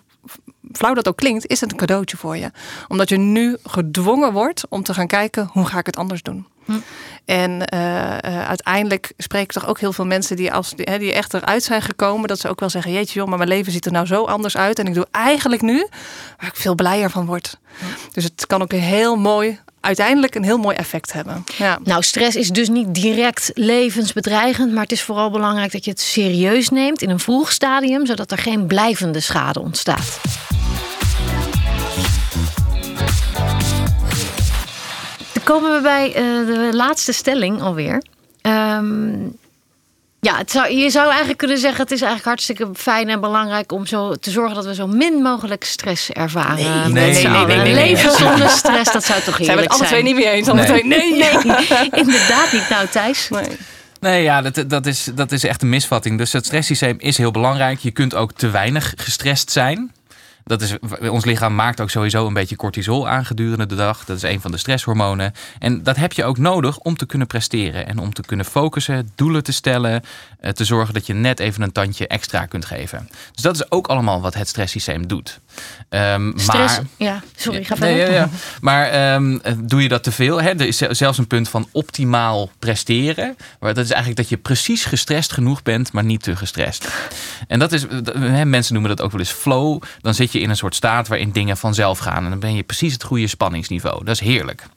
flauw 0.78 0.94
dat 0.94 1.08
ook 1.08 1.18
klinkt, 1.18 1.48
is 1.48 1.62
het 1.62 1.72
een 1.72 1.78
cadeautje 1.78 2.18
voor 2.18 2.38
je. 2.38 2.52
Omdat 2.88 3.10
je 3.10 3.18
nu 3.18 3.58
gedwongen 3.64 4.34
wordt 4.34 4.64
om 4.70 4.84
te 4.84 4.94
gaan 4.94 5.08
kijken 5.08 5.50
hoe 5.52 5.66
ga 5.66 5.80
ik 5.80 5.86
het 5.86 5.98
anders 5.98 6.22
doen. 6.22 6.48
En 7.26 7.68
eh, 7.68 8.18
eh, 8.18 8.48
uiteindelijk 8.48 9.14
spreek 9.18 9.44
ik 9.44 9.52
toch 9.52 9.68
ook 9.68 9.80
heel 9.80 9.94
veel 9.94 10.06
mensen 10.06 10.36
die, 10.36 10.54
als, 10.54 10.70
die, 10.70 10.88
hè, 10.90 10.98
die 11.00 11.14
echt 11.14 11.34
eruit 11.34 11.64
zijn 11.64 11.82
gekomen, 11.82 12.28
dat 12.28 12.40
ze 12.40 12.50
ook 12.50 12.60
wel 12.60 12.70
zeggen: 12.70 12.92
Jeetje, 12.92 13.20
joh, 13.20 13.28
maar 13.28 13.38
mijn 13.38 13.50
leven 13.50 13.72
ziet 13.72 13.86
er 13.86 13.92
nou 13.92 14.06
zo 14.06 14.24
anders 14.24 14.58
uit. 14.58 14.80
En 14.80 14.88
ik 14.88 14.94
doe 14.94 15.08
eigenlijk 15.12 15.62
nu 15.62 15.88
waar 16.38 16.50
ik 16.50 16.56
veel 16.56 16.76
blijer 16.76 17.10
van 17.10 17.26
word. 17.26 17.58
Dus 18.12 18.24
het 18.24 18.46
kan 18.48 18.62
ook 18.62 18.74
een 18.74 18.80
heel 18.80 19.16
mooi, 19.16 19.60
uiteindelijk 19.80 20.36
een 20.36 20.44
heel 20.44 20.58
mooi 20.58 20.76
effect 20.76 21.14
hebben. 21.14 21.44
Ja. 21.58 21.80
Nou, 21.84 22.04
stress 22.04 22.36
is 22.36 22.50
dus 22.50 22.70
niet 22.70 22.94
direct 22.94 23.52
levensbedreigend, 23.54 24.72
maar 24.72 24.84
het 24.84 24.92
is 24.92 25.04
vooral 25.04 25.32
belangrijk 25.32 25.72
dat 25.72 25.86
je 25.86 25.92
het 25.92 26.02
serieus 26.02 26.70
neemt 26.70 27.02
in 27.02 27.10
een 27.10 27.20
vroeg 27.20 27.52
stadium, 27.52 28.06
zodat 28.06 28.32
er 28.32 28.38
geen 28.38 28.66
blijvende 28.66 29.20
schade 29.20 29.60
ontstaat. 29.60 30.20
Komen 35.46 35.76
we 35.76 35.82
bij 35.82 36.08
eh, 36.14 36.24
de 36.46 36.70
laatste 36.74 37.12
stelling 37.14 37.62
alweer. 37.62 38.04
Ehm, 38.42 39.10
ja, 40.20 40.38
het 40.38 40.52
zou, 40.52 40.74
je 40.74 40.90
zou 40.90 41.08
eigenlijk 41.08 41.38
kunnen 41.38 41.58
zeggen: 41.58 41.82
het 41.82 41.92
is 41.92 42.02
eigenlijk 42.02 42.28
hartstikke 42.30 42.68
fijn 42.74 43.10
en 43.10 43.20
belangrijk 43.22 43.72
om 43.72 43.86
zo 43.86 44.16
te 44.16 44.32
zorgen 44.32 44.56
dat 44.56 44.66
we 44.66 44.74
zo 44.76 44.88
min 44.88 45.14
mogelijk 45.14 45.64
stress 45.64 46.10
ervaren. 46.10 46.56
Nee, 46.94 46.94
nee, 46.94 47.14
nee, 47.14 47.28
allen. 47.30 47.48
nee, 47.48 47.58
nee, 47.58 47.68
Een 47.68 47.74
nee. 47.76 47.86
leven 47.94 48.12
zonder 48.12 48.50
stress, 48.50 48.92
dat 48.92 49.04
zou 49.04 49.22
toch 49.22 49.36
Zijn 49.36 49.38
we 49.38 49.44
heerlijk 49.46 49.72
het 49.72 49.80
alle 49.82 49.88
twee 49.88 50.02
zijn? 50.02 50.04
niet 50.04 50.16
meer 50.16 50.34
eens? 50.34 50.48
Alle 50.48 50.58
Nee. 50.60 50.68
twee, 50.68 50.84
nee. 50.84 51.14
Nee, 51.16 51.90
inderdaad 52.06 52.52
niet. 52.52 52.70
Nou, 52.70 52.88
Thijs. 52.88 53.30
Nee. 53.30 53.58
Nee, 54.00 54.24
ja, 54.24 54.42
dat, 54.42 54.70
dat, 54.70 54.86
is, 54.86 55.10
dat 55.16 55.32
is 55.32 55.44
echt 55.44 55.62
een 55.62 55.70
misvatting. 55.70 56.18
Dus 56.18 56.34
het 56.34 56.46
stresssysteem 56.46 56.96
is 57.00 57.18
heel 57.18 57.32
belangrijk. 57.32 57.80
Je 57.80 57.92
kunt 57.92 58.16
ook 58.16 58.32
te 58.34 58.50
weinig 58.50 58.94
gestrest 58.96 59.52
zijn. 59.52 59.92
Dat 60.48 60.62
is, 60.62 60.76
ons 61.10 61.26
lichaam 61.26 61.56
maakt 61.56 61.82
ook 61.82 61.90
sowieso 61.90 62.28
een 62.28 62.34
beetje 62.34 62.56
cortisol 62.56 63.08
aan 63.10 63.26
gedurende 63.26 63.66
de 63.66 63.76
dag. 63.76 64.06
Dat 64.06 64.18
is 64.18 64.24
een 64.24 64.42
van 64.42 64.52
de 64.52 64.58
stresshormonen. 64.58 65.34
En 65.60 65.84
dat 65.84 65.96
heb 65.96 66.14
je 66.14 66.24
ook 66.24 66.38
nodig 66.38 66.78
om 66.78 66.98
te 66.98 67.06
kunnen 67.06 67.28
presteren. 67.28 67.88
En 67.88 67.98
om 68.00 68.14
te 68.14 68.22
kunnen 68.22 68.46
focussen, 68.46 69.12
doelen 69.16 69.44
te 69.44 69.52
stellen. 69.52 70.02
eh, 70.40 70.52
Te 70.52 70.66
zorgen 70.66 70.94
dat 70.94 71.06
je 71.08 71.14
net 71.14 71.40
even 71.40 71.62
een 71.62 71.72
tandje 71.72 72.08
extra 72.08 72.46
kunt 72.46 72.66
geven. 72.66 73.10
Dus 73.34 73.44
dat 73.44 73.56
is 73.56 73.72
ook 73.72 73.88
allemaal 73.88 74.22
wat 74.22 74.34
het 74.34 74.48
stresssysteem 74.48 75.08
doet. 75.08 75.40
Ehm, 75.90 76.32
Stress. 76.38 76.76
maar, 76.78 76.86
Ja, 76.98 77.22
sorry, 77.36 77.64
ga 77.64 77.76
Nee, 77.80 77.96
verder. 77.98 78.14
ja, 78.14 78.20
ja. 78.20 78.30
Maar 78.62 78.88
ehm, 78.90 79.38
doe 79.58 79.82
je 79.82 79.88
dat 79.88 80.04
te 80.04 80.12
veel? 80.12 80.42
Hè? 80.42 80.50
Er 80.50 80.68
is 80.68 80.78
zelfs 80.78 81.18
een 81.18 81.28
punt 81.28 81.50
van 81.50 81.68
optimaal 81.72 82.50
presteren. 82.60 83.36
Maar 83.60 83.74
dat 83.74 83.84
is 83.84 83.90
eigenlijk 83.92 84.20
dat 84.22 84.30
je 84.30 84.38
precies 84.38 84.86
gestrest 84.86 85.32
genoeg 85.34 85.64
bent, 85.64 85.92
maar 85.92 86.04
niet 86.04 86.24
te 86.24 86.36
gestrest. 86.36 86.88
En 87.48 87.60
dat 87.60 87.72
is, 87.72 87.86
dat- 88.04 88.14
hè, 88.16 88.46
mensen 88.46 88.74
noemen 88.74 88.96
dat 88.96 89.06
ook 89.06 89.12
wel 89.12 89.20
eens 89.22 89.32
flow. 89.32 89.82
Dan 90.02 90.14
zit 90.14 90.32
je 90.32 90.35
in 90.40 90.50
een 90.50 90.56
soort 90.56 90.76
staat 90.76 91.08
waarin 91.08 91.32
dingen 91.32 91.58
vanzelf 91.58 91.98
gaan. 91.98 92.24
En 92.24 92.30
dan 92.30 92.40
ben 92.40 92.56
je 92.56 92.64
precies 92.64 92.94
het 92.94 93.04
goede 93.04 93.28
spanningsniveau. 93.28 94.04
Dat 94.04 94.14
is 94.16 94.20
heerlijk. 94.20 94.68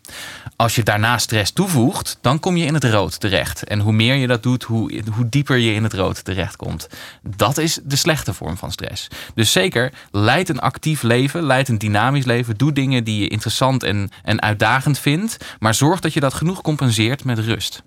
Als 0.56 0.74
je 0.74 0.82
daarna 0.82 1.18
stress 1.18 1.52
toevoegt, 1.52 2.18
dan 2.20 2.40
kom 2.40 2.56
je 2.56 2.64
in 2.64 2.74
het 2.74 2.84
rood 2.84 3.20
terecht. 3.20 3.64
En 3.64 3.80
hoe 3.80 3.92
meer 3.92 4.14
je 4.14 4.26
dat 4.26 4.42
doet, 4.42 4.62
hoe, 4.62 5.02
hoe 5.14 5.28
dieper 5.28 5.56
je 5.56 5.74
in 5.74 5.82
het 5.82 5.92
rood 5.92 6.24
terechtkomt. 6.24 6.88
Dat 7.22 7.58
is 7.58 7.78
de 7.82 7.96
slechte 7.96 8.34
vorm 8.34 8.56
van 8.56 8.72
stress. 8.72 9.08
Dus 9.34 9.52
zeker, 9.52 9.92
leid 10.10 10.48
een 10.48 10.60
actief 10.60 11.02
leven, 11.02 11.42
leid 11.42 11.68
een 11.68 11.78
dynamisch 11.78 12.24
leven. 12.24 12.56
Doe 12.56 12.72
dingen 12.72 13.04
die 13.04 13.20
je 13.20 13.28
interessant 13.28 13.82
en, 13.82 14.10
en 14.22 14.42
uitdagend 14.42 14.98
vindt. 14.98 15.36
Maar 15.58 15.74
zorg 15.74 16.00
dat 16.00 16.12
je 16.12 16.20
dat 16.20 16.34
genoeg 16.34 16.62
compenseert 16.62 17.24
met 17.24 17.38
rust. 17.38 17.82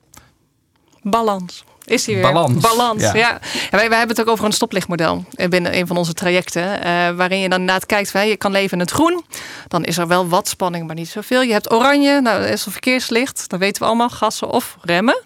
Balans. 1.02 1.64
Is 1.86 2.04
die 2.04 2.16
weer? 2.16 2.24
Balans, 2.24 2.62
Balans, 2.62 3.12
ja. 3.12 3.40
wij, 3.72 3.90
wij 3.90 3.98
hebben 3.98 4.16
het 4.16 4.22
ook 4.22 4.28
over 4.28 4.46
een 4.46 4.52
stoplichtmodel 4.52 5.26
eh, 5.34 5.48
binnen 5.48 5.78
een 5.78 5.88
van 5.88 5.98
onze 5.98 6.14
trajecten. 6.14 6.84
eh, 6.84 7.10
waarin 7.10 7.40
je 7.40 7.50
dan 7.50 7.60
inderdaad 7.60 7.86
kijkt, 7.86 8.12
van, 8.12 8.28
je 8.28 8.38
kan 8.38 8.52
leven 8.52 8.72
in 8.72 8.80
het 8.80 8.92
groen. 8.92 9.26
Dan 9.68 9.84
is 9.84 9.98
er 9.98 10.08
wel 10.08 10.28
wat 10.28 10.48
spanning, 10.48 10.88
maar 10.88 10.96
niet 10.96 11.10
zoveel. 11.10 11.42
Je 11.42 11.52
hebt 11.52 11.72
oranje, 11.72 12.22
nou, 12.22 12.42
dat 12.42 12.50
is 12.50 12.66
een 12.66 12.72
verkeerslicht. 12.72 13.50
Dat 13.50 13.60
weten 13.60 13.82
we 13.82 13.88
allemaal, 13.88 14.10
gassen 14.10 14.50
of 14.50 14.78
remmen. 14.82 15.24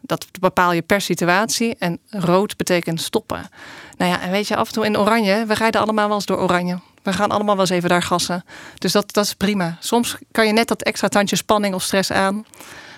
Dat 0.00 0.26
bepaal 0.40 0.72
je 0.72 0.82
per 0.82 1.00
situatie. 1.00 1.76
En 1.78 1.98
rood 2.10 2.56
betekent 2.56 3.00
stoppen. 3.00 3.50
Nou 3.96 4.10
ja, 4.10 4.20
en 4.20 4.30
weet 4.30 4.48
je, 4.48 4.56
af 4.56 4.66
en 4.66 4.72
toe 4.72 4.84
in 4.84 4.98
oranje, 4.98 5.44
we 5.46 5.54
rijden 5.54 5.80
allemaal 5.80 6.06
wel 6.06 6.16
eens 6.16 6.26
door 6.26 6.38
oranje. 6.38 6.78
We 7.02 7.12
gaan 7.12 7.30
allemaal 7.30 7.54
wel 7.54 7.64
eens 7.64 7.74
even 7.74 7.88
daar 7.88 8.02
gassen. 8.02 8.44
Dus 8.78 8.92
dat, 8.92 9.12
dat 9.12 9.24
is 9.24 9.34
prima. 9.34 9.76
Soms 9.80 10.16
kan 10.32 10.46
je 10.46 10.52
net 10.52 10.68
dat 10.68 10.82
extra 10.82 11.08
tandje 11.08 11.36
spanning 11.36 11.74
of 11.74 11.82
stress 11.82 12.12
aan. 12.12 12.44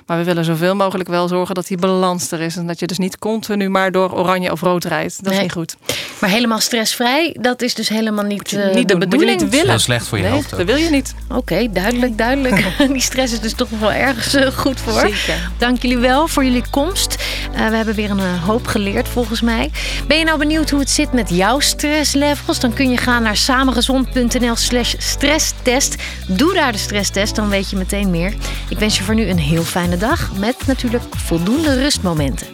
Maar 0.07 0.19
we 0.19 0.25
willen 0.25 0.45
zoveel 0.45 0.75
mogelijk 0.77 1.09
wel 1.09 1.29
zorgen 1.29 1.55
dat 1.55 1.67
die 1.67 1.77
balans 1.77 2.31
er 2.31 2.41
is. 2.41 2.57
En 2.57 2.67
dat 2.67 2.79
je 2.79 2.87
dus 2.87 2.99
niet 2.99 3.19
continu 3.19 3.69
maar 3.69 3.93
door 3.93 4.13
oranje 4.13 4.53
of 4.53 4.61
rood 4.61 4.85
rijdt. 4.85 5.17
Dat 5.17 5.25
Nee. 5.27 5.35
is 5.37 5.43
niet 5.43 5.53
goed. 5.53 5.77
Maar 6.21 6.31
helemaal 6.31 6.61
stressvrij, 6.61 7.37
dat 7.41 7.63
is 7.63 7.75
dus 7.75 7.89
helemaal 7.89 8.25
niet, 8.25 8.51
je 8.51 8.61
eh, 8.61 8.75
niet 8.75 8.89
de 8.89 8.97
doen, 8.97 8.99
moet 8.99 9.03
je 9.03 9.09
bedoeling. 9.19 9.41
niet 9.41 9.51
willen. 9.51 9.81
Slecht 9.81 10.09
voor 10.09 10.19
je 10.19 10.25
nee, 10.25 10.33
hoofd. 10.33 10.51
dat 10.51 10.63
wil 10.67 10.77
je 10.77 10.91
niet. 10.91 11.15
Oké, 11.29 11.69
duidelijk, 11.73 12.19
duidelijk. 12.19 12.65
Die 12.93 13.01
stress 13.01 13.33
is 13.33 13.41
dus 13.41 13.55
toch 13.55 13.71
nog 13.71 13.81
wel 13.81 13.93
ergens 13.93 14.35
eh, 14.35 14.47
goed 14.47 14.81
voor. 14.81 15.01
Zeker. 15.01 15.51
Dank 15.59 15.83
jullie 15.83 15.97
wel 15.99 16.29
voor 16.29 16.45
jullie 16.45 16.65
komst. 16.71 17.17
Eh, 17.55 17.69
we 17.69 17.77
hebben 17.77 17.95
weer 17.95 18.11
een 18.11 18.39
hoop 18.39 18.67
geleerd 18.67 19.09
volgens 19.09 19.41
mij. 19.41 19.71
Ben 20.07 20.19
je 20.19 20.25
nou 20.25 20.39
benieuwd 20.39 20.71
hoe 20.71 20.81
het 20.81 20.91
zit 20.91 21.13
met 21.13 21.31
jouw 21.31 21.61
stresslevels? 21.61 22.61
Dan 22.61 22.73
kun 22.73 22.91
je 22.91 22.97
gaan 22.97 23.23
naar 23.23 23.37
samengezond.nl 23.37 24.57
slash 24.57 24.95
stresstest. 24.99 25.95
Doe 26.27 26.55
daar 26.55 26.73
de 26.73 26.79
stresstest, 26.79 27.35
dan 27.35 27.49
weet 27.49 27.71
je 27.71 27.77
meteen 27.77 28.11
meer. 28.11 28.35
Ik 28.69 28.79
wens 28.79 28.97
je 28.99 29.03
voor 29.05 29.15
nu 29.15 29.29
een 29.29 29.39
heel 29.39 29.65
fijne 29.93 30.07
dag 30.07 30.39
met 30.39 30.67
natuurlijk 30.67 31.05
voldoende 31.17 31.75
rustmomenten. 31.75 32.47